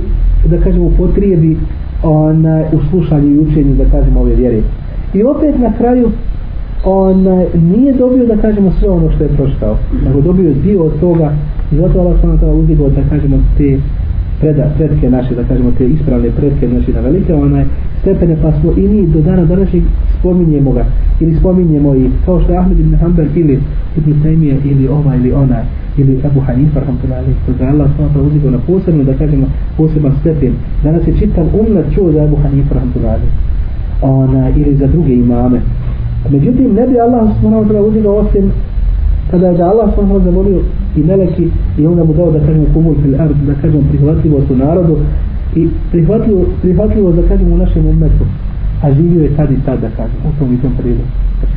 da 0.51 0.59
kažemo, 0.59 0.91
potrijebi 0.99 1.57
onaj, 2.05 2.63
u 2.73 2.79
slušanju 2.91 3.29
i 3.29 3.39
učenju, 3.39 3.75
da 3.75 3.85
kažemo, 3.85 4.21
ove 4.21 4.35
vjere. 4.35 4.61
I 5.15 5.23
opet 5.23 5.59
na 5.59 5.73
kraju, 5.73 6.11
onaj, 6.85 7.47
nije 7.55 7.93
dobio 7.93 8.27
da 8.27 8.37
kažemo 8.37 8.73
sve 8.79 8.89
ono 8.89 9.11
što 9.11 9.23
je 9.25 9.29
pročitao 9.29 9.77
nego 10.07 10.21
dobio 10.21 10.55
dio 10.55 10.83
od 10.83 11.01
toga 11.01 11.33
i 11.73 11.77
zato 11.77 12.01
Allah 12.01 12.21
sam 12.21 12.39
tada 12.39 12.53
uzdigao 12.53 12.89
da 12.89 13.09
kažemo 13.11 13.37
te 13.59 13.79
preda, 14.45 14.65
predke 14.77 15.11
naše 15.11 15.35
da 15.35 15.43
kažemo 15.45 15.71
te 15.79 15.87
ispravne 15.89 16.31
predke 16.31 16.69
znači 16.69 16.93
na 16.93 17.01
velike 17.01 17.35
onaj 17.35 17.65
stepene 18.01 18.37
pa 18.43 18.53
smo 18.61 18.73
i 18.77 18.89
mi 18.89 19.07
do 19.07 19.21
dana 19.21 19.45
današnjeg 19.45 19.83
spominjemo 20.19 20.73
ga. 20.73 20.85
Ili 21.21 21.35
spominjemo 21.35 21.95
i 21.95 22.11
kao 22.25 22.41
što 22.41 22.53
je 22.53 22.59
Ahmed 22.59 22.81
ibn 22.81 22.95
Hanbel 22.97 23.27
ili 23.35 23.59
Ibn 23.97 24.13
Taymije 24.23 24.57
ili 24.65 24.89
ova 24.89 25.17
ili 25.17 25.33
ona 25.33 25.61
ili 25.99 26.21
Abu 26.25 26.41
Hanifa 26.41 26.81
rahmatullahi 26.81 27.33
da 27.59 27.65
je 27.65 27.71
Allah 27.71 27.89
sam 27.97 28.27
uzdigao 28.27 28.51
na 28.51 28.59
posebno 28.67 29.05
da 29.05 29.15
kažemo 29.15 29.47
poseban 29.77 30.13
stepen. 30.21 30.53
Danas 30.85 31.09
je 31.09 31.19
čitav 31.19 31.47
umlet 31.61 31.87
čuo 31.95 32.13
za 32.13 32.23
Abu 32.25 32.37
Hanifa 32.37 32.75
rahmatullahi 32.75 33.27
ona 34.03 34.51
ili 34.51 34.77
za 34.77 34.87
druge 34.87 35.15
imame. 35.15 35.61
Međutim, 36.31 36.75
ne 36.75 36.87
bi 36.87 37.01
Allah 37.01 37.29
subhanahu 37.37 37.65
wa 37.65 37.69
ta'ala 37.69 38.11
osim 38.11 38.51
kada 39.31 39.47
je 39.47 39.57
da 39.57 39.71
Allah 39.71 39.95
sam 39.95 40.11
wa 40.11 40.61
i 40.97 41.03
meleki 41.03 41.49
i 41.79 41.87
onda 41.87 42.05
mu 42.05 42.13
dao 42.15 42.31
da 42.31 42.39
kažemo 42.39 42.65
kumul 42.75 42.95
fil 43.03 43.21
ard, 43.21 43.37
da 43.47 43.55
kažemo 43.55 43.83
prihvatljivo 43.91 44.41
u 44.51 44.57
narodu 44.57 44.97
i 45.57 45.69
prihvatljivo, 45.91 46.45
prihvatljivo 46.63 47.13
da 47.13 47.23
kažemo 47.29 47.55
u 47.55 47.59
našem 47.59 47.87
umetu. 47.87 48.25
A 48.83 48.93
živio 48.93 49.23
je 49.23 49.37
tad 49.37 49.51
i 49.51 49.65
tad 49.67 49.81
da 49.81 49.89
kažemo, 49.89 50.25
u 50.29 50.39
tom 50.39 50.55
i 50.55 50.63
tom 50.63 50.73
periodu. 50.77 51.03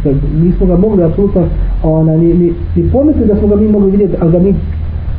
Znači, 0.01 0.19
nismo 0.43 0.65
ga 0.65 0.77
mogli 0.77 1.03
apsolutno 1.03 1.43
ona, 1.83 2.17
ni, 2.17 2.33
ni, 2.33 2.53
ni 2.75 2.89
pomisliti 2.91 3.27
da 3.27 3.35
smo 3.35 3.47
ga 3.47 3.55
mi 3.55 3.67
mogli 3.67 3.91
vidjeti, 3.91 4.15
ali 4.21 4.31
da 4.31 4.39
mi 4.39 4.53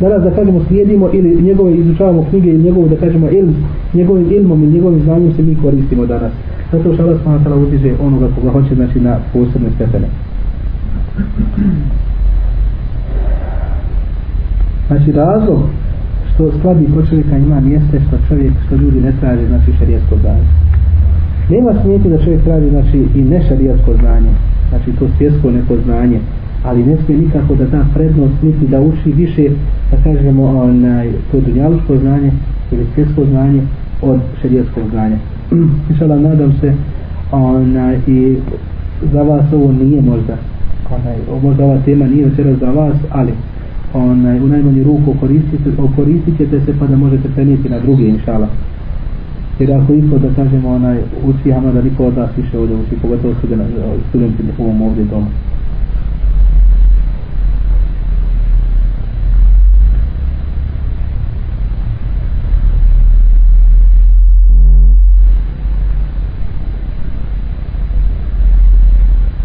danas 0.00 0.22
da 0.24 0.30
kažemo 0.30 0.60
slijedimo 0.68 1.08
ili 1.12 1.42
njegove 1.42 1.76
izučavamo 1.76 2.26
knjige 2.30 2.48
ili 2.50 2.62
njegove 2.62 2.88
da 2.88 2.96
kažemo 2.96 3.30
ilm, 3.30 3.54
njegovim 3.94 4.26
ilmom 4.30 4.62
i 4.62 4.66
njegovim 4.66 5.02
znanjem 5.02 5.32
se 5.32 5.42
mi 5.42 5.54
koristimo 5.54 6.06
danas. 6.06 6.32
Zato 6.72 6.94
što 6.94 7.02
Allah 7.02 7.16
s.w.t. 7.16 7.54
udiže 7.54 7.92
onoga 8.02 8.28
koga 8.34 8.50
hoće 8.50 8.74
znači 8.74 9.00
na 9.00 9.18
posebne 9.32 9.70
stepene. 9.74 10.06
Znači 14.88 15.12
razlog 15.12 15.60
što 16.34 16.52
slabi 16.60 16.86
kod 16.94 17.08
čovjeka 17.08 17.36
ima 17.36 17.60
mjeste 17.60 18.00
što 18.06 18.16
čovjek, 18.28 18.52
što 18.66 18.76
ljudi 18.76 19.00
ne 19.00 19.12
traže 19.20 19.46
znači 19.46 19.72
šarijetsko 19.78 20.16
znanje. 20.16 20.46
Nema 21.50 21.72
smijeti 21.82 22.08
da 22.08 22.24
čovjek 22.24 22.44
traži 22.44 22.70
znači 22.70 23.06
i 23.14 23.22
ne 23.22 23.42
šarijetsko 23.48 23.94
znanje, 24.00 24.30
znači 24.68 24.98
to 24.98 25.06
svjetsko 25.16 25.50
neko 25.50 25.76
znanje, 25.84 26.18
ali 26.64 26.86
ne 26.86 26.96
smije 27.04 27.20
nikako 27.20 27.54
da 27.54 27.64
da 27.64 27.84
prednost 27.94 28.42
niti 28.42 28.66
da 28.66 28.80
uči 28.80 29.12
više 29.12 29.48
da 29.90 29.96
kažemo 30.04 30.44
onaj, 30.44 31.08
to 31.32 31.40
dunjaluško 31.40 31.96
znanje 31.96 32.30
ili 32.72 32.86
svjetsko 32.94 33.24
znanje 33.24 33.62
od 34.02 34.20
šarijetskog 34.42 34.82
znanja. 34.90 35.16
Inšala, 35.90 36.18
nadam 36.18 36.52
se 36.60 36.72
onaj, 37.32 37.98
i 38.06 38.36
za 39.12 39.22
vas 39.22 39.52
ovo 39.52 39.72
nije 39.72 40.02
možda 40.02 40.36
onaj, 40.90 41.16
možda 41.42 41.64
ova 41.64 41.78
tema 41.84 42.06
nije 42.06 42.24
večeras 42.24 42.58
za 42.58 42.70
vas, 42.70 42.96
ali 43.10 43.32
onaj, 43.94 44.40
u 44.40 44.46
najmanju 44.46 44.84
ruku 44.84 45.14
koristite, 45.20 45.70
koristit 45.96 46.36
ćete 46.38 46.60
se 46.60 46.78
pa 46.78 46.86
da 46.86 46.96
možete 46.96 47.28
prenijeti 47.28 47.68
na 47.68 47.80
druge, 47.80 48.08
inšala. 48.08 48.48
Jer 49.58 49.72
ako 49.72 49.92
isto 49.92 50.18
da 50.18 50.34
kažemo 50.34 50.68
onaj, 50.68 50.98
uči 51.24 51.52
Hama 51.52 51.72
da 51.72 51.82
niko 51.82 52.04
od 52.04 52.16
vas 52.16 52.30
više 52.36 52.58
ovdje 52.58 52.76
uči, 52.76 53.00
pogotovo 53.02 53.34
studenti 54.08 54.42
u 54.58 54.62
ovom 54.62 54.82
ovdje 54.82 55.04
domu. 55.04 55.26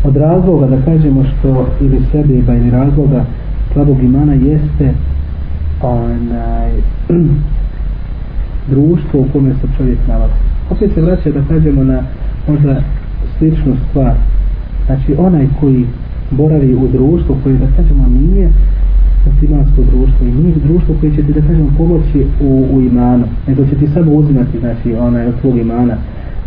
od 0.04 0.18
razloga 0.18 0.68
da 0.68 0.82
kažemo 0.86 1.24
što 1.24 1.68
ili 1.82 2.02
sebe 2.12 2.42
pa 2.46 2.56
ili 2.56 2.70
razloga 2.70 3.26
slabog 3.74 4.04
imana 4.04 4.34
jeste 4.34 4.94
onaj 5.82 6.72
društvo 8.74 9.20
u 9.20 9.26
kome 9.34 9.54
se 9.54 9.68
čovjek 9.78 10.00
nalazi. 10.08 10.34
Opet 10.70 10.92
se 10.94 11.02
vraća 11.02 11.32
da 11.32 11.42
kažemo 11.50 11.84
na 11.84 12.04
možda 12.48 12.82
sličnu 13.38 13.76
stvar. 13.90 14.14
Znači 14.86 15.16
onaj 15.18 15.48
koji 15.60 15.86
boravi 16.32 16.76
u 16.76 16.88
društvu 16.88 17.36
koji 17.44 17.58
da 17.58 17.68
kažemo 17.78 18.06
nije 18.08 18.50
muslimansko 19.26 19.82
društvo 19.82 20.28
i 20.28 20.32
nije 20.32 20.56
društvo 20.66 20.96
koje 21.00 21.16
će 21.16 21.24
ti 21.24 21.34
da 21.34 21.42
kažemo 21.42 21.70
pomoći 21.78 22.26
u, 22.42 22.68
u 22.72 22.82
imanu 22.82 23.26
nego 23.48 23.66
će 23.66 23.76
ti 23.76 23.88
samo 23.94 24.12
uzimati 24.12 24.60
znači 24.60 24.96
onaj 24.96 25.28
od 25.28 25.42
tvog 25.42 25.58
imana. 25.58 25.96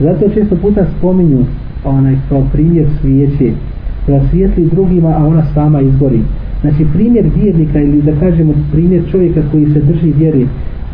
Zato 0.00 0.28
često 0.34 0.56
puta 0.56 0.86
spominju 0.98 1.44
onaj 1.84 2.16
kao 2.28 2.42
primjer 2.52 2.86
svijeće 3.00 3.52
da 4.06 4.28
svijetli 4.30 4.70
drugima 4.72 5.08
a 5.08 5.26
ona 5.26 5.42
sama 5.54 5.80
izgori 5.80 6.20
znači 6.70 6.86
primjer 6.94 7.26
vjernika 7.36 7.80
ili 7.80 8.02
da 8.02 8.20
kažemo 8.20 8.54
primjer 8.72 9.02
čovjeka 9.10 9.42
koji 9.50 9.66
se 9.66 9.80
drži 9.80 10.12
vjeri 10.18 10.46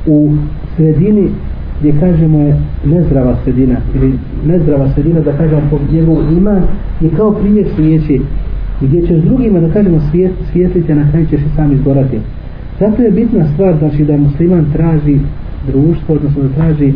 u 0.06 0.32
sredini 0.76 1.28
gdje 1.80 2.00
kažemo 2.00 2.38
je 2.38 2.56
nezdrava 2.84 3.36
sredina 3.44 3.76
ili 3.94 4.12
nezdrava 4.46 4.88
sredina 4.94 5.20
da 5.20 5.32
kažemo 5.32 5.62
po 5.70 5.78
njegov 5.92 6.16
ima 6.32 6.60
je 7.00 7.10
kao 7.16 7.32
primjer 7.32 7.66
svijeći 7.76 8.20
gdje 8.80 9.06
ćeš 9.06 9.16
drugima 9.16 9.60
da 9.60 9.72
kažemo 9.72 10.00
svijet, 10.10 10.32
svijetliti 10.52 10.92
a 10.92 10.94
na 10.94 11.10
kraju 11.10 11.26
ćeš 11.26 11.40
i 11.40 11.56
sam 11.56 11.72
izgorati. 11.72 12.18
Zato 12.80 13.02
je 13.02 13.10
bitna 13.10 13.44
stvar 13.54 13.78
znači 13.78 14.04
da 14.04 14.16
musliman 14.16 14.66
traži 14.72 15.18
društvo 15.66 16.14
odnosno 16.14 16.42
da 16.42 16.48
traži 16.48 16.92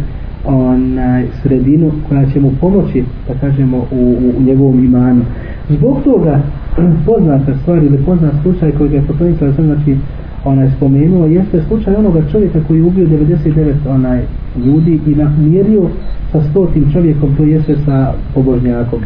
onaj 0.47 1.27
sredinu 1.43 1.91
koja 2.09 2.31
će 2.31 2.41
mu 2.41 2.51
pomoći 2.61 3.05
da 3.29 3.35
kažemo 3.35 3.77
u, 3.77 3.83
u, 3.91 4.33
u 4.39 4.43
njegovom 4.43 4.85
imanu. 4.85 5.23
Zbog 5.69 5.97
toga 6.05 6.41
poznata 7.07 7.55
stvar 7.63 7.83
ili 7.83 7.99
poznat 7.99 8.33
slučaj 8.43 8.73
koji 8.73 8.93
je 8.93 9.03
potonica 9.07 9.53
znači 9.53 9.97
onaj 10.45 10.71
spomenuo 10.77 11.27
jeste 11.27 11.63
slučaj 11.69 11.95
onoga 11.95 12.23
čovjeka 12.33 12.61
koji 12.69 12.79
je 12.79 12.85
ubio 12.85 13.07
99 13.07 13.75
onaj 13.89 14.23
ljudi 14.65 15.01
i 15.07 15.15
namjerio 15.15 15.89
sa 16.33 16.43
stotim 16.51 16.93
čovjekom 16.93 17.37
to 17.37 17.45
jeste 17.45 17.77
sa 17.85 18.13
pobožnjakom. 18.35 19.01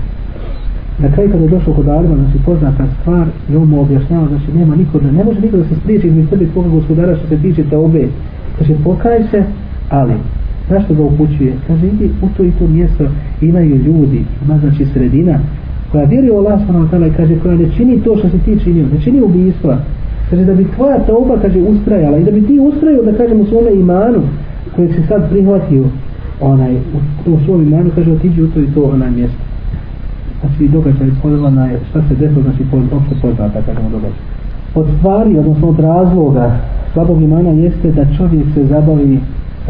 Na 0.99 1.13
kraju 1.13 1.31
kada 1.31 1.45
je 1.45 1.51
došao 1.51 1.75
kod 1.75 1.89
Alima 1.89 2.15
znači 2.15 2.39
poznata 2.45 2.87
stvar 3.01 3.27
i 3.53 3.57
on 3.57 3.69
mu 3.69 3.81
objašnjava 3.81 4.29
znači 4.29 4.59
nema 4.59 4.77
niko 4.77 4.99
da 4.99 5.11
ne 5.11 5.25
može 5.25 5.41
niko 5.41 5.57
da 5.57 5.65
se 5.65 5.75
spriječi 5.75 6.07
između 6.07 6.29
sebe 6.29 6.47
svoga 6.53 6.69
gospodara 6.69 7.17
što 7.17 7.29
se 7.29 7.43
tiče 7.43 7.65
te 7.71 7.77
obe. 7.77 8.09
Znači 8.57 8.75
pokaj 8.85 9.23
se 9.31 9.45
ali 9.91 10.13
zašto 10.71 10.95
ga 10.95 11.03
upućuje? 11.03 11.53
Kaže, 11.67 11.87
idi 11.87 12.11
u 12.23 12.29
to 12.37 12.45
i 12.45 12.53
to 12.59 12.67
mjesto, 12.67 13.05
imaju 13.41 13.77
ljudi, 13.77 14.25
ima 14.45 14.59
znači 14.59 14.85
sredina, 14.93 15.39
koja 15.93 16.05
vjeruje 16.05 16.33
u 16.33 16.39
Allah 16.39 16.61
s.a. 16.61 17.07
i 17.07 17.11
kaže, 17.17 17.39
koja 17.43 17.55
ne 17.55 17.67
čini 17.77 18.01
to 18.01 18.17
što 18.17 18.29
se 18.29 18.39
ti 18.39 18.59
činio, 18.65 18.87
ne 18.93 19.01
čini 19.01 19.23
ubijstva. 19.23 19.79
Kaže, 20.31 20.45
da 20.45 20.55
bi 20.55 20.67
tvoja 20.77 20.99
tauba, 20.99 21.37
kaže, 21.43 21.59
ustrajala 21.59 22.19
i 22.19 22.25
da 22.25 22.31
bi 22.31 22.47
ti 22.47 22.59
ustrajao, 22.59 23.03
da 23.03 23.13
kažem, 23.13 23.41
u 23.41 23.47
svome 23.47 23.73
imanu, 23.75 24.23
kojeg 24.77 24.91
si 24.95 25.07
sad 25.09 25.31
prihvatio, 25.31 25.85
onaj, 26.41 26.75
u, 26.75 27.31
u 27.33 27.39
svom 27.45 27.63
imanu, 27.63 27.91
kaže, 27.95 28.13
otiđi 28.13 28.43
u 28.43 28.51
to 28.51 28.61
i 28.61 28.73
to 28.75 28.83
onaj 28.83 29.11
mjesto. 29.11 29.43
Znači, 30.41 30.69
događaj 30.69 31.11
podela 31.23 31.51
na 31.51 31.69
šta 31.91 32.03
se 32.09 32.15
desilo, 32.15 32.43
znači, 32.43 32.63
pod, 32.71 32.83
opšte 32.93 33.15
poznata, 33.23 33.63
kažemo, 33.67 33.89
događaj. 33.91 34.19
Od 34.75 34.87
stvari, 34.99 35.39
odnosno 35.39 35.69
od 35.69 35.79
razloga 35.81 36.57
slabog 36.93 37.23
imana 37.23 37.51
jeste 37.51 37.93
da 37.93 38.05
čovjek 38.17 38.45
se 38.55 38.65
zabavi 38.65 39.21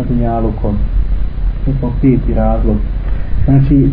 sa 0.01 0.14
dunjalukom. 0.14 0.74
To 1.64 1.72
smo 1.78 1.92
peti 2.01 2.34
razlog. 2.34 2.76
Znači, 3.44 3.90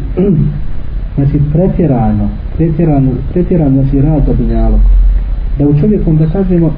znači 1.15 1.39
pretjerano, 1.53 2.29
pretjerano, 2.57 3.11
pretjerano 3.33 3.83
znači 3.83 4.01
rad 4.01 4.23
za 4.25 4.33
dunjaluk. 4.33 4.81
Da 5.59 5.67
u 5.67 5.79
čovjekom, 5.79 6.17
da 6.17 6.25
kažemo, 6.25 6.71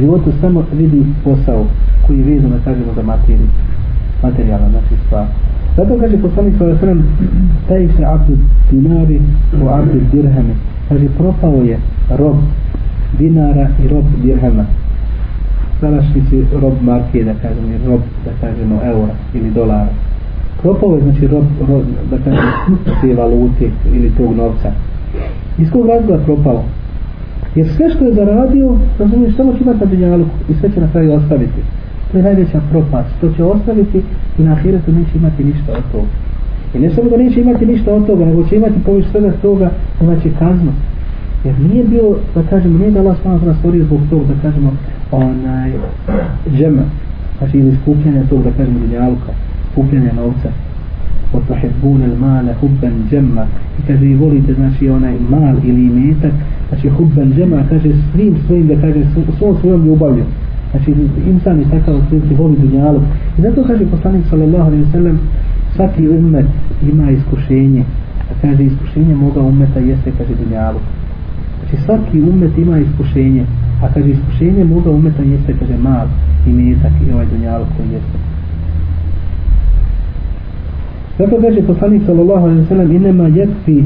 životu 0.00 0.32
samo 0.40 0.64
vidi 0.72 1.02
posao 1.24 1.64
koji 2.06 2.18
je 2.18 2.24
vezan, 2.24 2.50
da 2.50 2.58
kažemo, 2.64 2.92
za 2.96 3.02
materiju. 3.02 3.48
Materijalna, 4.22 4.68
znači 4.70 4.94
stvar. 5.06 5.26
Zato 5.76 5.98
kaže 6.00 6.18
poslanik 6.18 6.54
sa 6.58 6.64
osram, 6.64 7.02
taj 7.68 7.88
se 7.96 8.04
abdu 8.04 8.36
dinari 8.70 9.20
u 9.62 9.68
abdu 9.68 10.00
dirhami. 10.12 10.54
Kaže, 10.88 11.08
propao 11.18 11.62
je 11.62 11.78
rob 12.18 12.36
dinara 13.18 13.68
i 13.84 13.88
rob 13.88 14.04
dirhama 14.22 14.64
današnjici 15.80 16.44
rob 16.60 16.74
marke, 16.82 17.24
da 17.24 17.34
kažemo, 17.34 17.68
rob, 17.86 18.00
da 18.24 18.30
kažemo, 18.40 18.80
eura 18.84 19.14
ili 19.34 19.50
dolara. 19.50 19.92
Propao 20.62 20.94
je, 20.94 21.02
znači, 21.02 21.26
rob, 21.26 21.44
rob 21.68 21.82
da 22.10 22.18
kažemo, 22.18 22.76
te 23.00 23.14
valute 23.14 23.70
ili 23.94 24.10
tog 24.16 24.36
novca. 24.36 24.72
Iz 25.58 25.70
kog 25.70 25.86
razloga 25.86 26.24
propalo? 26.24 26.64
Jer 27.54 27.68
sve 27.76 27.90
što 27.90 28.04
je 28.04 28.14
zaradio, 28.14 28.76
razumiješ, 28.98 29.36
samo 29.36 29.52
će 29.52 29.58
imati 29.62 29.80
na 29.80 29.86
dunjalu 29.86 30.26
i 30.48 30.54
sve 30.54 30.70
će 30.74 30.80
na 30.80 30.88
kraju 30.92 31.12
ostaviti. 31.12 31.60
To 32.12 32.18
je 32.18 32.24
najveća 32.24 32.60
propast. 32.70 33.10
To 33.20 33.32
će 33.36 33.44
ostaviti 33.44 34.02
i 34.38 34.42
na 34.42 34.52
ahiretu 34.52 34.92
neće 34.92 35.10
imati 35.14 35.44
ništa 35.44 35.72
od 35.72 35.84
toga. 35.92 36.12
I 36.74 36.78
ne 36.78 36.90
samo 36.90 37.10
da 37.10 37.16
neće 37.16 37.40
imati 37.40 37.66
ništa 37.66 37.94
od 37.94 38.06
toga, 38.06 38.24
nego 38.24 38.44
će 38.48 38.56
imati 38.56 38.84
poviš 38.86 39.06
svega 39.06 39.32
toga, 39.42 39.70
znači 40.00 40.30
kaznu. 40.38 40.72
Jer 41.44 41.54
nije 41.60 41.84
bio, 41.84 42.16
da 42.34 42.42
kažemo, 42.42 42.78
nije 42.78 42.90
da 42.90 43.00
Allah 43.00 43.16
stvarno 43.18 43.54
stvorio 43.54 43.84
zbog 43.84 44.00
toga, 44.10 44.24
da 44.24 44.42
kažemo, 44.42 44.72
onaj 45.14 45.72
džema 46.56 46.82
znači 47.38 47.58
ili 47.58 47.76
skupljanje 47.82 48.22
tog 48.30 48.44
da 48.44 48.50
kažemo 48.50 48.78
dunjaluka 48.78 49.32
skupljanje 49.72 50.12
novca. 50.16 50.48
Od 51.32 51.42
tuhibbun 51.48 52.02
al 52.02 52.16
mala 52.20 52.52
hubban 52.60 52.94
džema 53.10 53.46
i 53.78 53.86
kaže 53.86 54.06
i 54.06 54.14
volite 54.14 54.54
znači 54.54 54.88
onaj 54.88 55.14
mal 55.30 55.56
ili 55.64 55.82
imetak 55.84 56.32
znači 56.68 56.88
hubban 56.88 57.32
džema 57.32 57.64
kaže 57.68 57.90
svim 58.12 58.34
svojim 58.46 58.66
da 58.66 58.74
kaže 58.80 59.00
svom 59.38 59.56
svojom 59.60 59.86
ljubavlju. 59.86 60.24
Znači 60.70 60.94
insan 61.26 61.58
je 61.58 61.70
takav 61.70 62.00
koji 62.08 62.36
voli 62.38 62.56
dunjaluk. 62.56 63.02
I 63.38 63.42
zato 63.42 63.64
kaže 63.64 63.86
poslanik 63.86 64.24
sallallahu 64.30 64.66
alaihi 64.66 64.92
sallam 64.92 65.18
svaki 65.76 66.08
umet 66.08 66.46
ima 66.82 67.10
iskušenje. 67.10 67.84
A 68.30 68.32
kaže 68.42 68.64
iskušenje 68.64 69.14
moga 69.14 69.40
umeta 69.40 69.80
jeste 69.80 70.12
kaže 70.18 70.34
dunjaluk. 70.44 70.82
Znači 71.58 71.84
svaki 71.84 72.22
umet 72.22 72.58
ima 72.58 72.78
iskušenje 72.78 73.44
a 73.84 73.88
kaže 73.94 74.08
iskušenje 74.10 74.64
muda 74.64 74.90
umeta 74.90 75.22
jeste 75.22 75.54
kaže 75.60 75.76
mal 75.82 76.06
i 76.46 76.52
metak 76.52 76.92
i 77.08 77.12
ovaj 77.12 77.26
dunjalog 77.26 77.66
koji 77.76 77.88
jeste. 77.88 78.18
Zato 81.18 81.40
kaže 81.42 81.62
poslanik 81.62 82.02
sallallahu 82.06 82.44
alaihi 82.46 82.66
sallam 82.68 82.92
inema 82.92 83.24
yakfi 83.24 83.84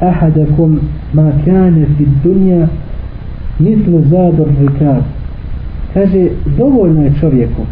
ahadakum 0.00 0.80
ma 1.12 1.32
kane 1.44 1.86
fi 1.96 2.06
dunja 2.24 2.68
mislu 3.58 4.02
zador 4.02 4.48
rikad 4.60 5.02
kaže 5.94 6.28
dovoljno 6.58 7.02
je 7.02 7.12
čovjeku 7.20 7.62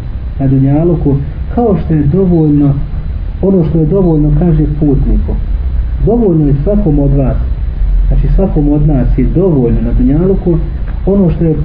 na 0.40 0.46
dunjaluku 0.46 1.16
kao 1.54 1.76
što 1.84 1.94
je 1.94 2.02
dovoljno 2.02 2.74
ono 3.42 3.64
što 3.64 3.78
je 3.78 3.86
dovoljno 3.86 4.32
kaže 4.38 4.64
putniku. 4.80 5.32
Dovoljno 6.06 6.46
je 6.46 6.54
svakom 6.64 6.98
od 6.98 7.12
vas. 7.12 7.36
Znači 8.08 8.34
svakom 8.36 8.68
od 8.68 8.86
nas 8.86 9.18
je 9.18 9.26
dovoljno 9.34 9.80
na 9.80 9.92
dunjaluku 9.92 10.58
ono 11.12 11.30
što 11.30 11.44
je 11.44 11.56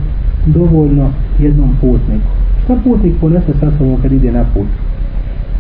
dovoljno 0.46 1.10
jednom 1.40 1.70
putniku. 1.82 2.28
Šta 2.64 2.76
putnik 2.84 3.14
ponese 3.22 3.54
sa 3.60 3.72
sobom 3.78 4.02
kad 4.02 4.12
ide 4.12 4.32
na 4.32 4.44
put? 4.54 4.68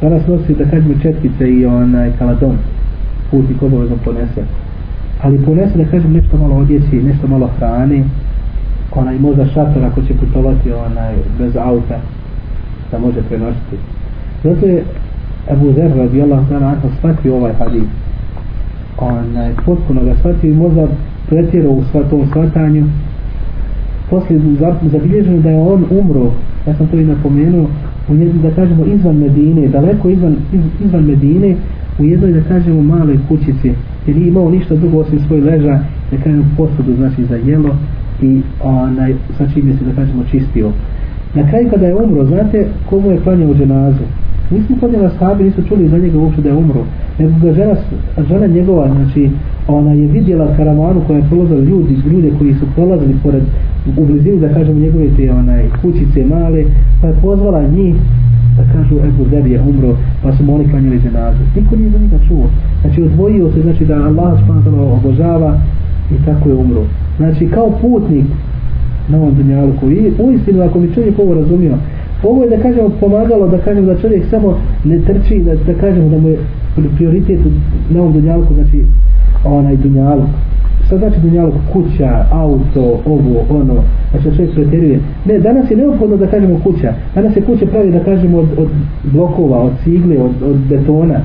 Danas 0.01 0.27
nosi 0.27 0.55
da 0.55 0.65
kažemo 0.65 0.93
četkice 1.01 1.49
i 1.49 1.65
onaj 1.65 2.11
kaladon. 2.19 2.57
Putnik 3.31 3.61
obavezno 3.61 3.95
ponese. 4.05 4.43
Ali 5.21 5.45
ponese 5.45 5.77
da 5.77 5.85
kažem 5.85 6.13
nešto 6.13 6.37
malo 6.37 6.55
odjeći, 6.55 7.03
nešto 7.03 7.27
malo 7.27 7.49
hrane, 7.57 8.03
onaj 8.95 9.19
možda 9.19 9.45
šator 9.45 9.85
ako 9.85 10.01
će 10.01 10.13
putovati 10.13 10.71
onaj 10.71 11.13
bez 11.39 11.55
auta 11.55 11.99
da 12.91 12.99
može 12.99 13.21
prenositi. 13.21 13.77
Zato 14.43 14.65
je 14.65 14.83
Abu 15.51 15.73
Zer 15.73 15.97
radijallahu 15.97 16.45
ta'ala 16.53 16.67
anhu 16.67 16.87
shvatio 16.97 17.35
ovaj 17.35 17.53
hadis. 17.53 17.83
Onaj 18.97 19.51
potpuno 19.65 20.03
ga 20.03 20.15
shvatio 20.15 20.51
i 20.51 20.55
možda 20.55 20.87
pretjerao 21.29 21.71
u 21.71 21.83
svatom 21.91 22.27
shvatanju 22.29 22.85
poslije 24.09 24.41
zabilježeno 24.91 25.41
da 25.41 25.49
je 25.49 25.61
on 25.61 25.85
umro, 25.91 26.31
ja 26.67 26.73
sam 26.73 26.87
to 26.87 26.97
i 26.97 27.05
napomenuo, 27.05 27.67
u 28.09 28.15
jednoj, 28.15 28.41
da 28.49 28.55
kažemo, 28.55 28.85
izvan 28.85 29.17
Medine, 29.17 29.67
daleko 29.67 30.09
izvan, 30.09 30.35
iz, 30.53 30.61
izvan 30.85 31.05
Medine, 31.05 31.55
u 31.99 32.05
jednoj, 32.05 32.31
da 32.31 32.41
kažemo, 32.41 32.81
maloj 32.81 33.17
kućici, 33.27 33.71
jer 34.07 34.15
nije 34.17 34.27
imao 34.27 34.51
ništa 34.51 34.75
drugo 34.75 34.97
osim 34.97 35.19
svoj 35.19 35.41
leža, 35.41 35.79
da 36.11 36.17
kažemo, 36.17 36.43
posudu, 36.57 36.95
znači, 36.95 37.25
za 37.25 37.35
jelo 37.35 37.75
i 38.21 38.41
onaj, 38.63 39.13
sa 39.37 39.47
čim 39.53 39.77
se, 39.77 39.85
da 39.85 39.95
kažemo, 39.95 40.23
čistio. 40.31 40.71
Na 41.35 41.49
kraju 41.49 41.69
kada 41.69 41.85
je 41.85 41.95
umro, 41.95 42.25
znate, 42.25 42.67
komu 42.89 43.11
je 43.11 43.19
klanjao 43.19 43.53
dženazu? 43.53 44.03
Nismo 44.53 44.87
njega 44.87 45.09
sahabi, 45.19 45.43
nisu 45.43 45.61
čuli 45.67 45.87
za 45.87 45.97
njega 45.97 46.17
uopšte 46.17 46.41
da 46.41 46.49
je 46.49 46.55
umro. 46.55 46.83
Nego 47.19 47.31
ga 47.41 47.53
žena, 47.53 47.75
žena 48.29 48.47
njegova, 48.47 48.87
znači, 48.95 49.29
ona 49.67 49.91
je 49.93 50.07
vidjela 50.07 50.55
karavanu 50.57 51.01
koja 51.07 51.17
je 51.17 51.25
prolazila 51.29 51.59
ljudi, 51.59 51.97
ljude 52.11 52.31
koji 52.37 52.53
su 52.53 52.65
prolazili 52.75 53.15
pored, 53.23 53.43
u 53.97 54.05
blizini, 54.05 54.39
da 54.39 54.53
kažemo, 54.53 54.79
njegove 54.79 55.07
te 55.17 55.31
onaj, 55.31 55.69
kućice 55.81 56.25
male, 56.25 56.63
pa 57.01 57.07
je 57.07 57.15
pozvala 57.21 57.67
njih 57.67 57.95
da 58.57 58.63
kažu 58.73 58.95
Ebu 59.07 59.25
Zer 59.29 59.47
je 59.47 59.61
umro, 59.61 59.95
pa 60.23 60.33
su 60.33 60.43
oni 60.53 60.69
klanjali 60.69 60.99
dženazu. 60.99 61.39
Niko 61.55 61.75
nije 61.75 61.89
za 61.89 61.97
njega 61.97 62.17
čuo. 62.27 62.45
Znači, 62.81 63.01
odvojio 63.01 63.51
se, 63.51 63.61
znači, 63.61 63.85
da 63.85 63.95
Allah 63.95 64.43
spantano 64.43 64.93
obožava 64.93 65.59
i 66.11 66.25
tako 66.25 66.49
je 66.49 66.55
umro. 66.55 66.83
Znači, 67.17 67.47
kao 67.47 67.71
putnik 67.81 68.25
na 69.09 69.17
ovom 69.17 69.35
dunjalku. 69.35 69.79
koji 69.79 70.13
u 70.19 70.31
istinu, 70.31 70.61
ako 70.61 70.79
mi 70.79 70.93
čovjek 70.93 71.19
ovo 71.19 71.33
razumio, 71.33 71.77
ovo 72.23 72.43
je 72.43 72.49
da 72.49 72.63
kažemo 72.63 72.89
pomagalo 72.99 73.47
da 73.47 73.57
kažemo 73.57 73.93
da 73.93 74.01
čovjek 74.01 74.23
samo 74.29 74.57
ne 74.83 74.99
trči 74.99 75.39
da, 75.39 75.55
da 75.55 75.73
kažemo 75.79 76.09
da 76.09 76.17
mu 76.17 76.29
je 76.29 76.37
prioritet 76.95 77.39
na 77.89 78.01
ovom 78.01 78.13
dunjalku 78.13 78.53
znači 78.53 78.85
onaj 79.45 79.75
dunjalku. 79.75 80.27
šta 80.85 80.97
znači 80.97 81.19
dunjaluk? 81.19 81.53
Kuća, 81.73 82.25
auto, 82.31 82.99
ovo, 83.05 83.45
ono 83.49 83.73
znači 84.11 84.29
da 84.29 84.35
čovjek 84.35 84.55
pretjeruje 84.55 84.99
ne, 85.25 85.39
danas 85.39 85.71
je 85.71 85.77
neophodno 85.77 86.17
da 86.17 86.27
kažemo 86.27 86.59
kuća. 86.63 86.93
Danas 87.15 87.33
se 87.33 87.41
kuće 87.41 87.65
pravi 87.65 87.91
da 87.91 87.99
kažemo 87.99 88.37
od, 88.37 88.47
od 88.57 88.67
blokova 89.03 89.57
od 89.57 89.71
cigle, 89.83 90.17
od, 90.17 90.31
od 90.45 90.57
betona. 90.69 91.19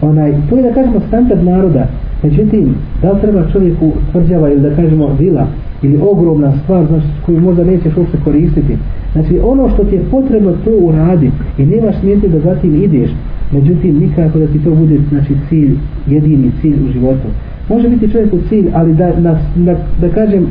Onaj, 0.00 0.32
to 0.50 0.56
je 0.56 0.62
da 0.62 0.72
kažemo 0.72 1.00
standard 1.08 1.44
naroda. 1.44 1.86
Međutim, 2.22 2.74
da 3.02 3.12
li 3.12 3.20
treba 3.20 3.50
čovjeku 3.52 3.92
tvrđava 4.12 4.50
ili 4.50 4.60
da 4.60 4.76
kažemo 4.76 5.16
vila 5.18 5.46
ili 5.82 6.00
ogromna 6.10 6.52
stvar 6.62 6.86
znači, 6.86 7.06
koju 7.26 7.40
možda 7.40 7.64
nećeš 7.64 7.96
uopšte 7.96 8.18
koristiti? 8.24 8.76
Znači 9.16 9.40
ono 9.44 9.68
što 9.68 9.84
ti 9.84 9.94
je 9.94 10.08
potrebno 10.10 10.52
to 10.64 10.70
uradi 10.70 11.30
i 11.58 11.66
nemaš 11.66 11.94
smijeti 12.00 12.28
da 12.28 12.40
zatim 12.40 12.84
ideš. 12.84 13.10
Međutim 13.52 13.98
nikako 13.98 14.38
da 14.38 14.46
ti 14.46 14.58
to 14.64 14.70
bude 14.70 14.98
znači 15.08 15.34
cilj, 15.48 15.76
jedini 16.06 16.50
cilj 16.60 16.76
u 16.88 16.92
životu. 16.92 17.28
Može 17.68 17.88
biti 17.88 18.10
čovjek 18.12 18.32
u 18.32 18.38
cilj, 18.48 18.66
ali 18.74 18.94
da, 18.94 19.20
na, 19.20 19.38
na, 19.56 19.74
da 20.00 20.08
kažem 20.08 20.46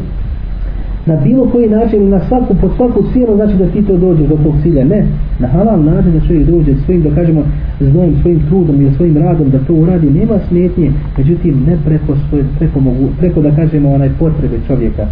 na 1.06 1.16
bilo 1.16 1.46
koji 1.46 1.70
način 1.70 2.02
ili 2.02 2.10
na 2.10 2.20
svaku, 2.28 2.56
pod 2.62 2.72
svaku 2.78 3.04
cijelu 3.14 3.36
znači 3.36 3.58
da 3.58 3.68
ti 3.68 3.82
to 3.82 3.98
dođeš 3.98 4.28
do 4.28 4.38
tog 4.44 4.54
cilja. 4.64 4.86
Ne, 4.86 5.06
na 5.40 5.48
halal 5.48 5.84
način 5.84 6.12
da 6.12 6.28
čovjek 6.28 6.48
dođe 6.48 6.76
svojim, 6.86 7.02
da 7.04 7.16
kažemo, 7.16 7.44
znojim, 7.80 8.16
svojim 8.22 8.40
trudom 8.48 8.82
ili 8.82 8.94
svojim 8.94 9.18
radom 9.18 9.50
da 9.50 9.60
to 9.60 9.74
uradi, 9.74 10.10
nema 10.10 10.40
smetnje, 10.48 10.92
međutim 11.18 11.64
ne 11.68 11.78
preko, 11.86 12.16
svoje, 12.30 12.44
preko, 12.60 12.80
mogu, 12.80 13.08
preko 13.20 13.42
da 13.42 13.56
kažemo 13.56 13.92
onaj 13.92 14.10
potrebe 14.20 14.58
čovjeka. 14.68 15.06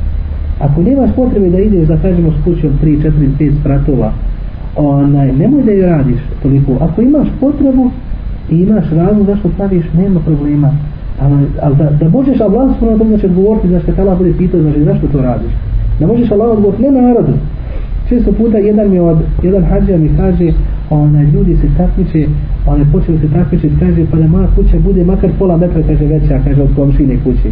Ako 0.59 0.81
nemaš 0.81 1.09
potrebe 1.15 1.49
da 1.49 1.59
ideš 1.59 1.87
da 1.87 1.97
kažemo 1.97 2.31
s 2.31 2.43
kućom 2.43 2.69
3, 2.83 3.01
4, 3.01 3.11
5 3.39 3.59
spratova, 3.59 4.11
onaj, 4.75 5.31
nemoj 5.31 5.63
da 5.63 5.71
ju 5.71 5.85
radiš 5.85 6.19
toliko. 6.43 6.71
Ako 6.79 7.01
imaš 7.01 7.27
potrebu 7.39 7.91
i 8.49 8.55
imaš 8.55 8.89
razlog 8.91 9.25
zašto 9.25 9.49
praviš, 9.57 9.85
nema 9.97 10.19
problema. 10.19 10.71
Ali, 11.21 11.47
ali 11.61 11.75
da, 11.75 11.89
da 11.99 12.09
možeš 12.09 12.41
Allah 12.41 12.71
s.w.t. 12.79 13.09
to 13.11 13.17
će 13.17 13.25
odgovoriti, 13.25 13.67
znači 13.67 13.85
kad 13.85 13.99
Allah 13.99 14.17
bude 14.17 14.33
pitao, 14.37 14.61
znači 14.61 14.83
zašto 14.83 15.07
to 15.07 15.21
radiš. 15.21 15.51
Da 15.99 16.07
možeš 16.07 16.31
Allah 16.31 16.49
odgovoriti, 16.49 16.83
ne 16.83 16.91
narodu. 16.91 17.33
Često 18.09 18.31
puta 18.31 18.57
jedan 18.57 18.91
mi 18.91 18.99
od, 18.99 19.17
jedan 19.43 19.63
hađa 19.63 19.97
mi 19.97 20.09
kaže, 20.17 20.51
onaj, 20.89 21.25
ljudi 21.25 21.55
se 21.55 21.67
takmiče, 21.77 22.27
onaj, 22.67 22.85
počeli 22.91 23.17
se 23.17 23.27
takmiče, 23.33 23.69
kaže, 23.79 24.05
pa 24.11 24.17
da 24.17 24.27
moja 24.27 24.47
kuća 24.55 24.79
bude 24.79 25.03
makar 25.03 25.29
pola 25.39 25.57
metra, 25.57 25.81
kaže, 25.87 26.05
veća, 26.05 26.39
kaže, 26.45 26.61
od 26.61 26.75
komšine 26.75 27.17
kuće 27.23 27.49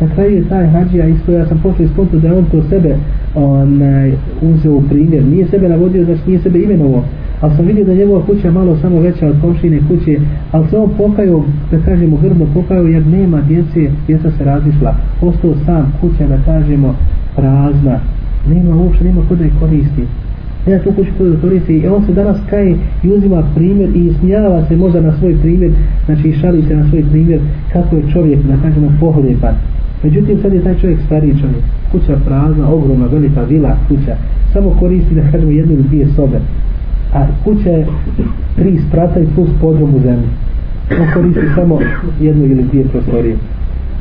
na 0.00 0.14
kraju 0.14 0.36
je 0.36 0.48
taj 0.48 0.66
hađija 0.66 1.06
isto, 1.06 1.32
ja 1.32 1.46
sam 1.46 1.60
poslije 1.62 1.88
skonto 1.88 2.18
da 2.18 2.34
on 2.38 2.44
to 2.44 2.62
sebe 2.62 2.96
onaj, 3.34 4.12
uzeo 4.42 4.72
u 4.72 4.82
primjer, 4.82 5.24
nije 5.24 5.46
sebe 5.46 5.68
navodio, 5.68 6.04
znači 6.04 6.20
nije 6.26 6.38
sebe 6.38 6.58
imenovo, 6.58 7.04
ali 7.40 7.56
sam 7.56 7.66
vidio 7.66 7.84
da 7.84 7.94
njegova 7.94 8.22
kuća 8.26 8.50
malo 8.50 8.76
samo 8.76 9.00
veća 9.00 9.26
od 9.26 9.40
komšine 9.40 9.80
kuće, 9.88 10.18
ali 10.52 10.68
se 10.68 10.76
on 10.76 10.90
pokajao, 10.96 11.44
da 11.70 11.78
kažemo 11.78 12.16
grdno 12.22 12.46
pokajao, 12.54 12.86
jer 12.86 13.06
nema 13.06 13.40
djece, 13.40 13.90
djeca 14.06 14.30
se 14.30 14.44
razišla, 14.44 14.94
ostao 15.22 15.54
sam 15.66 15.92
kuća, 16.00 16.26
da 16.26 16.38
kažemo, 16.44 16.94
prazna, 17.36 18.00
nema 18.50 18.76
uopšte, 18.76 19.04
nema 19.04 19.20
kod 19.28 19.38
da 19.38 19.44
je 19.44 19.50
koristi. 19.60 20.02
Ja 20.66 20.82
tu 20.82 20.92
kuću 20.92 21.10
koju 21.18 21.40
koristi 21.40 21.76
i 21.78 21.86
on 21.86 22.06
se 22.06 22.12
danas 22.12 22.36
kaje 22.50 22.76
i 23.02 23.12
uzima 23.12 23.42
primjer 23.54 23.90
i 23.96 24.12
smijava 24.20 24.66
se 24.68 24.76
možda 24.76 25.00
na 25.00 25.12
svoj 25.18 25.36
primjer, 25.42 25.70
znači 26.06 26.32
šali 26.32 26.62
se 26.62 26.76
na 26.76 26.88
svoj 26.88 27.04
primjer 27.10 27.40
kako 27.72 27.96
je 27.96 28.02
čovjek, 28.12 28.38
da 28.42 28.56
kažemo, 28.62 28.92
pohlepan. 29.00 29.54
Međutim, 30.02 30.38
sad 30.42 30.52
je 30.52 30.64
taj 30.64 30.78
čovjek 30.78 30.98
stariji 31.06 31.40
čovjek. 31.40 31.62
Kuća 31.92 32.16
prazna, 32.26 32.72
ogromna, 32.72 33.06
velika 33.06 33.42
vila, 33.42 33.76
kuća. 33.88 34.16
Samo 34.52 34.70
koristi 34.80 35.14
da 35.14 35.30
kažemo 35.32 35.50
jednu 35.50 35.74
ili 35.74 35.82
dvije 35.82 36.06
sobe. 36.16 36.38
A 37.14 37.26
kuća 37.44 37.70
je 37.70 37.86
tri 38.56 38.78
sprata 38.88 39.20
i 39.20 39.26
plus 39.34 39.48
podrom 39.60 39.94
u 39.94 40.00
zemlji. 40.00 40.28
On 41.00 41.06
koristi 41.14 41.54
samo 41.54 41.78
jednu 42.20 42.44
ili 42.44 42.62
dvije 42.62 42.84
prostorije. 42.84 43.36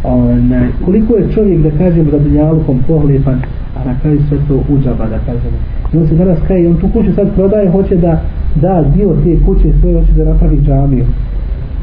Onaj, 0.04 0.68
koliko 0.86 1.16
je 1.16 1.32
čovjek 1.34 1.60
da 1.62 1.72
kažem, 1.78 2.06
da 2.12 2.20
dunjalukom 2.20 2.80
pohlepan, 2.88 3.42
a 3.76 3.86
na 3.86 4.00
kraju 4.02 4.20
sve 4.30 4.38
to 4.48 4.64
uđaba 4.70 5.06
da 5.06 5.20
kažemo. 5.20 5.58
I 5.94 5.98
on 5.98 6.08
se 6.08 6.16
danas 6.16 6.38
kaje, 6.48 6.70
on 6.70 6.76
tu 6.76 6.88
kuću 6.94 7.14
sad 7.14 7.36
prodaje, 7.36 7.72
hoće 7.72 7.96
da 7.96 8.22
da 8.62 8.84
dio 8.96 9.10
te 9.24 9.46
kuće 9.46 9.68
svoje, 9.80 10.00
hoće 10.00 10.14
da 10.14 10.24
napravi 10.24 10.62
džamiju. 10.62 11.06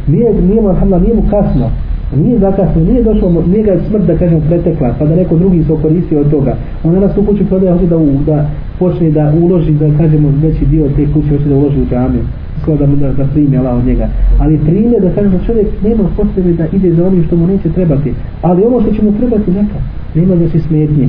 Nije, 0.07 0.33
nije, 0.33 0.63
nije, 0.63 1.01
nije 1.01 1.15
mu 1.15 1.23
kasno, 1.31 1.71
nije 2.17 2.39
zakasno, 2.39 2.85
nije 2.85 3.03
došlo, 3.03 3.45
nije 3.47 3.63
ga 3.63 3.77
smrt 3.89 4.07
da 4.07 4.17
kažem 4.17 4.41
pretekla, 4.49 4.95
pa 4.99 5.07
da 5.07 5.17
neko 5.17 5.37
drugi 5.37 5.65
se 5.65 5.73
okoristio 5.73 6.21
od 6.21 6.31
toga. 6.31 6.57
On 6.85 6.95
nas 7.01 7.17
u 7.17 7.23
kuću 7.23 7.47
prodaje, 7.47 7.73
hoće 7.73 7.87
da, 7.87 7.97
u, 7.97 8.09
da 8.27 8.51
počne 8.79 9.11
da 9.11 9.33
uloži, 9.43 9.73
da 9.73 9.99
kažemo 9.99 10.33
veći 10.43 10.67
dio 10.67 10.89
te 10.97 11.07
kuće, 11.13 11.29
hoće 11.29 11.49
da 11.49 11.57
uloži 11.57 11.81
u 11.81 11.87
džamiju. 11.91 12.23
Skoro 12.63 12.77
da, 12.77 12.87
da, 12.87 13.13
da 13.13 13.25
primi 13.33 13.59
Allah 13.59 13.77
od 13.77 13.87
njega. 13.87 14.09
Ali 14.39 14.59
prime 14.59 15.01
da 15.01 15.11
kažemo 15.11 15.39
čovjek 15.47 15.67
nema 15.85 16.05
potrebe 16.17 16.53
da 16.53 16.67
ide 16.73 16.95
za 16.95 17.07
onim 17.07 17.25
što 17.25 17.37
mu 17.37 17.47
neće 17.47 17.69
trebati. 17.69 18.13
Ali 18.43 18.65
ono 18.65 18.81
što 18.81 18.93
će 18.93 19.03
mu 19.03 19.13
trebati 19.13 19.51
neka, 19.51 19.79
nema 20.15 20.35
da 20.35 20.49
se 20.49 20.59
smetnje. 20.59 21.09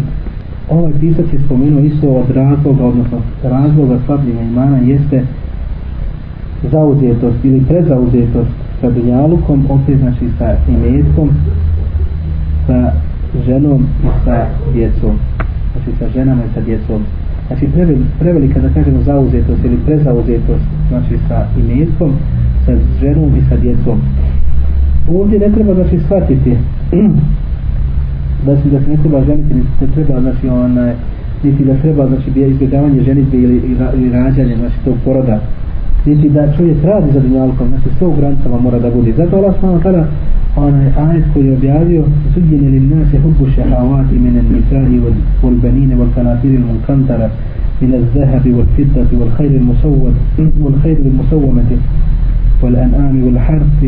Ovaj 0.70 0.92
pisac 1.00 1.26
je 1.34 1.40
spomenuo 1.46 1.80
isto 1.80 2.08
od 2.10 2.30
razloga, 2.36 2.84
odnosno 2.86 3.18
razloga 3.44 3.98
slabljenja 4.06 4.42
imana 4.42 4.78
jeste 4.78 5.24
zauzetost 6.72 7.46
ili 7.46 7.66
prezauzetost 7.68 8.52
sa 8.82 8.90
dunjalukom, 8.90 9.66
opet 9.70 9.98
znači 10.00 10.26
sa 10.38 10.56
imetkom, 10.70 11.30
sa 12.68 12.92
ženom 13.46 13.82
i 14.04 14.08
sa 14.26 14.46
djecom. 14.74 15.16
Znači 15.72 16.00
sa 16.00 16.06
ženama 16.14 16.42
i 16.44 16.54
sa 16.54 16.62
djecom. 16.62 17.02
Znači 17.48 17.68
prevelika 18.20 18.60
da 18.60 18.70
kažemo 18.70 19.02
zauzetost 19.02 19.66
ili 19.66 19.78
prezauzetost, 19.86 20.66
znači 20.90 21.18
sa 21.28 21.46
imetkom, 21.60 22.12
sa 22.66 22.72
ženom 23.02 23.36
i 23.36 23.42
sa 23.50 23.58
djecom. 23.58 24.02
Ovdje 25.10 25.40
ne 25.40 25.50
treba 25.50 25.74
znači 25.74 26.00
shvatiti 26.00 26.58
da 28.46 28.56
se 28.62 28.70
da 28.70 28.80
se 28.82 28.90
ne 28.90 28.98
treba 28.98 29.26
ženiti, 29.26 29.54
ne 29.82 29.88
treba 29.96 30.22
znači 30.22 30.48
onaj 30.48 30.94
niti 31.44 31.66
da 31.66 31.76
treba 31.76 32.08
znači 32.08 32.32
bi 32.32 32.42
izbjegavanje 32.42 33.04
ženitbe 33.04 33.38
ili, 33.38 33.56
ili, 33.56 33.78
ili 33.96 34.12
rađanje 34.12 34.56
znači 34.56 34.76
tog 34.86 34.96
poroda 35.06 35.40
niti 36.06 36.30
da 36.30 36.54
čovjek 36.58 36.84
radi 36.84 37.12
za 37.14 37.20
dunjalkom, 37.20 37.68
znači 37.68 37.90
sve 37.98 38.08
u 38.08 38.16
granicama 38.16 38.60
mora 38.60 38.80
da 38.80 38.92
bude. 38.92 39.12
Zato 39.18 39.38
Allah 39.38 39.54
s.w.t. 39.56 39.84
kada 39.84 40.08
onaj 40.56 40.88
ajet 41.06 41.26
koji 41.34 41.46
je 41.46 41.54
objavio 41.54 42.04
suđenje 42.34 42.70
li 42.70 42.80
nas 42.80 43.14
je 43.14 43.20
hubbu 43.20 43.46
šehavati 43.56 44.20
mene 44.20 44.42
nisari 44.42 45.02
wal 45.44 45.62
banine 45.62 45.96
wal 45.96 46.12
kanatiri 46.16 46.58
wal 46.58 46.82
kantara 46.88 47.30
من 47.82 47.94
الذهب 47.94 48.46
والفضة 48.58 49.20
والخير 49.20 49.52
المسوم 49.62 50.16
والخير 50.62 50.98
المسومة 50.98 51.72
والأنعام 52.62 53.24
والحرث 53.24 53.80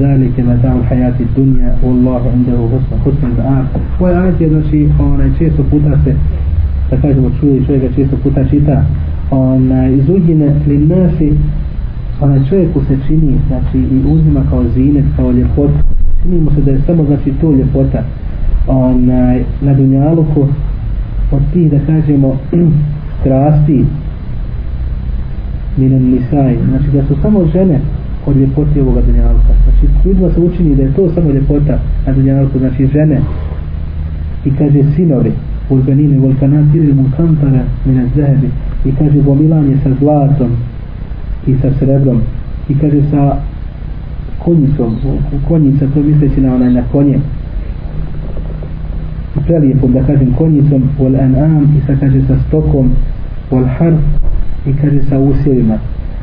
ذلك 0.00 0.40
متاع 0.40 0.72
الحياة 0.82 1.14
الدنيا 1.20 1.76
والله 1.82 2.22
عنده 2.34 2.58
حسن 2.72 2.96
حسن 3.04 3.26
المآب 3.32 3.66
وآيات 4.00 4.40
يدنشي 4.40 4.88
خوانا 4.98 5.30
چه 5.38 5.50
سپوتا 5.58 5.98
se 6.04 6.14
da 6.90 6.96
kažemo 6.96 7.30
čuje 7.40 7.64
čovjek 7.66 7.82
ga 7.82 7.88
često 7.96 8.16
puta 8.22 8.44
čita 8.44 8.84
onaj 9.30 9.96
zudjine 10.06 10.54
linnasi 10.66 11.32
onaj 12.20 12.40
čovjeku 12.48 12.80
se 12.88 12.96
čini 13.06 13.38
znači 13.48 13.78
i 13.78 14.02
uzima 14.06 14.42
kao 14.50 14.64
zinet 14.74 15.04
kao 15.16 15.32
ljepotu. 15.32 15.78
Čini 16.22 16.40
mu 16.40 16.50
se 16.50 16.60
da 16.60 16.70
je 16.70 16.80
samo 16.86 17.04
znači 17.04 17.32
to 17.40 17.52
ljepota 17.52 18.02
onaj 18.66 19.44
na 19.60 19.74
dunjaluku 19.74 20.46
od 21.32 21.42
tih 21.52 21.70
da 21.70 21.78
kažemo 21.86 22.36
strasti 23.20 23.84
minan 25.76 26.02
nisaj 26.02 26.56
znači 26.68 26.90
da 26.92 27.04
su 27.04 27.22
samo 27.22 27.46
žene 27.52 27.80
od 28.26 28.36
ljepoti 28.36 28.80
ovoga 28.80 29.00
dunjaluka. 29.00 29.52
Znači 29.64 30.08
ljudima 30.08 30.30
se 30.30 30.40
učini 30.40 30.76
da 30.76 30.82
je 30.82 30.94
to 30.94 31.10
samo 31.14 31.30
ljepota 31.30 31.78
na 32.06 32.12
dunjaluku. 32.12 32.58
Znači 32.58 32.86
žene 32.86 33.20
i 34.44 34.50
kaže 34.50 34.82
sinovi 34.96 35.32
ulbenine 35.70 36.18
volkanatiri 36.18 36.94
munkantara 36.94 37.62
mine 37.84 38.06
zehebi 38.16 38.50
i 38.88 38.92
kaže 38.98 39.22
gomilanje 39.22 39.76
sa 39.82 39.90
zlatom 40.00 40.50
i 41.46 41.54
sa 41.62 41.70
srebrom. 41.78 42.20
I 42.68 42.74
kaže 42.74 43.02
sa 43.10 43.36
konjicom 44.38 44.96
konjica 45.48 45.86
to 45.94 46.02
misleći 46.02 46.40
na 46.40 46.54
onaj 46.54 46.72
na 46.72 46.82
konje. 46.92 47.18
Prelijepom 49.46 49.92
da 49.92 50.02
kažem 50.02 50.34
konjicom 50.38 50.82
wal 50.98 51.16
an'am 51.16 51.62
i 51.78 51.80
sa 51.86 51.96
kaže 52.00 52.20
sa 52.26 52.36
stokom 52.48 52.90
wal 53.50 53.66
harf 53.78 54.00
i 54.66 54.72
kaže 54.72 55.00
sa 55.08 55.18
usjevima. 55.18 55.78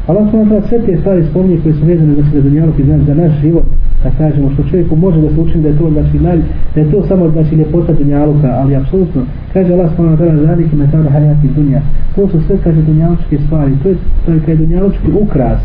Allah 0.08 0.32
subhanahu 0.32 0.68
sve 0.68 0.80
te 0.80 0.98
stvari 0.98 1.26
spominje 1.30 1.60
koje 1.64 1.74
su 1.74 1.86
vezane 1.86 2.14
znači 2.14 2.30
za 2.34 2.42
dunjalog 2.42 2.80
i 2.80 2.84
za 2.84 3.14
naš 3.14 3.32
život 3.42 3.64
da 4.04 4.10
kažemo 4.18 4.50
što 4.54 4.64
čovjeku 4.64 4.96
može 4.96 5.22
da 5.22 5.30
se 5.30 5.40
učini 5.40 5.64
da 5.64 5.70
je 5.70 5.78
to 5.78 5.90
znači 5.90 6.20
naj, 6.20 6.40
da 6.76 6.82
je 6.82 6.92
to 6.92 7.08
samo 7.08 7.30
znači 7.30 7.56
ljepota 7.56 7.94
dunjaluka 7.94 8.50
ali 8.62 8.76
apsolutno 8.76 9.22
kaže 9.54 9.74
Allah 9.74 9.90
subhanahu 9.90 10.18
wa 10.18 10.28
ta'ala 10.28 10.46
zalike 10.48 10.76
metara 10.76 11.10
hayati 11.10 11.48
dunja 11.56 11.82
to 12.16 12.28
su 12.28 12.42
sve 12.48 12.58
kaže 12.64 12.82
dunjalučke 12.82 13.38
stvari. 13.46 13.72
To 13.84 13.90
je 13.90 13.96
to 14.26 14.32
je 14.32 14.40
kaže 14.46 14.56
dunjalučki 14.56 15.12
ukras. 15.22 15.60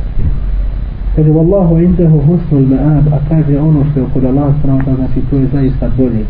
Kaže 1.17 1.31
wallahu 1.31 1.85
indahu 1.85 2.19
husnul 2.19 2.67
ma'ab. 2.73 3.05
A 3.13 3.19
kaže 3.29 3.59
ono 3.59 3.85
što 3.91 4.01
je 4.01 4.07
kod 4.15 4.25
Allah 4.25 4.55
subhanahu 4.55 4.81
wa 4.81 4.85
ta'ala 4.85 4.97
znači 4.97 5.21
to 5.31 5.37
je 5.37 5.47
zaista 5.53 5.91
bolje. 5.97 6.25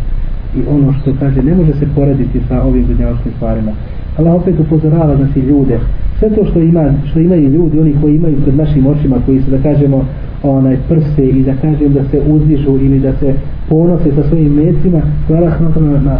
I 0.56 0.60
ono 0.68 0.92
što 0.92 1.14
kaže 1.20 1.42
ne 1.42 1.54
može 1.54 1.72
se 1.72 1.86
porediti 1.94 2.40
sa 2.48 2.62
ovim 2.62 2.86
dunjalučkim 2.86 3.32
stvarima. 3.36 3.72
Allah 4.18 4.34
opet 4.34 4.60
upozorava 4.60 5.16
znači 5.16 5.40
ljude. 5.40 5.78
Sve 6.18 6.30
to 6.30 6.44
što 6.50 6.60
ima 6.60 6.92
što 7.10 7.20
imaju 7.20 7.48
ljudi 7.48 7.80
oni 7.80 7.94
koji 8.00 8.16
imaju 8.16 8.36
pred 8.42 8.56
našim 8.56 8.86
očima 8.86 9.16
koji 9.26 9.42
su 9.42 9.50
da 9.50 9.58
kažemo 9.58 10.04
onaj 10.42 10.76
prste 10.88 11.28
i 11.28 11.42
da 11.42 11.54
kažem 11.54 11.92
da 11.92 12.04
se 12.10 12.22
uzdižu 12.28 12.70
ili 12.70 13.00
da 13.00 13.12
se 13.12 13.34
ponose 13.68 14.12
sa 14.14 14.28
svojim 14.28 14.52
mecima 14.52 15.00
to 15.28 15.34
Allah 15.34 15.60
na, 15.60 16.00
na, 16.00 16.18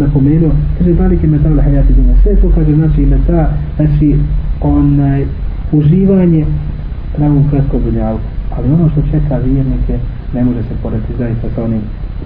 napomenuo 0.00 0.50
kaže 0.78 0.94
balike 0.94 1.26
metal 1.26 1.54
na 1.54 1.62
hajati 1.62 1.92
duna 1.92 2.12
sve 2.22 2.36
to 2.36 2.50
kaže 2.54 2.74
znači 2.74 3.00
meta 3.00 3.50
znači 3.76 4.14
onaj 4.60 5.24
uživanje 5.72 6.44
na 7.18 7.26
ovom 7.26 7.50
kratkom 7.50 7.80
dunjalku. 7.84 8.22
Ali 8.56 8.72
ono 8.72 8.88
što 8.88 9.02
čeka 9.02 9.36
vjernike 9.36 9.98
ne 10.34 10.44
može 10.44 10.62
se 10.62 10.74
porediti 10.82 11.12
zaista 11.18 11.48
sa 11.54 11.64
onim 11.64 11.80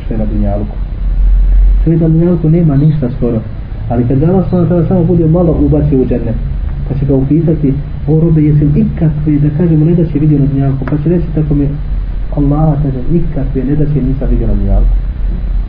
što 0.05 0.15
je 0.15 0.19
na 0.19 0.27
dunjalku. 0.27 0.77
Sve 1.85 1.97
na 1.97 2.09
dunjalku 2.09 2.51
nema 2.51 2.77
ništa 2.77 3.11
skoro 3.17 3.41
ali 3.89 4.09
kad 4.09 4.22
Allah 4.22 4.45
samo 4.89 5.05
bude 5.05 5.26
malo 5.26 5.57
ubacio 5.61 6.01
u 6.01 6.07
džennet 6.07 6.35
pa 6.89 6.99
će 6.99 7.07
ga 7.07 7.14
upisati 7.14 7.74
o 8.09 8.20
robe 8.20 8.43
jesam 8.43 8.72
ikakve 8.76 9.32
da 9.39 9.57
kažemo 9.59 9.85
ne 9.85 9.95
da 9.95 10.05
će 10.07 10.18
vidio 10.18 10.39
na 10.39 10.47
dnjavku, 10.47 10.85
pa 10.91 10.97
će 10.97 11.09
reći 11.09 11.26
tako 11.35 11.55
mi 11.55 11.68
Allah 12.37 12.74
kaže 12.82 12.99
nikakve 13.12 13.64
ne 13.64 13.76
da 13.76 13.85
će 13.85 14.03
nisam 14.03 14.28
vidio 14.30 14.47
na 14.47 14.55
dnjavku. 14.55 14.95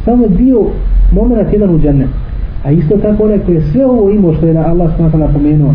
samo 0.06 0.28
dio 0.28 0.60
moment 1.12 1.54
jedan 1.54 1.76
u 1.76 1.80
džennet. 1.80 2.10
A 2.64 2.72
isto 2.72 2.98
tako 2.98 3.24
onaj 3.24 3.40
koji 3.40 3.56
je 3.56 3.62
sve 3.62 3.86
ovo 3.86 4.10
imao 4.10 4.34
što 4.34 4.48
je 4.48 4.54
na 4.54 4.68
Allah 4.68 4.96
smata 4.96 5.18
napomenuo 5.18 5.74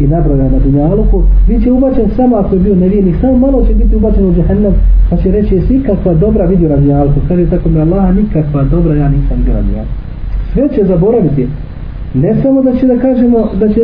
i 0.00 0.06
nabrojao 0.06 0.50
na 0.50 0.58
dunjaluku 0.58 1.22
bit 1.48 1.62
će 1.64 1.72
ubačen 1.72 2.10
samo 2.16 2.36
ako 2.36 2.54
je 2.54 2.60
bio 2.60 2.74
nevijenik 2.74 3.16
samo 3.20 3.38
malo 3.38 3.66
će 3.66 3.74
biti 3.74 3.96
ubačen 3.96 4.26
u 4.26 4.34
džehennem 4.34 4.72
pa 5.10 5.16
će 5.16 5.30
reći 5.30 5.54
jesi 5.54 5.74
ikakva 5.74 6.14
dobra 6.14 6.44
vidio 6.44 6.68
na 6.68 6.76
dunjaluku 6.76 7.20
kaže 7.28 7.46
tako 7.46 7.68
mi 7.68 7.80
Allah 7.80 8.16
nikakva 8.16 8.64
dobra 8.64 8.94
ja 8.94 9.08
nisam 9.08 9.36
vidio 9.38 9.54
na 9.54 9.60
dunjaluku 9.60 10.02
sve 10.52 10.68
će 10.74 10.84
zaboraviti 10.84 11.48
ne 12.14 12.42
samo 12.42 12.62
da 12.62 12.76
će 12.76 12.86
da 12.86 12.98
kažemo 12.98 13.48
da 13.60 13.68
će 13.68 13.80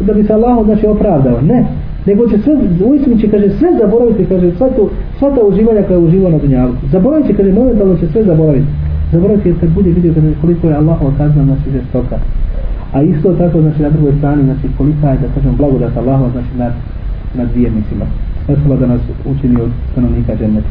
da 0.00 0.12
bi 0.12 0.24
se 0.24 0.32
Allah 0.32 0.64
znači 0.64 0.86
opravdao 0.86 1.40
ne. 1.40 1.66
Nego 2.06 2.28
će 2.28 2.38
sve 2.38 2.54
uistinu 2.84 3.18
će 3.18 3.30
kaže 3.30 3.50
sve 3.50 3.68
zaboraviti 3.80 4.24
kaže 4.24 4.50
sva 4.56 4.68
to 4.76 4.90
sva 5.18 5.30
ta 5.34 5.40
uživanja 5.44 5.82
koja 5.82 5.96
je 5.96 6.04
uživao 6.04 6.30
na 6.30 6.38
dunjalu. 6.38 6.72
Zaboravit 6.92 7.26
će 7.26 7.34
kaže 7.34 7.52
momentalno 7.52 7.96
će 7.96 8.06
sve 8.06 8.22
zaboraviti. 8.22 8.66
Zaboraviti 9.12 9.48
jer 9.48 9.60
kad 9.60 9.68
bude 9.74 9.90
vidio 9.90 10.12
kaže 10.14 10.32
koliko 10.40 10.66
je 10.66 10.74
Allahova 10.74 11.12
kazna 11.18 11.44
znači 11.44 11.70
žestoka 11.72 12.16
a 12.92 13.02
isto 13.02 13.32
tako 13.32 13.60
znači 13.60 13.82
na 13.82 13.90
drugoj 13.90 14.12
strani 14.18 14.42
znači 14.44 14.66
kolika 14.78 15.08
je 15.10 15.18
da 15.18 15.34
kažem 15.34 15.56
blagodat 15.56 15.96
Allahova 15.96 16.30
znači 16.30 16.52
nad 16.58 16.72
nad 17.34 17.48
vjernicima. 17.54 18.04
Osvala 18.48 18.76
da 18.76 18.86
nas 18.86 19.00
učini 19.24 19.60
od 19.60 19.70
stanovnika 19.92 20.32
dženneta. 20.36 20.68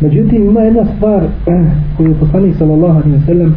Međutim, 0.00 0.46
ima 0.46 0.60
jedna 0.60 0.84
stvar 0.96 1.22
eh, 1.22 1.64
koju 1.96 2.08
je 2.08 2.14
poslanik 2.14 2.56
sallallahu 2.56 2.98
alaihi 2.98 3.18
wa 3.18 3.26
sallam 3.26 3.54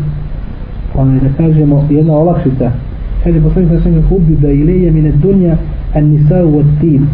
onaj 0.96 1.20
da 1.20 1.30
kažemo 1.38 1.88
jedna 1.90 2.14
olakšica. 2.14 2.72
Kaže 3.24 3.42
poslanik 3.42 3.70
sallallahu 3.70 3.90
alaihi 3.90 4.06
wa 4.06 4.10
sallam 4.10 4.10
hubbi 4.10 4.36
da 4.36 4.52
ilije 4.52 4.92
mine 4.92 5.12
dunja 5.12 5.58
an 5.94 6.06
nisau 6.06 6.58
od 6.58 6.66
tim 6.82 7.08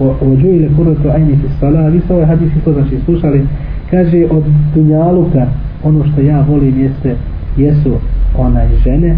ođu 0.00 0.46
ile 0.46 0.68
kuratu 0.76 1.08
ajni 1.10 1.36
fi 1.36 1.48
sala 1.60 1.88
vi 1.88 2.00
sa 2.08 2.14
ovaj 2.14 2.26
hadis 2.26 2.56
isto 2.56 2.72
znači 2.72 2.96
slušali. 3.04 3.46
Kaže 3.90 4.26
od 4.30 4.44
dunjaluka 4.74 5.46
ono 5.84 6.04
što 6.04 6.20
ja 6.20 6.44
volim 6.48 6.80
jeste 6.80 7.16
jesu 7.56 7.92
onaj 8.38 8.68
žene 8.84 9.16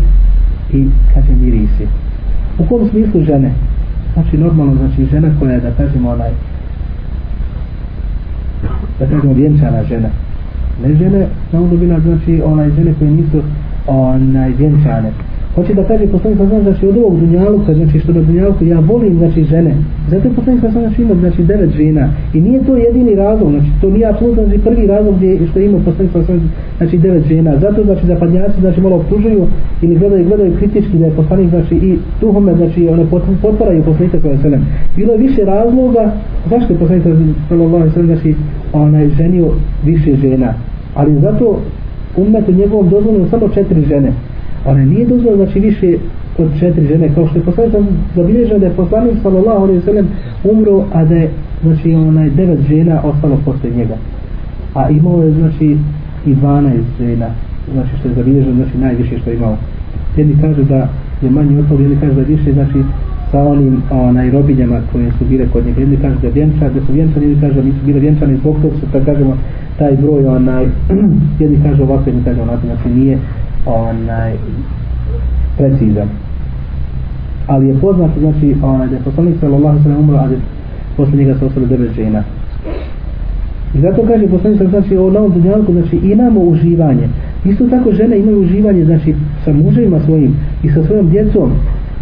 i 0.72 0.86
kaže 1.14 1.32
mirisi. 1.40 1.86
U 2.59 2.64
kom 2.64 2.88
smislu 2.88 3.22
žene? 3.22 3.53
Znači 4.14 4.38
normalno 4.38 4.74
znači 4.74 5.05
žena 5.05 5.28
koja 5.40 5.53
je 5.53 5.61
da 5.61 5.70
kažemo 5.70 6.11
onaj 6.11 6.30
da 8.99 9.07
kažemo 9.07 9.32
vjenčana 9.32 9.84
žena. 9.84 10.09
Ne 10.82 10.94
žene 10.94 11.26
na 11.53 11.61
ono 11.61 11.76
bila 11.76 12.01
znači 12.01 12.42
onaj 12.44 12.70
žene 12.70 12.94
koje 12.99 13.11
nisu 13.11 13.42
onaj 13.86 14.51
vjenčane 14.51 15.11
hoće 15.59 15.74
da 15.74 15.84
kaže 15.84 16.06
poslanik 16.06 16.38
sallallahu 16.38 16.62
znači, 16.62 16.86
od 16.86 16.96
ovog 16.96 17.20
dunjaluka 17.20 17.74
znači 17.74 17.98
što 18.00 18.12
na 18.12 18.20
dunjaluku 18.20 18.64
ja 18.64 18.80
volim 18.80 19.14
znači 19.18 19.44
žene. 19.44 19.72
Zato 20.11 20.28
je 20.28 20.34
poslanik 20.34 20.61
sa 20.61 20.70
znači 20.70 21.02
ima 21.02 21.14
znači 21.14 21.42
devet 21.42 21.70
žena. 21.70 22.04
I 22.34 22.40
nije 22.40 22.64
to 22.66 22.76
jedini 22.76 23.14
razlog 23.14 23.50
znači 23.50 23.70
to 23.80 23.90
nije 23.90 24.06
apsolutno 24.06 24.44
znači 24.44 24.59
prvi 24.59 24.86
razlog 24.86 25.14
gdje 25.16 25.46
što 25.50 25.59
ima 25.61 25.78
poslanik 25.84 26.12
sa 26.12 26.34
znači 26.78 26.98
devet 26.98 27.24
žena. 27.24 27.56
Zato 27.56 27.84
znači 27.84 28.06
zapadnjaci 28.06 28.61
znači 28.61 28.80
malo 28.80 28.96
optužuju 28.96 29.46
ili 29.82 29.94
gledaju 29.96 30.24
gledaju 30.24 30.56
kritički 30.59 30.98
da 30.98 31.06
je 31.06 31.16
poslanik 31.16 31.50
znači 31.50 31.74
i 31.74 31.98
tuhome 32.20 32.54
znači 32.54 32.88
one 32.88 33.04
potvaraju 33.42 33.82
poslanika 33.82 34.20
sa 34.20 34.28
znači 34.48 34.64
bilo 34.96 35.12
je 35.12 35.18
više 35.18 35.44
razloga 35.44 36.12
zašto 36.50 36.72
je 36.72 36.78
poslanik 36.78 37.04
sa 37.94 38.02
znači 38.02 38.34
onaj 38.72 39.09
ženio 39.09 39.48
više 39.84 40.16
žena. 40.16 40.54
Ali 40.94 41.20
zato 41.20 41.61
umetu 42.16 42.52
njegovom 42.52 42.88
dozvoljeno 42.88 43.28
samo 43.30 43.48
četiri 43.48 43.82
žene 43.82 44.12
one 44.64 44.86
nije 44.86 45.06
dozvoljeno 45.06 45.44
znači 45.44 45.61
više 45.61 45.96
od 46.38 46.48
četiri 46.61 46.86
žene 46.86 47.14
kao 47.14 47.26
što 47.26 47.38
je 47.38 47.44
poslanik 47.44 47.74
zabilježeno 48.16 48.59
da 48.59 48.66
je 48.66 48.72
poslanik 48.72 49.14
sallallahu 49.22 49.62
alaihi 49.62 49.80
sallam 49.80 50.09
umro 50.44 50.84
a 50.92 51.04
da 51.04 51.14
je 51.14 51.30
znači 51.62 51.94
onaj 51.94 52.30
devet 52.30 52.61
žena 52.68 53.00
ostalo 53.04 53.38
posle 53.44 53.70
njega. 53.70 53.96
A 54.74 54.90
imao 54.90 55.22
je 55.22 55.32
znači 55.32 55.76
i 56.26 56.34
12 56.34 56.70
žena 57.00 57.26
znači 57.72 57.90
što 57.98 58.09
je 58.09 58.14
zabilježeno 58.14 58.54
znači 58.54 58.78
najviše 58.78 59.18
što 59.18 59.30
je 59.30 59.36
imao. 59.36 59.56
Jedni 60.16 60.36
kažu 60.40 60.62
da 60.62 60.88
je 61.22 61.30
manji 61.30 61.59
ostalo 61.59 61.80
jedni 61.80 61.96
kažu 62.00 62.14
da 62.14 62.22
više 62.22 62.52
znači 62.52 62.78
sa 63.30 63.42
onim 63.42 63.82
onaj 63.90 64.30
robinjama 64.30 64.80
koje 64.92 65.11
su 65.18 65.24
bile 65.28 65.46
kod 65.52 65.66
njega. 65.66 65.80
Jedni 65.80 65.96
kažu 65.96 66.16
da 66.22 66.26
je 66.26 66.46
da 66.74 66.86
su 66.86 66.92
vjenčani 66.92 67.26
jedni 67.26 67.40
kažu 67.40 67.54
da 67.54 67.62
nisu 67.62 67.78
bile 67.86 68.00
vjenčani 68.00 68.36
zbog 68.36 68.56
toga 68.62 68.74
su 68.74 68.86
da 68.92 69.04
kažemo 69.04 69.36
taj 69.78 69.96
broj 69.96 70.26
onaj 70.26 70.66
jedni 71.40 71.59
kažu 71.62 71.82
ovako 71.82 72.11
jedni 72.11 72.24
kažu 72.24 72.42
onako 72.42 72.66
znači 72.66 72.88
nije 72.88 73.18
onaj 73.68 74.32
precizan. 75.56 76.08
Ali 77.46 77.68
je 77.68 77.80
poznato 77.80 78.20
znači 78.20 78.54
onaj 78.62 78.88
da 78.88 78.96
je 78.96 79.02
poslanik 79.02 79.34
sallallahu 79.40 79.82
sallam 79.82 80.00
umro 80.00 80.16
a 80.16 80.28
da 80.28 80.34
posle 80.96 81.16
njega 81.16 81.38
se 81.38 81.44
ostale 81.44 81.66
devet 81.66 81.92
žena. 81.92 82.22
I 83.74 83.80
zato 83.80 84.02
kaže 84.06 84.26
poslanik 84.26 84.58
sallallahu 84.58 84.86
znači 84.86 84.96
o 84.96 85.10
novom 85.10 85.32
dunjalku 85.32 85.72
znači 85.72 85.96
imamo 85.96 86.40
uživanje. 86.40 87.08
Isto 87.44 87.66
tako 87.66 87.92
žene 87.92 88.18
imaju 88.18 88.40
uživanje 88.40 88.84
znači 88.84 89.14
sa 89.44 89.52
muževima 89.52 90.00
svojim 90.00 90.36
i 90.62 90.70
sa 90.70 90.84
svojom 90.84 91.10
djecom 91.10 91.50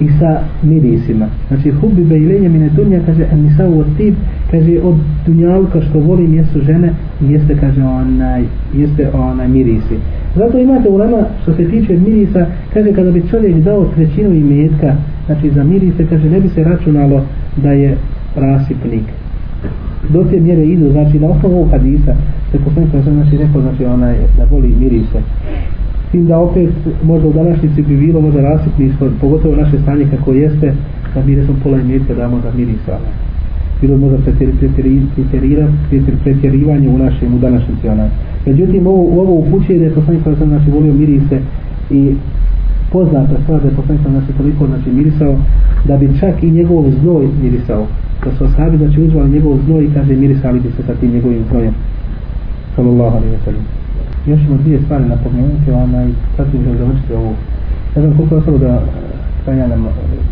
i 0.01 0.09
sa 0.19 0.41
mirisima. 0.63 1.27
Znači, 1.49 1.71
hubi 1.71 2.05
bejlenje 2.05 2.49
mine 2.49 2.69
dunja, 2.69 3.01
kaže, 3.07 3.27
en 3.33 3.43
nisa 3.43 3.69
u 3.69 3.81
otib, 3.81 4.15
kaže, 4.51 4.81
od 4.83 4.95
dunjalka 5.27 5.81
što 5.81 5.99
volim 5.99 6.35
jesu 6.35 6.61
žene, 6.61 6.95
jeste, 7.21 7.57
kaže, 7.61 7.83
onaj, 7.83 8.43
jeste 8.75 9.11
onaj 9.15 9.49
mirisi. 9.49 9.97
Zato 10.37 10.59
imate 10.59 10.89
ulema, 10.89 11.17
što 11.43 11.53
se 11.53 11.71
tiče 11.71 11.97
mirisa, 11.97 12.47
kaže, 12.75 12.93
kada 12.93 13.11
bi 13.11 13.29
čovjek 13.31 13.57
dao 13.57 13.85
trećinu 13.85 14.35
imetka, 14.35 14.97
znači, 15.27 15.51
za 15.51 15.65
mirise, 15.65 16.07
kaže, 16.11 16.31
ne 16.31 16.41
bi 16.41 16.49
se 16.49 16.65
računalo 16.65 17.23
da 17.57 17.73
je 17.73 17.97
rasipnik. 18.37 19.05
do 20.09 20.25
te 20.31 20.41
mjere 20.41 20.65
idu, 20.65 20.91
znači 20.91 21.19
na 21.19 21.29
osnovu 21.29 21.69
hadisa, 21.71 22.15
se 22.53 22.59
poslanik 22.65 22.91
sa 22.93 23.03
znači 23.03 23.37
rekao, 23.37 23.61
znači 23.63 23.85
onaj, 23.85 24.17
da 24.37 24.45
voli 24.51 24.75
mirise. 24.81 25.19
S 26.09 26.11
tim 26.11 26.27
da 26.27 26.39
opet, 26.39 26.71
možda 27.03 27.29
u 27.29 27.33
današnjici 27.33 27.83
bi 27.83 27.97
bilo 27.97 28.21
možda 28.21 28.41
rasipni 28.41 28.87
ishod, 28.87 29.13
pogotovo 29.21 29.57
naše 29.57 29.79
stanje 29.83 30.07
kako 30.11 30.33
jeste, 30.33 30.75
da 31.15 31.25
mi 31.25 31.35
recimo 31.35 31.59
pola 31.63 31.81
imetka 31.81 32.15
damo 32.15 32.41
da 32.41 32.53
mirisa. 32.57 32.99
Bilo 33.81 33.97
možda 33.97 34.19
pretjerivanje 36.25 36.89
u 36.89 36.99
našem, 36.99 37.35
u 37.35 37.39
današnjici 37.39 37.89
onaj. 37.89 38.09
Međutim, 38.47 38.87
ovo, 38.87 39.23
ovo 39.23 39.35
upućuje 39.35 39.79
da 39.79 39.85
je 39.85 39.95
poslanik 39.95 40.23
sa 40.25 40.47
znači 40.47 40.71
volio 40.71 40.93
mirise 40.95 41.41
i 41.91 42.15
poznata 42.93 43.37
stvar 43.43 43.61
da 43.63 43.69
je 43.69 43.75
poslanik 43.75 44.03
sa 44.03 44.11
znači 44.11 44.33
toliko 44.39 44.67
znači 44.67 44.91
mirisao 44.91 45.37
da 45.89 45.97
bi 45.97 46.19
čak 46.21 46.43
i 46.43 46.51
njegov 46.51 46.91
znoj 47.01 47.29
mirisao 47.43 47.87
da 48.25 48.31
su 48.37 48.45
ashabi 48.45 48.77
znači 48.77 49.01
uzvali 49.01 49.31
njegov 49.31 49.59
znoj 49.67 49.85
i 49.85 49.91
kaže 49.95 50.17
mirisali 50.17 50.61
bi 50.61 50.69
se 50.77 50.83
sa 50.87 50.95
tim 50.95 51.13
njegovim 51.13 51.43
znojem 51.51 51.75
sallallahu 52.77 53.17
alaihi 53.17 53.35
wa 53.35 53.45
sallam 53.45 53.86
Znači, 54.27 54.41
još 54.41 54.47
ćemo 54.47 54.57
dvije 54.63 54.81
stvari 54.85 55.05
napomenuti 55.05 55.71
ona 55.71 56.05
i 56.05 56.13
sad 56.37 56.47
ćemo 56.51 56.79
završiti 56.79 57.13
ovu. 57.13 57.35
Ne 57.97 58.03
znam 58.03 58.17
koliko 58.17 58.35
je 58.35 58.39
ostalo 58.39 58.59
da 58.59 58.83
stanja 59.43 59.67
nam 59.67 59.83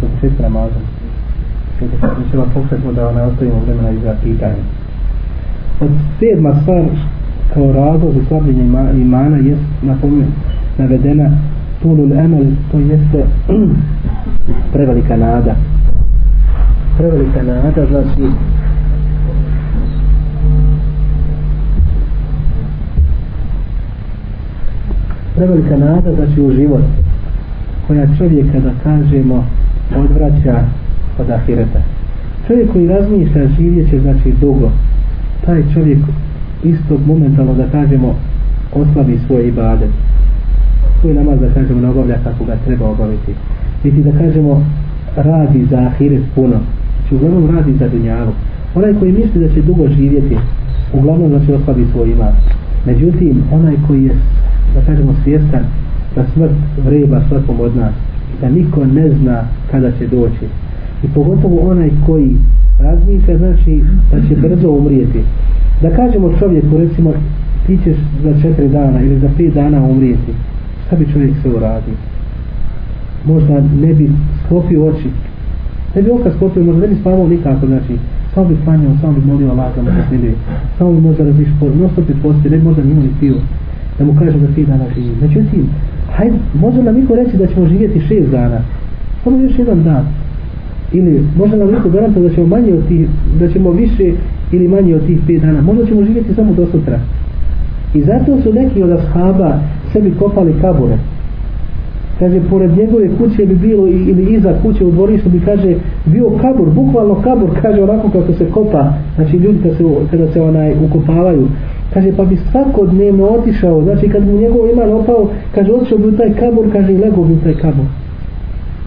do 0.01 0.07
početka 0.15 0.43
namaza. 0.43 0.81
Mi 1.81 2.31
ćemo 2.31 2.47
pokušati 2.55 2.83
da 2.95 3.09
ona 3.09 3.23
ostavimo 3.23 3.61
vremena 3.67 3.91
i 3.91 3.99
za 3.99 4.15
pitanje. 4.23 4.63
Od 5.81 5.91
sedma 6.19 6.55
stvar 6.63 6.85
kao 7.55 7.73
razlog 7.73 8.13
za 8.15 8.21
slabljenje 8.29 8.65
imana 8.95 9.37
je 9.37 9.57
napomen, 9.83 10.27
navedena 10.79 11.31
tulul 11.83 12.13
emel 12.13 12.47
to 12.71 12.79
jeste 12.79 13.25
prevelika 14.73 15.17
nada. 15.17 15.55
Prevelika 16.99 17.43
nada 17.43 17.87
znači 17.87 18.23
prevelika 25.35 25.77
nada 25.77 26.15
znači 26.15 26.41
u 26.41 26.53
život 26.53 26.83
koja 27.87 28.07
čovjeka 28.19 28.61
da 28.61 28.71
kažemo 28.83 29.45
odvraća 29.97 30.57
od 31.19 31.31
ahireta. 31.31 31.81
Čovjek 32.47 32.73
koji 32.73 32.89
razmišlja 32.89 33.49
živjet 33.59 33.91
će 33.91 34.01
znači 34.01 34.33
dugo. 34.41 34.71
Taj 35.47 35.63
čovjek 35.75 35.99
istog 36.65 37.01
momentalno 37.07 37.55
da 37.55 37.67
kažemo 37.73 38.15
oslabi 38.75 39.19
svoj 39.27 39.49
ibadet. 39.49 39.91
Svoj 41.01 41.15
namaz 41.15 41.41
da 41.41 41.55
kažemo 41.55 41.81
ne 41.81 41.89
obavlja 41.89 42.17
kako 42.25 42.45
ga 42.45 42.57
treba 42.65 42.89
obaviti. 42.89 43.33
Niti 43.85 44.03
da 44.03 44.19
kažemo 44.19 44.65
radi 45.17 45.67
za 45.71 45.77
ahiret 45.77 46.23
puno. 46.35 46.57
Znači 47.01 47.15
uglavnom 47.15 47.57
radi 47.57 47.73
za 47.79 47.89
dunjavu 47.89 48.33
onaj 48.75 48.95
koji 48.95 49.13
misli 49.13 49.41
da 49.41 49.55
će 49.55 49.63
dugo 49.63 49.89
živjeti 49.89 50.37
uglavnom 50.93 51.29
znači 51.29 51.53
oslabi 51.53 51.87
svoj 51.93 52.11
iman. 52.11 52.33
Međutim 52.87 53.43
onaj 53.53 53.75
koji 53.87 54.05
je 54.05 54.15
da 54.75 54.81
kažemo 54.87 55.15
svjestan 55.25 55.65
da 56.15 56.25
smrt 56.35 56.53
vreba 56.85 57.21
svakom 57.29 57.61
od 57.61 57.77
nas 57.77 57.95
da 58.41 58.51
niko 58.51 58.85
ne 58.85 59.11
zna 59.11 59.43
kada 59.71 59.91
će 59.91 60.07
doći. 60.07 60.47
I 61.05 61.07
pogotovo 61.15 61.71
onaj 61.71 61.91
koji 62.07 62.37
razmišlja 62.79 63.39
znači 63.39 63.83
da 64.11 64.29
će 64.29 64.37
brzo 64.37 64.71
umrijeti. 64.71 65.21
Da 65.83 65.91
kažemo 65.91 66.39
čovjeku 66.39 66.79
recimo 66.79 67.13
ti 67.67 67.79
ćeš 67.85 67.97
za 68.23 68.43
četiri 68.43 68.69
dana 68.69 69.03
ili 69.03 69.21
za 69.21 69.29
pet 69.37 69.55
dana 69.55 69.85
umrijeti 69.85 70.33
šta 70.87 70.97
bi 70.97 71.13
čovjek 71.13 71.33
sve 71.43 71.51
uradio? 71.51 71.95
Možda 73.25 73.61
ne 73.81 73.95
bi 73.95 74.11
sklopio 74.45 74.87
oči. 74.87 75.09
Ne 75.97 76.03
bi 76.03 76.11
oka 76.11 76.31
sklopio 76.37 76.65
možda 76.65 76.81
ne 76.81 76.89
bi 76.89 77.01
spavao 77.01 77.29
nikako 77.29 77.67
znači 77.67 77.99
samo 78.35 78.49
bi 78.49 78.57
klanjao, 78.65 78.93
samo 79.01 79.13
bi 79.13 79.27
molio 79.27 79.51
Allah 79.51 79.77
da 79.77 79.83
mu 79.83 79.89
se 79.89 80.09
smilije 80.09 80.35
samo 80.79 80.93
bi 80.93 81.01
možda 81.01 81.25
razmišljao 81.25 81.71
no 81.81 81.89
bi 82.09 82.15
postio 82.23 82.51
ne 82.51 82.57
bi 82.57 82.65
možda 82.65 82.83
nimo 82.83 83.03
ni 83.03 83.11
pio 83.21 83.35
da 83.99 84.05
mu 84.05 84.15
kaže 84.19 84.39
da 84.39 84.47
pet 84.57 84.67
dana 84.67 84.85
živi. 84.95 85.15
Međutim, 85.21 85.67
hajde, 86.13 86.37
može 86.55 86.83
nam 86.83 86.95
niko 86.95 87.15
reći 87.15 87.37
da 87.37 87.47
ćemo 87.47 87.67
živjeti 87.67 88.01
šest 88.01 88.31
dana? 88.31 88.61
Samo 89.25 89.39
još 89.39 89.59
jedan 89.59 89.83
dan. 89.83 90.05
Ili 90.93 91.23
može 91.37 91.57
nam 91.57 91.71
niko 91.71 91.89
garanta 91.89 92.21
da 92.21 92.31
ćemo 92.31 92.47
manje 92.47 92.73
od 92.73 92.89
tih 92.89 93.09
da 93.41 93.49
ćemo 93.49 93.71
više 93.71 94.13
ili 94.53 94.69
manje 94.69 94.95
od 94.95 95.07
tih 95.07 95.19
pet 95.27 95.43
dana? 95.43 95.61
Možda 95.61 95.87
ćemo 95.87 96.05
živjeti 96.05 96.35
samo 96.35 96.53
do 96.53 96.67
sutra. 96.67 97.01
I 97.95 98.03
zato 98.03 98.43
su 98.43 98.53
neki 98.53 98.83
od 98.83 98.91
ashaba 98.91 99.59
sebi 99.93 100.15
kopali 100.19 100.55
kabure. 100.61 100.99
Kaže 102.19 102.41
pored 102.51 102.77
njegove 102.77 103.09
kuće 103.19 103.47
bi 103.47 103.55
bilo 103.55 103.87
ili 103.87 104.35
iza 104.35 104.55
kuće 104.63 104.85
u 104.85 104.91
dvorištu 104.91 105.29
bi 105.29 105.41
kaže 105.41 105.75
bio 106.07 106.31
kabur, 106.31 106.71
bukvalno 106.71 107.15
kabur 107.15 107.51
kaže 107.63 107.83
onako 107.83 108.09
kako 108.09 108.33
se 108.33 108.51
kopa. 108.51 108.93
Znači 109.15 109.37
ljudi 109.37 109.59
kada 109.63 109.75
se, 109.75 109.85
kada 110.11 110.33
se 110.33 110.41
onaj 110.41 110.75
ukopavaju 110.85 111.49
kaže 111.95 112.13
pa 112.17 112.25
bi 112.25 112.37
svakodnevno 112.51 113.25
otišao 113.27 113.83
znači 113.83 114.09
kad 114.09 114.27
mu 114.27 114.41
njegov 114.41 114.71
iman 114.71 114.93
opao 114.93 115.29
kaže 115.55 115.73
otišao 115.73 115.99
bi 115.99 116.09
u 116.09 116.17
taj 116.17 116.35
kabur 116.35 116.73
kaže 116.73 116.93
i 116.93 116.99
lego 116.99 117.25
bi 117.25 117.33
u 117.33 117.41
taj 117.41 117.55
kabur 117.55 117.87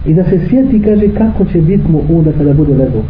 i 0.05 0.13
da 0.13 0.23
se 0.23 0.39
sjeti 0.49 0.81
kaže 0.81 1.07
kako 1.17 1.45
će 1.45 1.61
biti 1.61 1.91
mu 1.91 2.01
onda 2.17 2.31
kada 2.31 2.53
bude 2.53 2.73
lego 2.73 3.01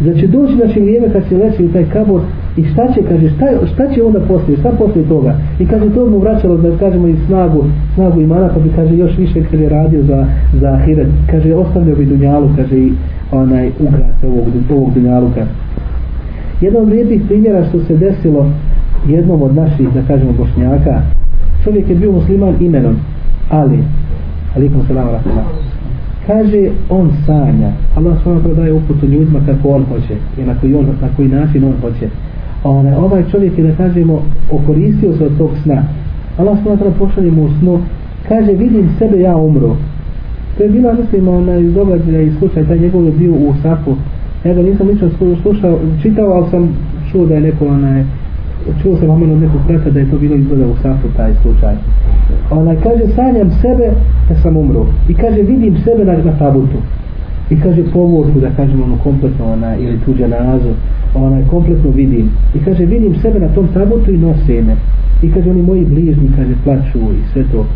da 0.00 0.04
znači, 0.04 0.20
će 0.20 0.26
doći 0.26 0.54
znači, 0.54 0.80
vrijeme 0.80 1.08
kad 1.12 1.22
se 1.28 1.36
leći 1.36 1.64
u 1.64 1.72
taj 1.72 1.84
kabor 1.84 2.20
i 2.56 2.64
šta 2.64 2.92
će, 2.94 3.02
kaže, 3.08 3.30
šta, 3.30 3.46
šta 3.74 3.94
će 3.94 4.02
onda 4.02 4.20
poslije, 4.20 4.58
šta 4.58 4.70
poslije 4.78 5.08
toga? 5.08 5.34
I 5.60 5.66
kaže, 5.66 5.94
to 5.94 6.06
mu 6.06 6.18
vraćalo 6.18 6.56
da 6.56 6.78
kažemo 6.78 7.08
i 7.08 7.16
snagu 7.26 7.64
snagu 7.94 8.20
imana, 8.20 8.48
pa 8.48 8.60
bi 8.60 8.68
kaže, 8.76 8.96
još 8.96 9.18
više 9.18 9.42
kaže, 9.50 9.68
radio 9.68 10.02
za, 10.02 10.26
za 10.60 10.68
ahiret, 10.68 11.08
kaže, 11.30 11.54
ostavljao 11.54 11.96
bi 11.96 12.04
dunjalu, 12.04 12.48
kaže, 12.56 12.76
i 12.76 12.92
onaj 13.32 13.70
ugras 13.80 14.24
ovog, 14.24 14.44
ovog 14.70 14.94
dunjaluka. 14.94 15.46
Jedan 16.60 16.82
od 16.82 16.92
primjera 17.28 17.64
što 17.68 17.78
se 17.78 17.96
desilo 17.96 18.50
jednom 19.06 19.42
od 19.42 19.54
naših, 19.54 19.88
da 19.94 20.02
kažemo, 20.02 20.32
bošnjaka. 20.32 21.02
Čovjek 21.64 21.88
je 21.88 21.96
bio 21.96 22.12
musliman 22.12 22.54
imenom 22.60 22.96
Ali, 23.50 23.78
alikom 24.56 24.82
salama 24.86 25.10
rahmatullahi 25.10 25.66
kaže 26.26 26.70
on 26.90 27.10
sanja. 27.26 27.70
Allah 27.96 28.22
svojom 28.22 28.42
prodaje 28.42 28.72
uputu 28.72 29.06
ljudima 29.06 29.40
kako 29.46 29.68
on 29.68 29.84
hoće 29.84 30.14
i 30.38 30.44
na 30.44 30.54
koji, 30.60 30.74
on, 30.74 30.86
na 31.00 31.08
koji 31.16 31.28
način 31.28 31.64
on 31.64 31.74
hoće. 31.80 32.08
One, 32.64 32.96
ovaj 32.96 33.22
čovjek 33.30 33.58
je 33.58 33.64
da 33.64 33.76
kažemo 33.76 34.22
okoristio 34.50 35.12
se 35.12 35.24
od 35.24 35.38
tog 35.38 35.50
sna. 35.62 35.82
Allah 36.38 36.58
svojom 36.62 36.78
prodaje 36.78 36.98
pošalje 36.98 37.30
mu 37.30 37.44
u 37.44 37.50
snu 37.60 37.80
kaže 38.28 38.52
vidim 38.52 38.88
sebe 38.98 39.20
ja 39.20 39.36
umru. 39.36 39.76
To 40.56 40.62
je 40.62 40.70
bila 40.70 40.92
mislim 40.92 41.28
onaj 41.28 41.62
događaj 41.62 42.26
i 42.26 42.32
slučaj 42.38 42.66
taj 42.66 42.78
njegov 42.78 43.04
je 43.04 43.12
bio 43.12 43.32
u 43.32 43.54
safu 43.62 43.96
ja 44.44 44.54
ga 44.54 44.62
nisam 44.62 44.88
lično 44.88 45.08
slušao 45.42 45.78
čitao 46.02 46.30
ali 46.30 46.50
sam 46.50 46.68
čuo 47.12 47.26
da 47.26 47.34
je 47.34 47.40
neko 47.40 47.66
onaj 47.66 48.04
čuo 48.82 48.96
sam 48.96 49.08
vam 49.08 49.22
od 49.22 49.40
nekog 49.40 49.60
brata 49.68 49.90
da 49.90 50.00
je 50.00 50.10
to 50.10 50.18
bilo 50.18 50.34
izgleda 50.36 50.66
u 50.66 50.76
safu 50.82 51.08
taj 51.16 51.32
slučaj. 51.42 51.74
Ona 52.50 52.74
kaže 52.82 53.06
sanjam 53.14 53.50
sebe 53.62 53.90
da 54.28 54.34
sam 54.34 54.56
umro. 54.56 54.86
I 55.08 55.14
kaže 55.14 55.42
vidim 55.42 55.76
sebe 55.84 56.04
na, 56.04 56.12
na 56.12 56.38
tabutu. 56.38 56.78
I 57.50 57.60
kaže 57.60 57.82
povorku 57.92 58.40
da 58.40 58.50
kažem 58.50 58.82
ono 58.82 58.96
kompletno 59.02 59.52
ona 59.52 59.76
ili 59.76 59.98
tuđa 60.04 60.26
nazo 60.28 60.72
ona 61.14 61.48
kompletno 61.50 61.90
vidim. 61.90 62.30
I 62.54 62.58
kaže 62.64 62.84
vidim 62.84 63.14
sebe 63.22 63.38
na 63.38 63.48
tom 63.48 63.68
tabutu 63.74 64.10
i 64.10 64.18
nose 64.18 64.62
me. 64.62 64.76
I 65.22 65.32
kaže 65.32 65.50
oni 65.50 65.62
moji 65.62 65.84
bližni 65.84 66.30
kaže 66.36 66.54
plaću 66.64 66.98
i 66.98 67.32
sve 67.32 67.44
to. 67.52 67.66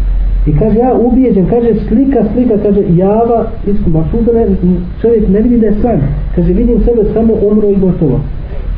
I 0.47 0.53
kaže 0.59 0.79
ja 0.79 0.95
ubijeđen 0.95 1.47
kaže 1.47 1.75
slika 1.89 2.25
slika 2.35 2.55
kaže 2.63 2.83
java 2.97 3.47
iskom 3.67 3.97
apsolutno 3.97 4.33
čovjek 5.01 5.29
ne 5.29 5.41
vidi 5.41 5.61
da 5.61 5.67
je 5.67 5.75
san. 5.83 6.01
Kaže 6.35 6.53
vidim 6.53 6.79
sebe 6.85 7.03
samo 7.15 7.35
umro 7.51 7.69
i 7.69 7.77
gotovo. 7.77 8.21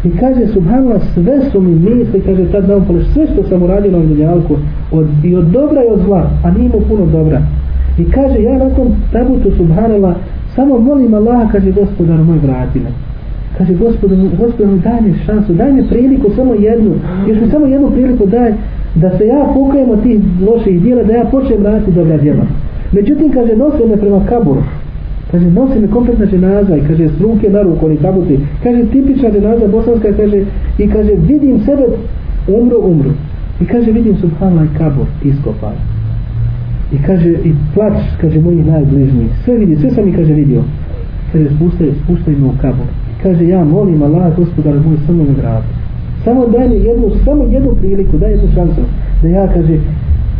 I 0.05 0.11
kaže, 0.11 0.47
subhanallah, 0.47 1.03
sve 1.15 1.41
su 1.51 1.61
mi 1.61 1.75
misli, 1.75 2.21
kaže, 2.27 2.45
tad 2.53 2.69
na 2.69 2.77
upale, 2.77 3.05
sve 3.13 3.27
što 3.27 3.43
sam 3.43 3.63
uradio 3.63 3.93
na 3.93 3.99
dunjalku, 3.99 4.57
od, 4.93 5.07
i 5.25 5.37
od 5.37 5.45
dobra 5.45 5.85
i 5.85 5.93
od 5.93 6.01
zla, 6.01 6.31
a 6.45 6.51
nije 6.51 6.69
mu 6.69 6.81
puno 6.89 7.07
dobra. 7.07 7.43
I 7.99 8.11
kaže, 8.11 8.43
ja 8.43 8.59
na 8.59 8.71
tom 8.71 8.89
tabutu, 9.13 9.51
subhanallah, 9.57 10.15
samo 10.55 10.79
molim 10.79 11.15
Allaha, 11.15 11.53
kaže, 11.53 11.73
gospodar 11.73 12.19
moj, 12.19 12.39
vrati 12.39 12.79
me. 12.79 12.91
Kaže, 13.59 13.75
gospodar, 13.75 14.19
gospodar, 14.39 14.79
daj 14.79 15.01
mi 15.01 15.15
šansu, 15.27 15.53
daj 15.53 15.73
mi 15.73 15.89
priliku, 15.89 16.31
samo 16.37 16.55
jednu, 16.55 16.91
još 17.29 17.41
mi 17.41 17.51
samo 17.51 17.67
jednu 17.67 17.91
priliku 17.91 18.27
daj, 18.27 18.53
da 18.95 19.19
se 19.19 19.27
ja 19.27 19.47
pokajem 19.55 19.91
od 19.91 20.03
tih 20.03 20.21
loših 20.47 20.83
djela, 20.83 21.03
da 21.03 21.13
ja 21.13 21.25
počnem 21.25 21.67
raditi 21.67 21.93
dobra 21.93 22.17
djela. 22.17 22.45
Međutim, 22.93 23.33
kaže, 23.33 23.57
nosim 23.57 23.89
me 23.89 23.97
prema 23.97 24.21
kaburu 24.29 24.63
kaže 25.33 25.51
nosi 25.51 25.79
me 25.81 25.89
kompletna 25.91 26.27
dženaza 26.27 26.77
i 26.77 26.81
kaže 26.89 27.09
s 27.09 27.21
ruke 27.21 27.51
na 27.51 27.63
ruku 27.63 27.87
oni 27.87 27.97
tabuti 27.97 28.39
kaže 28.63 28.85
tipična 28.93 29.31
dženaza 29.31 29.67
bosanska 29.69 30.13
kaže 30.17 30.45
i 30.79 30.89
kaže 30.89 31.13
vidim 31.29 31.61
sebe 31.65 31.87
umro 32.49 32.79
umro 32.79 33.11
i 33.61 33.65
kaže 33.65 33.93
vidim 33.93 34.17
subhanallah 34.17 34.69
kabor 34.79 35.07
iskopan 35.25 35.75
i 36.93 36.99
kaže 37.07 37.31
i 37.31 37.53
plač, 37.75 37.99
kaže 38.21 38.41
moji 38.41 38.63
najbližniji. 38.63 39.29
Sve 39.45 39.57
vidi 39.57 39.77
sve 39.77 39.91
sam 39.91 40.09
i 40.09 40.13
kaže 40.13 40.33
vidio. 40.33 40.63
Kaže 41.33 41.47
spustaj, 41.57 41.89
spustaj 42.05 42.35
me 42.35 42.47
u 42.47 42.53
kabor 42.61 42.87
i 43.11 43.23
kaže 43.23 43.49
ja 43.49 43.65
molim 43.65 44.03
Allah 44.03 44.37
gospodar 44.37 44.75
moj 44.75 44.97
samo 45.07 45.25
me 45.25 45.31
vrati. 45.31 45.67
Samo 46.25 46.47
daj 46.47 46.69
mi 46.69 46.75
jednu 46.75 47.11
samo 47.25 47.45
jednu 47.45 47.75
priliku 47.75 48.19
daj 48.19 48.31
jednu 48.31 48.49
šansu. 48.55 48.81
Da 49.23 49.29
ja 49.29 49.47
kaže 49.55 49.79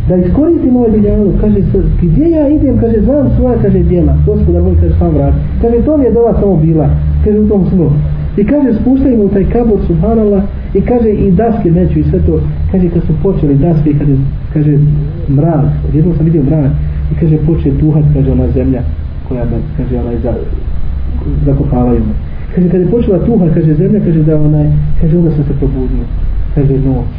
da 0.09 0.15
iskoristim 0.15 0.75
ovaj 0.75 0.91
dunjalu, 0.91 1.33
kaže, 1.41 1.59
gdje 2.01 2.29
ja 2.29 2.49
idem, 2.49 2.77
kaže, 2.77 3.01
znam 3.01 3.29
svoja, 3.37 3.55
kaže, 3.61 3.79
djela, 3.79 4.17
gospoda 4.25 4.61
moj, 4.61 4.75
kaže, 4.81 4.93
sam 4.99 5.13
vrat, 5.13 5.33
kaže, 5.61 5.85
to 5.85 5.97
mi 5.97 6.05
je 6.05 6.11
dova 6.11 6.33
samo 6.39 6.55
bila, 6.55 6.89
kaže, 7.23 7.39
u 7.39 7.49
tom 7.49 7.65
snu, 7.69 7.89
I 8.37 8.43
kaže, 8.43 8.73
spuštaj 8.81 9.17
mu 9.17 9.29
taj 9.29 9.45
kabor, 9.49 9.79
subhanallah, 9.87 10.43
i 10.73 10.81
kaže, 10.81 11.09
i 11.09 11.31
daske 11.31 11.71
neću, 11.71 11.99
i 11.99 12.03
sve 12.03 12.19
to, 12.19 12.39
kaže, 12.71 12.89
kad 12.89 13.01
su 13.03 13.13
počeli 13.23 13.55
daske, 13.55 13.89
i 13.89 13.97
kaže, 13.99 14.15
kaže, 14.53 14.77
mrak, 15.29 15.65
jednom 15.93 16.15
sam 16.15 16.25
vidio 16.25 16.43
mrak, 16.43 16.71
i 17.11 17.15
kaže, 17.19 17.37
poče 17.45 17.71
tuhat, 17.79 18.03
kaže, 18.13 18.31
ona 18.31 18.47
zemlja, 18.47 18.81
koja 19.27 19.45
me, 19.45 19.57
kaže, 19.77 19.99
onaj, 19.99 20.17
za, 20.23 20.33
zakopavaju 21.45 21.99
me. 21.99 22.13
Kaže, 22.55 22.69
kad 22.69 22.81
je 22.81 22.87
počela 22.87 23.25
tuha, 23.25 23.45
kaže, 23.53 23.73
zemlja, 23.73 23.99
kaže, 23.99 24.23
da 24.23 24.41
onaj, 24.41 24.67
kaže, 25.01 25.17
onda 25.17 25.31
sam 25.31 25.43
se 25.43 25.53
probudio. 25.59 26.05
Kaže, 26.55 26.73
noć. 26.73 27.13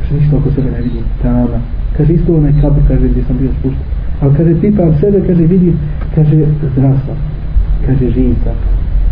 Kaže, 0.00 0.20
ništa 0.20 0.36
oko 0.36 0.50
sebe 0.50 0.70
ne 0.70 0.82
vidim, 0.82 1.02
tama. 1.22 1.75
Kaže, 1.96 2.12
isto 2.12 2.36
onaj 2.36 2.52
kabor, 2.60 2.82
kaže, 2.88 3.08
gdje 3.08 3.22
sam 3.24 3.36
bio 3.40 3.50
spušten. 3.58 3.86
Ali 4.20 4.34
kaže, 4.36 4.60
pipam 4.60 4.94
sebe, 5.00 5.18
kaže, 5.26 5.42
vidim, 5.46 5.74
kaže, 6.14 6.36
zdrasa. 6.72 7.14
Kaže, 7.86 8.10
živca. 8.10 8.52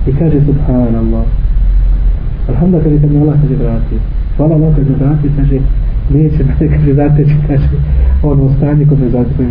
I 0.06 0.12
kaže, 0.12 0.40
subhanallah. 0.46 1.24
Alhamdulillah, 2.48 2.84
kaže, 2.84 3.00
kad 3.00 3.10
mi 3.12 3.18
Allah, 3.20 3.36
kaže, 3.42 3.54
vratio. 3.64 3.98
Hvala 4.36 4.54
Allah, 4.54 4.70
kaže, 4.76 4.92
vratio, 5.00 5.30
kaže, 5.36 5.58
neće 6.14 6.44
me, 6.44 6.54
kaže, 6.74 6.94
zateći, 6.94 7.36
kaže, 7.48 7.68
ono 8.22 8.50
stanje 8.56 8.86
kod 8.86 9.00
me 9.00 9.08
zateći. 9.08 9.42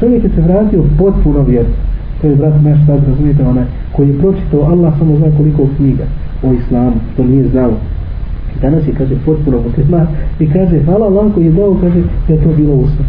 Čovjek 0.00 0.24
je 0.24 0.30
se 0.30 0.40
vratio 0.40 0.82
potpuno 0.98 1.42
vjerno 1.42 1.74
to 2.22 2.28
je 2.28 2.36
brat 2.36 2.62
naš 2.62 2.78
sad 2.86 3.00
razumijete 3.08 3.46
onaj 3.46 3.64
koji 3.92 4.08
je 4.08 4.18
pročitao 4.18 4.60
Allah 4.60 4.92
samo 4.98 5.16
zna 5.16 5.26
koliko 5.36 5.66
knjiga 5.76 6.04
o 6.42 6.52
islamu 6.52 6.96
što 7.12 7.24
nije 7.24 7.48
znao 7.48 7.72
danas 8.62 8.88
je 8.88 8.94
kaže 8.98 9.14
potpuno 9.26 9.58
musliman 9.66 10.06
i 10.40 10.46
kaže 10.46 10.84
hvala 10.84 11.06
Allah 11.06 11.34
koji 11.34 11.44
je 11.44 11.52
dao 11.52 11.76
kaže 11.80 12.00
da 12.28 12.34
je 12.34 12.42
to 12.44 12.50
bilo 12.56 12.74
usta 12.74 13.04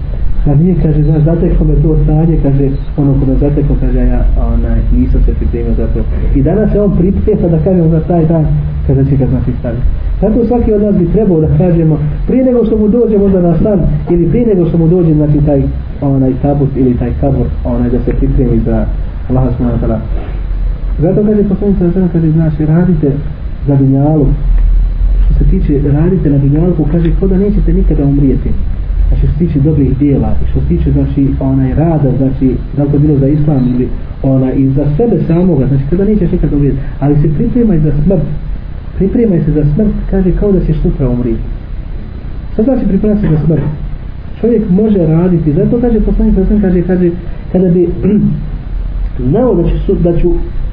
a 0.46 0.56
nije 0.56 0.76
kaže 0.84 1.04
znaš 1.04 1.22
zateklo 1.24 1.66
me 1.66 1.76
to 1.76 1.98
stanje 2.04 2.38
kaže 2.44 2.70
ono 2.98 3.14
ko 3.20 3.26
me 3.26 3.36
zateklo 3.36 3.76
kaže 3.82 4.00
ja 4.00 4.26
onaj 4.54 4.80
nisam 4.98 5.22
se 5.26 5.34
pripremio 5.34 5.74
za 5.74 5.88
to. 5.88 6.00
I 6.36 6.44
danas 6.44 6.72
se 6.72 6.82
on 6.82 6.98
priprema 6.98 7.48
da 7.48 7.60
kaže, 7.64 7.90
za 7.90 8.00
taj 8.00 8.26
dan 8.26 8.46
kada 8.88 9.04
će 9.04 9.16
ga 9.16 9.26
znati 9.28 9.52
staviti. 9.60 9.84
Zato 10.22 10.46
svaki 10.46 10.74
od 10.74 10.82
nas 10.82 10.96
bi 10.96 11.12
trebao 11.14 11.42
da 11.42 11.58
kažemo 11.58 11.98
prije 12.28 12.46
nego 12.46 12.66
što 12.66 12.78
mu 12.78 12.88
dođe 12.88 13.18
možda 13.18 13.42
na 13.42 13.58
stan 13.58 13.80
ili 14.10 14.30
prije 14.30 14.46
nego 14.48 14.70
što 14.70 14.78
mu 14.78 14.88
dođe 14.88 15.14
znači 15.14 15.40
taj 15.46 15.62
onaj 16.02 16.34
tabut 16.42 16.70
ili 16.76 16.98
taj 16.98 17.12
kabor 17.22 17.48
onaj 17.66 17.90
da 17.90 18.00
se 18.00 18.12
pripremi 18.14 18.60
za 18.66 18.86
Allah 19.30 19.44
subhanahu 19.52 19.78
wa 19.78 19.88
ta'ala. 19.88 20.00
Zato 21.02 21.24
kaže 21.24 21.44
poslanica 21.44 22.00
da 22.00 22.08
kaže 22.08 22.32
znači 22.32 22.66
radite 22.66 23.12
za 23.68 23.76
dunjalu 23.76 24.26
se 25.38 25.44
tiče 25.52 25.92
radite 25.92 26.30
na 26.30 26.38
dunjalku, 26.38 26.88
kaže 26.92 27.12
ko 27.20 27.28
da 27.28 27.38
nećete 27.38 27.74
nikada 27.74 28.04
umrijeti. 28.06 28.50
A 29.12 29.16
što 29.16 29.28
se 29.28 29.34
tiče 29.40 29.60
dobrih 29.60 29.98
dijela 29.98 30.36
i 30.44 30.50
što 30.50 30.60
se 30.60 30.68
tiče 30.68 30.92
znači 30.92 31.28
onaj 31.40 31.76
rada 31.76 32.12
znači 32.18 32.56
da 32.78 32.84
li 32.84 32.92
to 32.92 33.00
bilo 33.00 33.18
za 33.18 33.28
islam 33.28 33.68
ili 33.76 33.88
ona 34.24 34.54
i 34.54 34.70
za 34.70 34.86
sebe 34.98 35.18
samoga 35.28 35.68
znači 35.68 35.84
kada 35.90 36.06
nećeš 36.06 36.32
nikada 36.32 36.56
umrijeti. 36.56 36.80
Ali 37.00 37.16
se 37.16 37.34
pripremaj 37.38 37.80
za 37.80 37.92
smrt. 38.06 38.24
Pripremaj 38.98 39.40
se 39.46 39.52
za 39.52 39.64
smrt 39.76 39.94
kaže 40.12 40.32
kao 40.40 40.52
da 40.52 40.66
ćeš 40.66 40.82
sutra 40.82 41.10
umrijeti. 41.10 41.42
Sad 42.56 42.66
znači 42.66 42.86
pripremaj 42.88 43.22
se 43.22 43.28
za 43.30 43.46
smrt? 43.46 43.64
Čovjek 44.42 44.70
može 44.70 45.08
raditi 45.08 45.54
zato 45.54 45.82
kaže 45.82 46.00
poslanik 46.00 46.36
sam 46.48 46.62
kaže 46.62 46.82
kaže 46.82 47.12
kada 47.52 47.70
bi 47.70 47.90
znao 49.30 49.56
da 49.56 49.64
ću 49.64 49.94
da 50.04 50.20
ću 50.20 50.32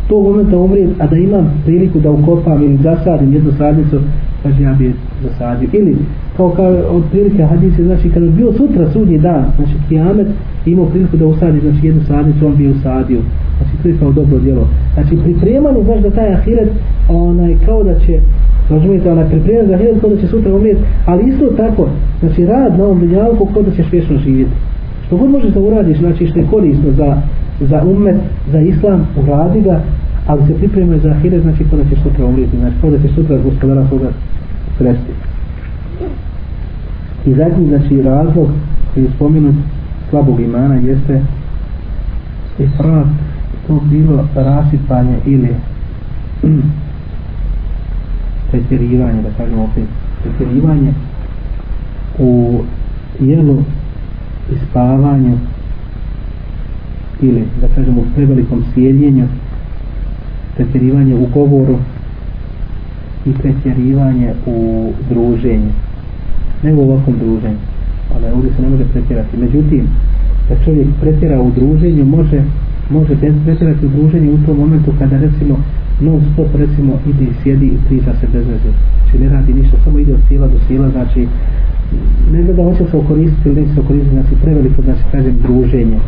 tog 0.08 0.24
momenta 0.24 0.58
umrijeti 0.58 0.94
a 0.98 1.06
da 1.06 1.16
imam 1.16 1.62
priliku 1.64 2.00
da 2.00 2.10
ukopam 2.10 2.62
ili 2.62 2.78
zasadim 2.82 3.32
jednu 3.32 3.52
sadnicu 3.58 4.00
kaže 4.42 4.62
ja 4.62 4.72
bi 4.72 4.94
zasadio. 5.22 5.68
Ili 5.72 5.96
kao 6.36 6.50
kao 6.50 6.68
od 6.90 7.02
prilike 7.10 7.44
hadise 7.44 7.84
znači 7.84 8.10
kada 8.10 8.26
bi 8.26 8.32
bio 8.32 8.52
sutra 8.52 8.90
sudnji 8.92 9.18
dan 9.18 9.44
znači 9.56 9.72
kijamet 9.88 10.26
imao 10.66 10.86
priliku 10.86 11.16
da 11.16 11.26
usadi 11.26 11.60
znači 11.60 11.86
jednu 11.86 12.02
sadnicu 12.02 12.46
on 12.46 12.56
bi 12.56 12.68
usadio. 12.68 13.20
Znači 13.56 13.82
to 13.82 13.88
je 13.88 13.98
kao 13.98 14.12
dobro 14.12 14.38
djelo. 14.38 14.68
Znači 14.94 15.16
pripremano 15.24 15.82
znači 15.82 16.02
da 16.02 16.10
taj 16.10 16.34
ahiret 16.34 16.68
onaj 17.08 17.56
kao 17.66 17.82
da 17.84 17.94
će 17.94 18.20
razumijete, 18.70 19.12
onaj 19.12 19.28
priprema 19.28 19.68
za 19.68 19.76
hiljad 19.76 20.00
kod 20.00 20.10
da 20.10 20.20
će 20.20 20.26
sutra 20.26 20.54
umrijeti, 20.54 20.80
ali 21.06 21.28
isto 21.28 21.46
tako, 21.46 21.88
znači 22.20 22.46
rad 22.46 22.78
na 22.78 22.84
ovom 22.84 23.00
dunjalku 23.00 23.48
kod 23.54 23.64
da 23.64 23.70
ćeš 23.70 23.92
vječno 23.92 24.18
živjeti. 24.18 24.52
Što 25.06 25.16
god 25.16 25.30
možeš 25.30 25.50
da 25.50 25.60
uradiš, 25.60 25.98
znači 25.98 26.26
što 26.26 26.38
je 26.38 26.46
korisno 26.50 26.92
za, 26.96 27.16
za 27.60 27.82
umet, 27.82 28.16
za 28.52 28.60
islam, 28.60 29.06
uradi 29.22 29.60
ga, 29.60 29.80
ali 30.30 30.46
se 30.46 30.54
pripremuje 30.54 30.98
za 30.98 31.10
ahire, 31.10 31.40
znači 31.40 31.64
kada 31.70 31.82
da 31.82 31.90
ćeš 31.90 32.02
sutra 32.02 32.26
umrijeti, 32.26 32.56
znači 32.56 32.76
kod 32.80 32.92
da 32.92 32.98
ćeš 32.98 33.14
sutra 33.14 33.38
gospodara 33.38 33.88
svoga 33.88 34.10
sresti. 34.78 35.12
I 37.26 37.34
zadnji, 37.34 37.68
znači, 37.68 38.02
razlog 38.02 38.48
koji 38.94 39.04
je 39.04 39.10
spomenut 39.10 39.54
slabog 40.10 40.40
imana 40.40 40.74
jeste 40.74 41.22
ifrat, 42.58 43.06
to 43.66 43.80
bilo 43.90 44.28
rasipanje 44.34 45.16
ili 45.26 45.48
pretjerivanje, 48.50 49.22
da 49.22 49.44
kažemo 49.44 49.62
opet, 49.62 49.84
pretjerivanje 50.22 50.92
u 52.18 52.60
jelu 53.20 53.58
i 54.52 54.54
spavanju 54.70 55.38
ili 57.20 57.44
da 57.60 57.68
kažemo 57.74 58.00
u 58.00 58.14
prevelikom 58.14 58.64
sjedjenju 58.74 59.26
pretjerivanje 60.60 61.14
u 61.14 61.26
govoru 61.34 61.76
i 63.26 63.32
pretjerivanje 63.32 64.32
u 64.46 64.90
druženju. 65.10 65.70
Ne 66.62 66.74
u 66.74 66.80
ovakvom 66.80 67.16
druženju 67.18 67.60
ali 68.14 68.34
ovdje 68.34 68.50
se 68.56 68.62
ne 68.62 68.68
može 68.68 68.84
pretjerati. 68.92 69.36
Međutim 69.36 69.82
da 70.48 70.64
čovjek 70.64 70.88
pretjera 71.00 71.40
u 71.40 71.50
druženju 71.50 72.04
može 72.04 72.42
može 72.90 73.14
pretjerati 73.44 73.86
u 73.86 73.88
druženju 73.88 74.34
u 74.34 74.46
tom 74.46 74.56
momentu 74.56 74.92
kada 74.98 75.16
recimo 75.18 75.54
non 76.00 76.20
stop 76.32 76.48
recimo 76.54 76.92
ide 77.10 77.24
i 77.24 77.34
sjedi 77.42 77.66
i 77.66 77.78
priča 77.88 78.12
se 78.20 78.26
bez 78.32 78.46
veze. 78.46 78.70
Znači 79.02 79.24
ne 79.24 79.28
radi 79.28 79.54
ništa 79.54 79.76
samo 79.84 79.98
ide 79.98 80.14
od 80.14 80.20
sila 80.28 80.46
do 80.46 80.58
sila 80.68 80.90
znači 80.90 81.28
ne 82.32 82.42
gleda 82.42 82.62
hoće 82.62 82.84
se 82.90 82.96
okoristiti 82.96 83.48
ili 83.48 83.60
neće 83.60 83.74
se 83.74 83.80
okoristiti 83.80 84.14
znači 84.14 84.34
preveliko 84.42 84.82
znači 84.82 85.02
kažem 85.12 85.34
druženje. 85.42 85.98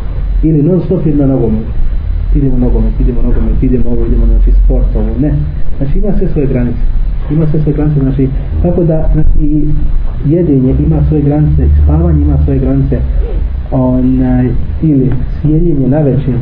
Ili 0.42 0.62
non 0.62 0.80
stop 0.84 1.06
jedna 1.06 1.26
nogomet 1.26 1.66
idemo 2.34 2.58
nogomet, 2.58 3.00
idemo 3.00 3.22
nogomet, 3.22 3.62
idemo 3.62 3.90
ovo, 3.90 4.06
idemo 4.06 4.26
znači 4.26 4.50
sport 4.64 4.96
ovo, 4.96 5.10
ne. 5.20 5.32
Znači 5.78 5.98
ima 5.98 6.12
sve 6.18 6.28
svoje 6.28 6.46
granice 6.46 6.82
ima 7.30 7.46
sve 7.46 7.60
svoje 7.60 7.76
granice 7.76 8.00
znači 8.00 8.28
tako 8.62 8.84
da 8.84 9.10
znači, 9.12 9.28
i 9.40 9.68
jedenje 10.26 10.74
ima 10.86 10.96
svoje 11.08 11.22
granice 11.22 11.62
spavanje 11.84 12.22
ima 12.22 12.36
svoje 12.44 12.58
granice 12.58 12.98
onaj, 13.70 14.46
ili 14.82 15.10
sjedjenje 15.40 15.88
na 15.88 15.98
večer 15.98 16.34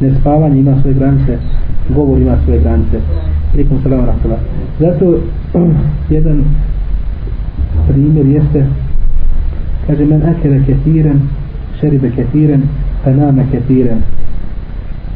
nespavanje 0.00 0.60
ima 0.60 0.80
svoje 0.80 0.94
granice 0.94 1.38
govor 1.94 2.18
ima 2.18 2.36
svoje 2.44 2.60
granice. 2.60 2.98
Likom 3.56 3.78
salam 3.82 4.04
rahmatullahi. 4.04 4.42
zato 4.80 5.18
jedan 6.14 6.44
primjer 7.88 8.26
jeste 8.26 8.66
kaže 9.86 10.04
men 10.04 10.22
akele 10.22 10.64
ketiren, 10.66 11.20
šeribe 11.80 12.10
ketiren, 12.10 12.62
fa 13.04 13.10
ketiren, 13.52 13.98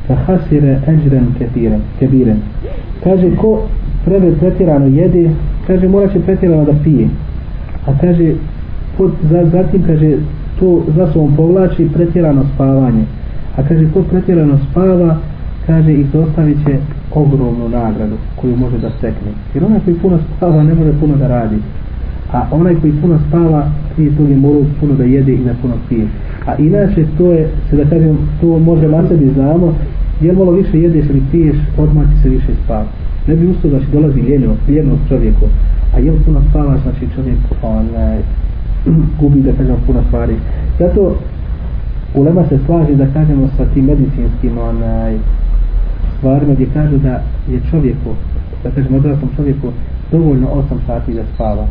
kethiren 0.06 0.08
fa 0.08 0.14
hasire 0.14 0.80
eđren 0.88 1.26
kebiren 1.98 2.36
kaže 3.04 3.36
ko 3.36 3.62
preve 4.04 4.32
pretjerano 4.36 4.86
jede 4.86 5.30
kaže 5.66 5.88
mora 5.88 6.08
će 6.08 6.20
pretjerano 6.20 6.64
da 6.64 6.72
pije 6.84 7.08
a 7.86 7.98
kaže 8.00 8.32
pod, 8.98 9.10
za, 9.30 9.44
zatim 9.52 9.82
kaže 9.86 10.16
to 10.60 10.82
za 10.96 11.12
sobom 11.12 11.36
povlači 11.36 11.88
pretjerano 11.94 12.44
spavanje 12.54 13.04
a 13.56 13.62
kaže 13.62 13.90
ko 13.94 14.02
pretjerano 14.02 14.58
spava 14.70 15.16
kaže 15.66 15.92
i 15.92 16.04
dostavit 16.12 16.56
će 16.66 16.76
ogromnu 17.14 17.68
nagradu 17.68 18.16
koju 18.36 18.56
može 18.56 18.78
da 18.78 18.90
stekne. 18.90 19.30
Jer 19.54 19.64
onaj 19.64 19.80
koji 19.84 19.96
puno 19.96 20.18
spava 20.36 20.62
ne 20.62 20.74
može 20.74 20.92
puno 21.00 21.16
da 21.16 21.28
radi. 21.28 21.56
A 22.32 22.46
onaj 22.50 22.74
koji 22.74 22.92
puno 22.92 23.18
spava 23.28 23.70
prije 23.94 24.16
toga 24.16 24.28
je 24.28 24.36
morao 24.36 24.62
puno 24.80 24.94
da 24.94 25.04
jede 25.04 25.32
i 25.32 25.44
da 25.44 25.54
puno 25.62 25.74
pije. 25.88 26.06
A 26.46 26.56
inače 26.58 27.06
to 27.18 27.32
je, 27.32 27.48
se 27.70 27.76
da 27.76 27.84
kažem, 27.84 28.18
to 28.40 28.58
može 28.58 28.88
na 28.88 29.08
sebi 29.08 29.30
znamo, 29.34 29.74
jer 30.20 30.36
malo 30.36 30.52
više 30.52 30.80
jedeš 30.80 31.06
ili 31.10 31.22
piješ, 31.30 31.56
odmah 31.78 32.04
ti 32.04 32.22
se 32.22 32.28
više 32.28 32.52
spava. 32.64 32.86
Ne 33.26 33.36
bi 33.36 33.46
ustao 33.46 33.70
da 33.70 33.80
će 33.80 33.86
dolazi 33.92 34.20
ljeno, 34.20 34.54
ljeno 34.68 34.98
čovjeku. 35.08 35.46
A 35.94 35.98
jel 35.98 36.14
puno 36.24 36.40
spava, 36.50 36.78
znači 36.82 37.14
čovjek 37.14 37.38
onaj, 37.62 38.18
gubi 39.20 39.40
da 39.40 39.52
kažem 39.52 39.76
puno 39.86 40.02
stvari. 40.08 40.34
Zato 40.78 41.16
Ulema 42.14 42.44
se 42.48 42.58
slaže 42.66 42.94
da 42.94 43.06
kažemo 43.06 43.48
sa 43.56 43.64
tim 43.74 43.84
medicinskim 43.84 44.58
onaj, 44.58 45.16
stvarima 46.18 46.54
gdje 46.54 46.66
kažu 46.74 46.96
da 46.98 47.22
je 47.48 47.60
čovjeku, 47.70 48.10
da 48.64 48.70
kažemo 48.70 48.96
odraslom 48.96 49.30
čovjeku, 49.36 49.68
dovoljno 50.10 50.46
8 50.46 50.62
sati 50.86 51.14
da 51.14 51.22
spava. 51.34 51.66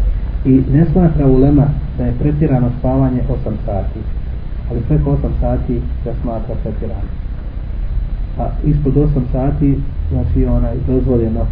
I 0.45 0.61
ne 0.74 0.86
smatra 0.91 1.28
ulema 1.28 1.65
da 1.97 2.05
je 2.05 2.13
pretjerano 2.19 2.69
spavanje 2.80 3.22
8 3.45 3.51
sati. 3.65 3.99
Ali 4.72 4.82
preko 4.88 5.11
8 5.11 5.30
sati 5.39 5.82
da 6.05 6.11
smatra 6.22 6.55
pretirano. 6.63 7.11
A 8.39 8.49
ispod 8.63 8.93
8 8.93 9.22
sati, 9.32 9.80
znači 10.11 10.45
onaj 10.45 10.76
dozvoljeno, 10.88 11.45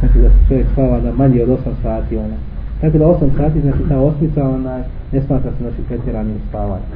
znači 0.00 0.18
da 0.22 0.28
čovjek 0.48 0.66
spava 0.72 1.00
na 1.00 1.12
manje 1.12 1.42
od 1.42 1.48
8 1.48 1.58
sati 1.82 2.16
onaj. 2.16 2.38
Tako 2.80 2.98
da 2.98 3.04
8 3.04 3.36
sati, 3.36 3.60
znači 3.60 3.82
ta 3.88 3.98
osmica 3.98 4.48
onaj, 4.48 4.82
ne 5.12 5.20
smatra 5.26 5.50
se 5.50 5.62
znači 5.62 5.82
pretiranim 5.88 6.38
spavanjem. 6.48 6.88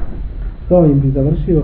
To 0.69 0.85
im 0.85 0.99
bi 0.99 1.11
završio. 1.11 1.63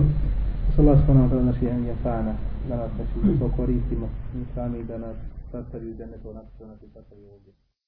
Sallallahu 0.76 1.12
alejhi 1.12 1.22
ve 1.22 1.28
sellem 1.28 1.44
znači 1.44 1.64
je 1.64 1.94
fana 2.02 2.32
da 2.68 2.76
nas 2.76 2.90
znači 2.96 3.38
to 3.38 3.50
koristimo 3.56 4.08
mi 4.34 4.44
sami 4.54 4.84
da 4.84 4.98
nas 4.98 5.16
sastavi 5.52 5.94
da 5.94 6.06
ne 6.06 6.16
to 6.22 6.32
nas 6.32 6.46
sastavi 6.94 7.24
ovdje. 7.34 7.67